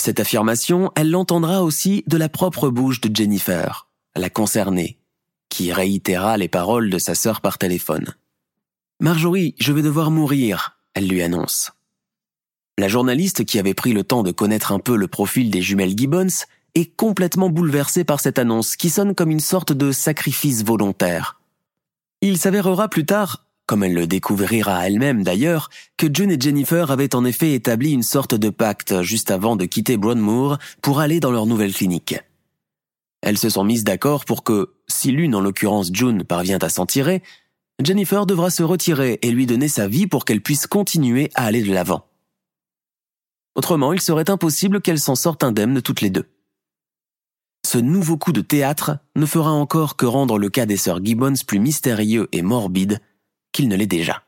Cette 0.00 0.18
affirmation, 0.18 0.90
elle 0.96 1.12
l'entendra 1.12 1.62
aussi 1.62 2.02
de 2.08 2.16
la 2.16 2.28
propre 2.28 2.70
bouche 2.70 3.00
de 3.00 3.14
Jennifer, 3.14 3.86
la 4.16 4.30
concernée, 4.30 4.98
qui 5.48 5.72
réitéra 5.72 6.36
les 6.38 6.48
paroles 6.48 6.90
de 6.90 6.98
sa 6.98 7.14
sœur 7.14 7.40
par 7.40 7.58
téléphone. 7.58 8.16
Marjorie, 8.98 9.54
je 9.60 9.72
vais 9.72 9.82
devoir 9.82 10.10
mourir, 10.10 10.80
elle 10.94 11.06
lui 11.06 11.22
annonce. 11.22 11.70
La 12.78 12.88
journaliste 12.88 13.44
qui 13.44 13.58
avait 13.58 13.74
pris 13.74 13.92
le 13.92 14.02
temps 14.02 14.22
de 14.22 14.30
connaître 14.30 14.72
un 14.72 14.78
peu 14.78 14.96
le 14.96 15.06
profil 15.06 15.50
des 15.50 15.60
jumelles 15.60 15.96
Gibbons 15.96 16.46
est 16.74 16.96
complètement 16.96 17.50
bouleversée 17.50 18.02
par 18.02 18.18
cette 18.18 18.38
annonce 18.38 18.76
qui 18.76 18.88
sonne 18.88 19.14
comme 19.14 19.30
une 19.30 19.40
sorte 19.40 19.72
de 19.72 19.92
sacrifice 19.92 20.64
volontaire. 20.64 21.38
Il 22.22 22.38
s'avérera 22.38 22.88
plus 22.88 23.04
tard, 23.04 23.44
comme 23.66 23.84
elle 23.84 23.92
le 23.92 24.06
découvrira 24.06 24.86
elle-même 24.86 25.22
d'ailleurs, 25.22 25.68
que 25.98 26.06
June 26.12 26.30
et 26.30 26.40
Jennifer 26.40 26.90
avaient 26.90 27.14
en 27.14 27.26
effet 27.26 27.52
établi 27.52 27.92
une 27.92 28.02
sorte 28.02 28.34
de 28.34 28.48
pacte 28.48 29.02
juste 29.02 29.30
avant 29.30 29.54
de 29.56 29.66
quitter 29.66 29.98
Brownmoor 29.98 30.56
pour 30.80 31.00
aller 31.00 31.20
dans 31.20 31.30
leur 31.30 31.44
nouvelle 31.44 31.74
clinique. 31.74 32.18
Elles 33.20 33.38
se 33.38 33.50
sont 33.50 33.64
mises 33.64 33.84
d'accord 33.84 34.24
pour 34.24 34.44
que, 34.44 34.72
si 34.88 35.12
l'une 35.12 35.34
en 35.34 35.40
l'occurrence 35.40 35.90
June 35.92 36.24
parvient 36.24 36.58
à 36.58 36.70
s'en 36.70 36.86
tirer, 36.86 37.22
Jennifer 37.84 38.24
devra 38.24 38.48
se 38.48 38.62
retirer 38.62 39.18
et 39.20 39.30
lui 39.30 39.44
donner 39.44 39.68
sa 39.68 39.88
vie 39.88 40.06
pour 40.06 40.24
qu'elle 40.24 40.40
puisse 40.40 40.66
continuer 40.66 41.30
à 41.34 41.44
aller 41.44 41.62
de 41.62 41.72
l'avant. 41.72 42.06
Autrement, 43.54 43.92
il 43.92 44.00
serait 44.00 44.30
impossible 44.30 44.80
qu'elles 44.80 45.00
s'en 45.00 45.14
sortent 45.14 45.44
indemnes 45.44 45.82
toutes 45.82 46.00
les 46.00 46.10
deux. 46.10 46.28
Ce 47.66 47.78
nouveau 47.78 48.16
coup 48.16 48.32
de 48.32 48.40
théâtre 48.40 48.98
ne 49.14 49.26
fera 49.26 49.50
encore 49.50 49.96
que 49.96 50.06
rendre 50.06 50.38
le 50.38 50.48
cas 50.48 50.66
des 50.66 50.76
sœurs 50.76 51.04
Gibbons 51.04 51.44
plus 51.46 51.58
mystérieux 51.58 52.28
et 52.32 52.42
morbide 52.42 53.00
qu'il 53.52 53.68
ne 53.68 53.76
l'est 53.76 53.86
déjà. 53.86 54.24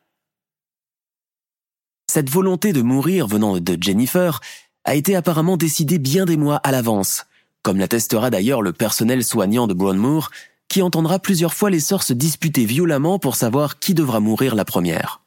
Cette 2.11 2.31
volonté 2.31 2.73
de 2.73 2.83
mourir 2.83 3.27
venant 3.27 3.59
de 3.59 3.79
Jennifer 3.81 4.41
a 4.85 4.95
été 4.95 5.17
apparemment 5.17 5.57
décidée 5.57 5.99
bien 5.99 6.27
des 6.27 6.37
mois 6.37 6.57
à 6.57 6.71
l'avance, 6.71 7.27
comme 7.63 7.79
l'attestera 7.79 8.31
d'ailleurs 8.31 8.63
le 8.63 8.73
personnel 8.73 9.25
soignant 9.25 9.67
de 9.67 9.75
Brownmoor, 9.75 10.31
qui 10.69 10.83
entendra 10.83 11.19
plusieurs 11.19 11.55
fois 11.55 11.71
les 11.71 11.81
sœurs 11.81 12.03
se 12.03 12.13
disputer 12.13 12.65
violemment 12.67 13.19
pour 13.19 13.37
savoir 13.37 13.79
qui 13.79 13.95
devra 13.95 14.21
mourir 14.21 14.55
la 14.55 14.65
première. 14.65 15.23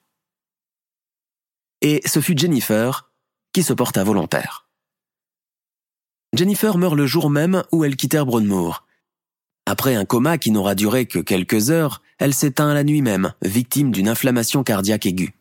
Et 1.81 2.01
ce 2.05 2.21
fut 2.21 2.37
Jennifer 2.37 3.06
se 3.63 3.73
porta 3.73 4.03
volontaire. 4.03 4.67
Jennifer 6.33 6.77
meurt 6.77 6.95
le 6.95 7.07
jour 7.07 7.29
même 7.29 7.63
où 7.71 7.83
elles 7.83 7.95
quittèrent 7.95 8.25
Brownmoor. 8.25 8.85
Après 9.65 9.95
un 9.95 10.05
coma 10.05 10.37
qui 10.37 10.51
n'aura 10.51 10.75
duré 10.75 11.05
que 11.05 11.19
quelques 11.19 11.71
heures, 11.71 12.01
elle 12.19 12.33
s'éteint 12.33 12.73
la 12.73 12.83
nuit 12.83 13.01
même, 13.01 13.33
victime 13.41 13.91
d'une 13.91 14.07
inflammation 14.07 14.63
cardiaque 14.63 15.05
aiguë. 15.05 15.33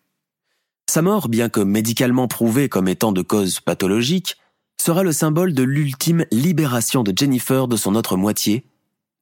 Sa 0.88 1.02
mort, 1.02 1.28
bien 1.28 1.48
que 1.48 1.60
médicalement 1.60 2.28
prouvée 2.28 2.68
comme 2.68 2.88
étant 2.88 3.12
de 3.12 3.22
cause 3.22 3.60
pathologique, 3.60 4.36
sera 4.80 5.02
le 5.02 5.12
symbole 5.12 5.52
de 5.52 5.62
l'ultime 5.62 6.26
libération 6.30 7.02
de 7.02 7.12
Jennifer 7.16 7.66
de 7.68 7.76
son 7.76 7.94
autre 7.94 8.16
moitié, 8.16 8.66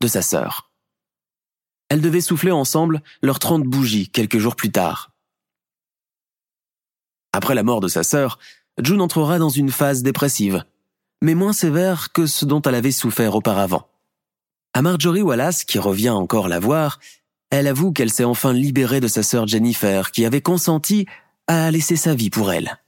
de 0.01 0.07
sa 0.07 0.22
sœur. 0.22 0.70
Elles 1.88 2.01
devaient 2.01 2.20
souffler 2.20 2.51
ensemble 2.51 3.03
leurs 3.22 3.38
trente 3.38 3.64
bougies 3.64 4.09
quelques 4.09 4.38
jours 4.38 4.57
plus 4.57 4.70
tard. 4.70 5.12
Après 7.32 7.55
la 7.55 7.62
mort 7.62 7.80
de 7.80 7.88
sa 7.88 8.03
sœur, 8.05 8.38
June 8.83 9.01
entrera 9.01 9.39
dans 9.39 9.51
une 9.51 9.70
phase 9.70 10.03
dépressive, 10.03 10.64
mais 11.22 11.35
moins 11.35 11.53
sévère 11.53 12.12
que 12.12 12.27
ce 12.27 12.45
dont 12.45 12.61
elle 12.62 12.75
avait 12.75 12.91
souffert 12.91 13.37
auparavant. 13.37 13.87
À 14.72 14.83
Marjorie 14.83 15.22
Wallace, 15.22 15.62
qui 15.62 15.79
revient 15.79 16.11
encore 16.11 16.49
la 16.49 16.59
voir, 16.59 16.99
elle 17.51 17.68
avoue 17.68 17.93
qu'elle 17.93 18.11
s'est 18.11 18.25
enfin 18.25 18.53
libérée 18.53 18.99
de 18.99 19.07
sa 19.07 19.22
sœur 19.22 19.47
Jennifer, 19.47 20.11
qui 20.11 20.25
avait 20.25 20.41
consenti 20.41 21.07
à 21.47 21.70
laisser 21.70 21.95
sa 21.95 22.16
vie 22.16 22.31
pour 22.31 22.53
elle. 22.53 22.81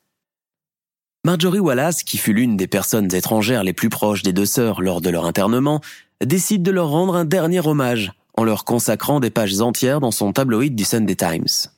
Marjorie 1.25 1.61
Wallace, 1.61 2.03
qui 2.03 2.19
fut 2.19 2.33
l'une 2.33 2.57
des 2.57 2.67
personnes 2.67 3.15
étrangères 3.15 3.63
les 3.63 3.73
plus 3.73 3.89
proches 3.89 4.25
des 4.25 4.33
deux 4.33 4.47
sœurs 4.47 4.81
lors 4.81 5.01
de 5.01 5.11
leur 5.11 5.25
internement, 5.25 5.81
décide 6.25 6.65
de 6.65 6.73
leur 6.73 6.89
rendre 6.89 7.15
un 7.15 7.25
dernier 7.25 7.65
hommage 7.65 8.13
en 8.37 8.43
leur 8.43 8.65
consacrant 8.65 9.21
des 9.21 9.31
pages 9.31 9.61
entières 9.61 10.01
dans 10.01 10.11
son 10.11 10.33
tabloïd 10.33 10.75
du 10.75 10.85
Sunday 10.85 11.15
Times 11.15 11.71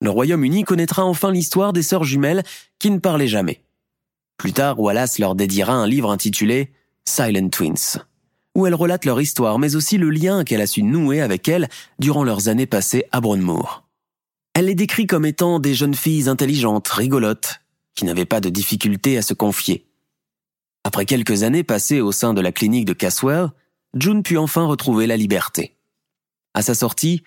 le 0.00 0.10
Royaume-Uni 0.10 0.64
connaîtra 0.64 1.04
enfin 1.04 1.30
l'histoire 1.30 1.72
des 1.72 1.82
sœurs 1.82 2.04
jumelles 2.04 2.42
qui 2.78 2.90
ne 2.90 2.98
parlaient 2.98 3.28
jamais. 3.28 3.62
Plus 4.38 4.52
tard, 4.52 4.80
Wallace 4.80 5.18
leur 5.18 5.34
dédiera 5.34 5.74
un 5.74 5.86
livre 5.86 6.10
intitulé 6.10 6.72
Silent 7.04 7.50
Twins, 7.50 8.00
où 8.54 8.66
elle 8.66 8.74
relate 8.74 9.04
leur 9.04 9.20
histoire, 9.20 9.58
mais 9.58 9.76
aussi 9.76 9.98
le 9.98 10.10
lien 10.10 10.44
qu'elle 10.44 10.62
a 10.62 10.66
su 10.66 10.82
nouer 10.82 11.20
avec 11.20 11.48
elles 11.48 11.68
durant 11.98 12.24
leurs 12.24 12.48
années 12.48 12.66
passées 12.66 13.04
à 13.12 13.20
Brownmoor. 13.20 13.86
Elle 14.54 14.66
les 14.66 14.74
décrit 14.74 15.06
comme 15.06 15.26
étant 15.26 15.60
des 15.60 15.74
jeunes 15.74 15.94
filles 15.94 16.28
intelligentes, 16.28 16.88
rigolotes, 16.88 17.60
qui 17.94 18.04
n'avaient 18.04 18.24
pas 18.24 18.40
de 18.40 18.48
difficulté 18.48 19.18
à 19.18 19.22
se 19.22 19.34
confier. 19.34 19.86
Après 20.84 21.04
quelques 21.04 21.42
années 21.42 21.62
passées 21.62 22.00
au 22.00 22.12
sein 22.12 22.32
de 22.32 22.40
la 22.40 22.52
clinique 22.52 22.86
de 22.86 22.94
Caswell, 22.94 23.50
June 23.94 24.22
put 24.22 24.38
enfin 24.38 24.64
retrouver 24.64 25.06
la 25.06 25.16
liberté. 25.16 25.76
À 26.54 26.62
sa 26.62 26.74
sortie, 26.74 27.22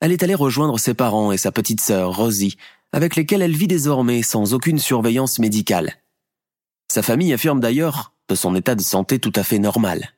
elle 0.00 0.12
est 0.12 0.22
allée 0.22 0.34
rejoindre 0.34 0.78
ses 0.78 0.94
parents 0.94 1.32
et 1.32 1.38
sa 1.38 1.52
petite 1.52 1.80
sœur, 1.80 2.16
Rosie, 2.16 2.56
avec 2.92 3.16
lesquels 3.16 3.42
elle 3.42 3.56
vit 3.56 3.66
désormais 3.66 4.22
sans 4.22 4.54
aucune 4.54 4.78
surveillance 4.78 5.38
médicale. 5.38 5.94
Sa 6.90 7.02
famille 7.02 7.32
affirme 7.32 7.60
d'ailleurs 7.60 8.14
de 8.28 8.34
son 8.34 8.54
état 8.54 8.74
de 8.74 8.82
santé 8.82 9.18
tout 9.18 9.32
à 9.34 9.42
fait 9.42 9.58
normal. 9.58 10.14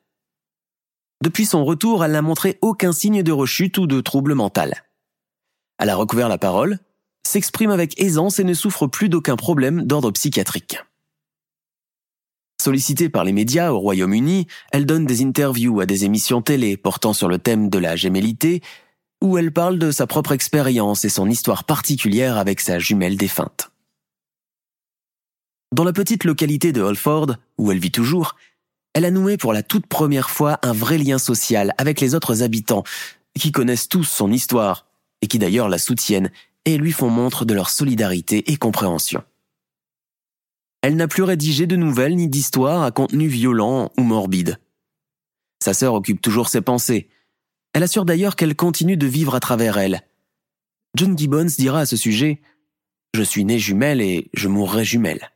Depuis 1.23 1.47
son 1.47 1.65
retour, 1.65 2.05
elle 2.05 2.13
n'a 2.13 2.23
montré 2.23 2.59
aucun 2.63 2.93
signe 2.93 3.23
de 3.23 3.33
rechute 3.33 3.79
ou 3.79 3.87
de 3.87 4.01
trouble 4.01 4.35
mental. 4.35 4.85
Elle 5.79 5.91
a 5.91 5.97
recouvert 5.97 6.29
la 6.29 6.39
parole, 6.39 6.79
s'exprime 7.27 7.71
avec 7.71 8.01
aisance 8.01 8.39
et 8.39 8.45
ne 8.45 8.55
souffre 8.55 8.87
plus 8.87 9.09
d'aucun 9.09 9.37
problème 9.37 9.83
d'ordre 9.85 10.11
psychiatrique. 10.11 10.79
Sollicitée 12.61 13.09
par 13.09 13.25
les 13.25 13.33
médias 13.33 13.71
au 13.71 13.79
Royaume-Uni, 13.79 14.47
elle 14.73 14.85
donne 14.85 15.07
des 15.07 15.23
interviews 15.23 15.81
à 15.81 15.87
des 15.87 16.05
émissions 16.05 16.43
télé 16.43 16.77
portant 16.77 17.15
sur 17.15 17.29
le 17.29 17.39
thème 17.39 17.71
de 17.71 17.79
la 17.79 17.97
gémellité 17.97 18.63
où 19.23 19.39
elle 19.39 19.53
parle 19.53 19.79
de 19.79 19.91
sa 19.91 20.07
propre 20.07 20.33
expérience 20.33 21.05
et 21.05 21.09
son 21.09 21.29
histoire 21.29 21.65
particulière 21.65 22.39
avec 22.39 22.61
sa 22.61 22.79
jumelle 22.79 23.17
défunte. 23.17 23.71
Dans 25.73 25.85
la 25.85 25.93
petite 25.93 26.25
localité 26.25 26.73
de 26.73 26.81
Holford, 26.81 27.37
où 27.59 27.71
elle 27.71 27.79
vit 27.79 27.93
toujours, 27.93 28.37
elle 28.95 29.05
a 29.05 29.11
noué 29.11 29.37
pour 29.37 29.53
la 29.53 29.63
toute 29.63 29.87
première 29.87 30.31
fois 30.31 30.59
un 30.63 30.73
vrai 30.73 30.99
lien 30.99 31.19
social 31.19 31.75
avec 31.79 32.01
les 32.01 32.15
autres 32.15 32.43
habitants, 32.43 32.83
qui 33.39 33.53
connaissent 33.53 33.89
tous 33.89 34.05
son 34.05 34.33
histoire, 34.33 34.87
et 35.23 35.29
qui 35.29 35.39
d'ailleurs 35.39 35.69
la 35.69 35.79
soutiennent 35.79 36.31
et 36.65 36.77
lui 36.77 36.93
font 36.93 37.11
montre 37.11 37.45
de 37.45 37.55
leur 37.55 37.71
solidarité 37.71 38.51
et 38.51 38.57
compréhension. 38.57 39.23
Elle 40.83 40.97
n'a 40.97 41.09
plus 41.09 41.23
rédigé 41.23 41.67
de 41.67 41.77
nouvelles 41.77 42.17
ni 42.17 42.29
d'histoires 42.29 42.83
à 42.83 42.91
contenu 42.91 43.29
violent 43.29 43.91
ou 43.99 44.03
morbide, 44.03 44.59
Sa 45.63 45.75
sœur 45.75 45.95
occupe 45.95 46.23
toujours 46.23 46.49
ses 46.49 46.63
pensées. 46.63 47.09
Elle 47.73 47.83
assure 47.83 48.05
d'ailleurs 48.05 48.37
qu'elle 48.37 48.57
continue 48.57 48.97
de 48.97 49.07
vivre 49.07 49.35
à 49.35 49.41
travers 49.41 49.79
elle. 49.79 50.03
John 50.97 51.17
Gibbons 51.17 51.47
dira 51.57 51.81
à 51.81 51.87
ce 51.87 51.97
sujet 51.97 52.41
Je 53.15 53.23
suis 53.23 53.45
né 53.45 53.59
jumelle 53.59 54.01
et 54.01 54.29
je 54.35 54.49
mourrai 54.49 54.85
jumelle. 54.85 55.31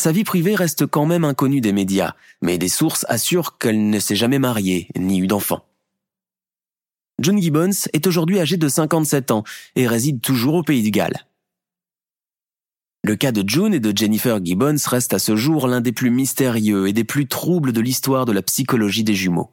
Sa 0.00 0.12
vie 0.12 0.24
privée 0.24 0.54
reste 0.54 0.86
quand 0.86 1.06
même 1.06 1.24
inconnue 1.24 1.60
des 1.60 1.72
médias, 1.72 2.14
mais 2.40 2.58
des 2.58 2.68
sources 2.68 3.06
assurent 3.08 3.58
qu'elle 3.58 3.88
ne 3.88 3.98
s'est 3.98 4.16
jamais 4.16 4.38
mariée 4.38 4.88
ni 4.96 5.18
eu 5.18 5.26
d'enfant. 5.26 5.64
John 7.20 7.40
Gibbons 7.40 7.88
est 7.92 8.06
aujourd'hui 8.06 8.40
âgé 8.40 8.56
de 8.56 8.68
57 8.68 9.30
ans 9.30 9.44
et 9.76 9.86
réside 9.86 10.20
toujours 10.20 10.54
au 10.54 10.62
Pays 10.62 10.82
de 10.82 10.88
Galles. 10.88 11.24
Le 13.04 13.16
cas 13.16 13.32
de 13.32 13.48
June 13.48 13.74
et 13.74 13.80
de 13.80 13.96
Jennifer 13.96 14.44
Gibbons 14.44 14.76
reste 14.86 15.12
à 15.12 15.18
ce 15.18 15.36
jour 15.36 15.66
l'un 15.66 15.80
des 15.80 15.92
plus 15.92 16.10
mystérieux 16.10 16.88
et 16.88 16.92
des 16.92 17.04
plus 17.04 17.26
troubles 17.26 17.72
de 17.72 17.80
l'histoire 17.80 18.26
de 18.26 18.32
la 18.32 18.42
psychologie 18.42 19.04
des 19.04 19.14
jumeaux. 19.14 19.50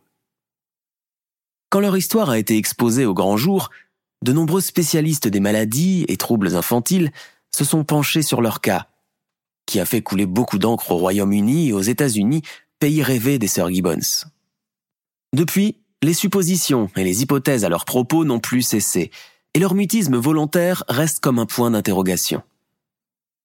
Quand 1.69 1.79
leur 1.79 1.95
histoire 1.95 2.29
a 2.29 2.39
été 2.39 2.57
exposée 2.57 3.05
au 3.05 3.13
grand 3.13 3.37
jour, 3.37 3.69
de 4.23 4.33
nombreux 4.33 4.61
spécialistes 4.61 5.27
des 5.27 5.39
maladies 5.39 6.05
et 6.07 6.17
troubles 6.17 6.55
infantiles 6.55 7.11
se 7.51 7.63
sont 7.63 7.83
penchés 7.83 8.21
sur 8.21 8.41
leur 8.41 8.59
cas, 8.59 8.87
qui 9.65 9.79
a 9.79 9.85
fait 9.85 10.01
couler 10.01 10.25
beaucoup 10.25 10.57
d'encre 10.57 10.91
au 10.91 10.97
Royaume-Uni 10.97 11.69
et 11.69 11.73
aux 11.73 11.81
États-Unis, 11.81 12.41
pays 12.79 13.03
rêvé 13.03 13.37
des 13.37 13.47
sœurs 13.47 13.69
Gibbons. 13.69 14.25
Depuis, 15.33 15.77
les 16.01 16.13
suppositions 16.13 16.89
et 16.95 17.03
les 17.03 17.21
hypothèses 17.21 17.65
à 17.65 17.69
leur 17.69 17.85
propos 17.85 18.25
n'ont 18.25 18.39
plus 18.39 18.61
cessé, 18.61 19.11
et 19.53 19.59
leur 19.59 19.75
mutisme 19.75 20.17
volontaire 20.17 20.83
reste 20.87 21.19
comme 21.19 21.39
un 21.39 21.45
point 21.45 21.71
d'interrogation. 21.71 22.41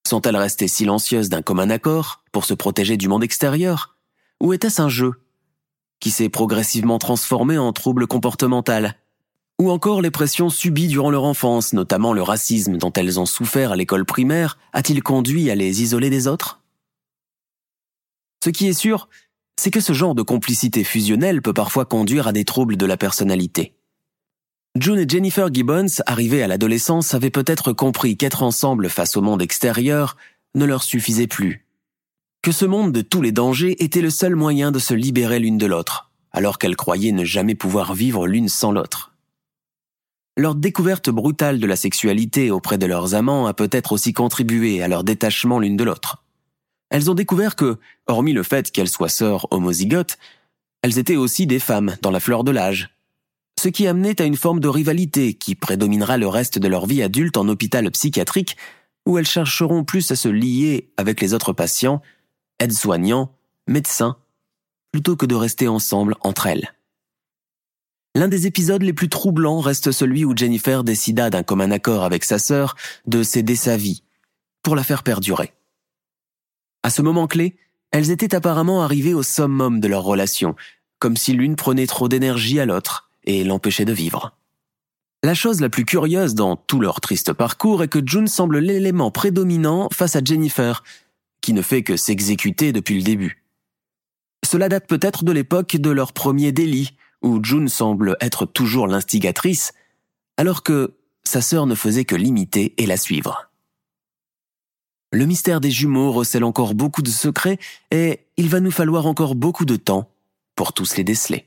Sont-elles 0.06 0.36
restées 0.36 0.68
silencieuses 0.68 1.28
d'un 1.28 1.42
commun 1.42 1.70
accord 1.70 2.22
pour 2.32 2.44
se 2.44 2.54
protéger 2.54 2.96
du 2.96 3.08
monde 3.08 3.24
extérieur 3.24 3.96
Ou 4.40 4.52
était-ce 4.52 4.80
un 4.80 4.88
jeu 4.88 5.23
qui 6.04 6.10
s'est 6.10 6.28
progressivement 6.28 6.98
transformé 6.98 7.56
en 7.56 7.72
trouble 7.72 8.06
comportemental 8.06 8.98
Ou 9.58 9.70
encore 9.70 10.02
les 10.02 10.10
pressions 10.10 10.50
subies 10.50 10.88
durant 10.88 11.08
leur 11.08 11.24
enfance, 11.24 11.72
notamment 11.72 12.12
le 12.12 12.20
racisme 12.20 12.76
dont 12.76 12.92
elles 12.92 13.18
ont 13.18 13.24
souffert 13.24 13.72
à 13.72 13.76
l'école 13.76 14.04
primaire, 14.04 14.58
a-t-il 14.74 15.02
conduit 15.02 15.50
à 15.50 15.54
les 15.54 15.80
isoler 15.80 16.10
des 16.10 16.28
autres? 16.28 16.60
Ce 18.44 18.50
qui 18.50 18.66
est 18.66 18.74
sûr, 18.74 19.08
c'est 19.58 19.70
que 19.70 19.80
ce 19.80 19.94
genre 19.94 20.14
de 20.14 20.20
complicité 20.20 20.84
fusionnelle 20.84 21.40
peut 21.40 21.54
parfois 21.54 21.86
conduire 21.86 22.28
à 22.28 22.32
des 22.32 22.44
troubles 22.44 22.76
de 22.76 22.84
la 22.84 22.98
personnalité. 22.98 23.74
June 24.78 24.98
et 24.98 25.08
Jennifer 25.08 25.48
Gibbons, 25.50 26.02
arrivées 26.04 26.42
à 26.42 26.48
l'adolescence, 26.48 27.14
avaient 27.14 27.30
peut-être 27.30 27.72
compris 27.72 28.18
qu'être 28.18 28.42
ensemble 28.42 28.90
face 28.90 29.16
au 29.16 29.22
monde 29.22 29.40
extérieur 29.40 30.18
ne 30.54 30.66
leur 30.66 30.82
suffisait 30.82 31.28
plus. 31.28 31.63
Que 32.44 32.52
ce 32.52 32.64
monde 32.64 32.92
de 32.92 33.00
tous 33.00 33.22
les 33.22 33.32
dangers 33.32 33.82
était 33.82 34.02
le 34.02 34.10
seul 34.10 34.36
moyen 34.36 34.70
de 34.70 34.78
se 34.78 34.94
libérer 34.94 35.40
l'une 35.40 35.58
de 35.58 35.66
l'autre, 35.66 36.12
alors 36.30 36.58
qu'elles 36.58 36.76
croyaient 36.76 37.10
ne 37.10 37.24
jamais 37.24 37.56
pouvoir 37.56 37.94
vivre 37.94 38.28
l'une 38.28 38.48
sans 38.48 38.70
l'autre. 38.70 39.14
Leur 40.36 40.54
découverte 40.54 41.10
brutale 41.10 41.58
de 41.58 41.66
la 41.66 41.76
sexualité 41.76 42.50
auprès 42.50 42.78
de 42.78 42.86
leurs 42.86 43.14
amants 43.14 43.46
a 43.46 43.54
peut-être 43.54 43.92
aussi 43.92 44.12
contribué 44.12 44.82
à 44.82 44.88
leur 44.88 45.04
détachement 45.04 45.58
l'une 45.58 45.76
de 45.76 45.84
l'autre 45.84 46.24
elles 46.94 47.10
ont 47.10 47.14
découvert 47.14 47.56
que, 47.56 47.78
hormis 48.06 48.32
le 48.32 48.44
fait 48.44 48.70
qu'elles 48.70 48.88
soient 48.88 49.08
sœurs 49.08 49.48
homozygotes, 49.50 50.16
elles 50.80 51.00
étaient 51.00 51.16
aussi 51.16 51.44
des 51.44 51.58
femmes 51.58 51.96
dans 52.02 52.12
la 52.12 52.20
fleur 52.20 52.44
de 52.44 52.52
l'âge. 52.52 52.90
Ce 53.60 53.68
qui 53.68 53.88
amenait 53.88 54.20
à 54.20 54.24
une 54.24 54.36
forme 54.36 54.60
de 54.60 54.68
rivalité 54.68 55.34
qui 55.34 55.56
prédominera 55.56 56.18
le 56.18 56.28
reste 56.28 56.60
de 56.60 56.68
leur 56.68 56.86
vie 56.86 57.02
adulte 57.02 57.36
en 57.36 57.48
hôpital 57.48 57.90
psychiatrique, 57.90 58.56
où 59.06 59.18
elles 59.18 59.26
chercheront 59.26 59.82
plus 59.82 60.08
à 60.12 60.14
se 60.14 60.28
lier 60.28 60.92
avec 60.96 61.20
les 61.20 61.34
autres 61.34 61.52
patients, 61.52 62.00
aides-soignants, 62.60 63.32
médecins, 63.66 64.16
plutôt 64.92 65.16
que 65.16 65.26
de 65.26 65.34
rester 65.34 65.68
ensemble 65.68 66.16
entre 66.20 66.46
elles. 66.46 66.74
L'un 68.14 68.28
des 68.28 68.46
épisodes 68.46 68.82
les 68.82 68.92
plus 68.92 69.08
troublants 69.08 69.60
reste 69.60 69.90
celui 69.90 70.24
où 70.24 70.36
Jennifer 70.36 70.84
décida 70.84 71.30
d'un 71.30 71.42
commun 71.42 71.72
accord 71.72 72.04
avec 72.04 72.22
sa 72.22 72.38
sœur 72.38 72.76
de 73.06 73.24
céder 73.24 73.56
sa 73.56 73.76
vie, 73.76 74.04
pour 74.62 74.76
la 74.76 74.84
faire 74.84 75.02
perdurer. 75.02 75.52
À 76.84 76.90
ce 76.90 77.02
moment 77.02 77.26
clé, 77.26 77.56
elles 77.90 78.10
étaient 78.10 78.34
apparemment 78.34 78.82
arrivées 78.82 79.14
au 79.14 79.22
summum 79.22 79.80
de 79.80 79.88
leur 79.88 80.04
relation, 80.04 80.54
comme 81.00 81.16
si 81.16 81.32
l'une 81.32 81.56
prenait 81.56 81.86
trop 81.86 82.08
d'énergie 82.08 82.60
à 82.60 82.66
l'autre 82.66 83.10
et 83.24 83.42
l'empêchait 83.42 83.84
de 83.84 83.92
vivre. 83.92 84.36
La 85.24 85.34
chose 85.34 85.60
la 85.60 85.70
plus 85.70 85.84
curieuse 85.84 86.34
dans 86.34 86.54
tout 86.54 86.80
leur 86.80 87.00
triste 87.00 87.32
parcours 87.32 87.82
est 87.82 87.88
que 87.88 88.04
June 88.04 88.28
semble 88.28 88.58
l'élément 88.58 89.10
prédominant 89.10 89.88
face 89.90 90.16
à 90.16 90.20
Jennifer, 90.22 90.84
qui 91.44 91.52
ne 91.52 91.60
fait 91.60 91.82
que 91.82 91.98
s'exécuter 91.98 92.72
depuis 92.72 92.96
le 92.96 93.02
début. 93.02 93.44
Cela 94.46 94.70
date 94.70 94.86
peut-être 94.86 95.24
de 95.24 95.32
l'époque 95.32 95.76
de 95.76 95.90
leur 95.90 96.14
premier 96.14 96.52
délit, 96.52 96.96
où 97.20 97.38
June 97.44 97.68
semble 97.68 98.16
être 98.22 98.46
toujours 98.46 98.86
l'instigatrice, 98.86 99.72
alors 100.38 100.62
que 100.62 100.94
sa 101.22 101.42
sœur 101.42 101.66
ne 101.66 101.74
faisait 101.74 102.06
que 102.06 102.14
l'imiter 102.14 102.72
et 102.78 102.86
la 102.86 102.96
suivre. 102.96 103.50
Le 105.12 105.26
mystère 105.26 105.60
des 105.60 105.70
jumeaux 105.70 106.12
recèle 106.12 106.44
encore 106.44 106.74
beaucoup 106.74 107.02
de 107.02 107.10
secrets 107.10 107.58
et 107.90 108.20
il 108.38 108.48
va 108.48 108.60
nous 108.60 108.70
falloir 108.70 109.06
encore 109.06 109.34
beaucoup 109.34 109.66
de 109.66 109.76
temps 109.76 110.10
pour 110.56 110.72
tous 110.72 110.96
les 110.96 111.04
déceler. 111.04 111.46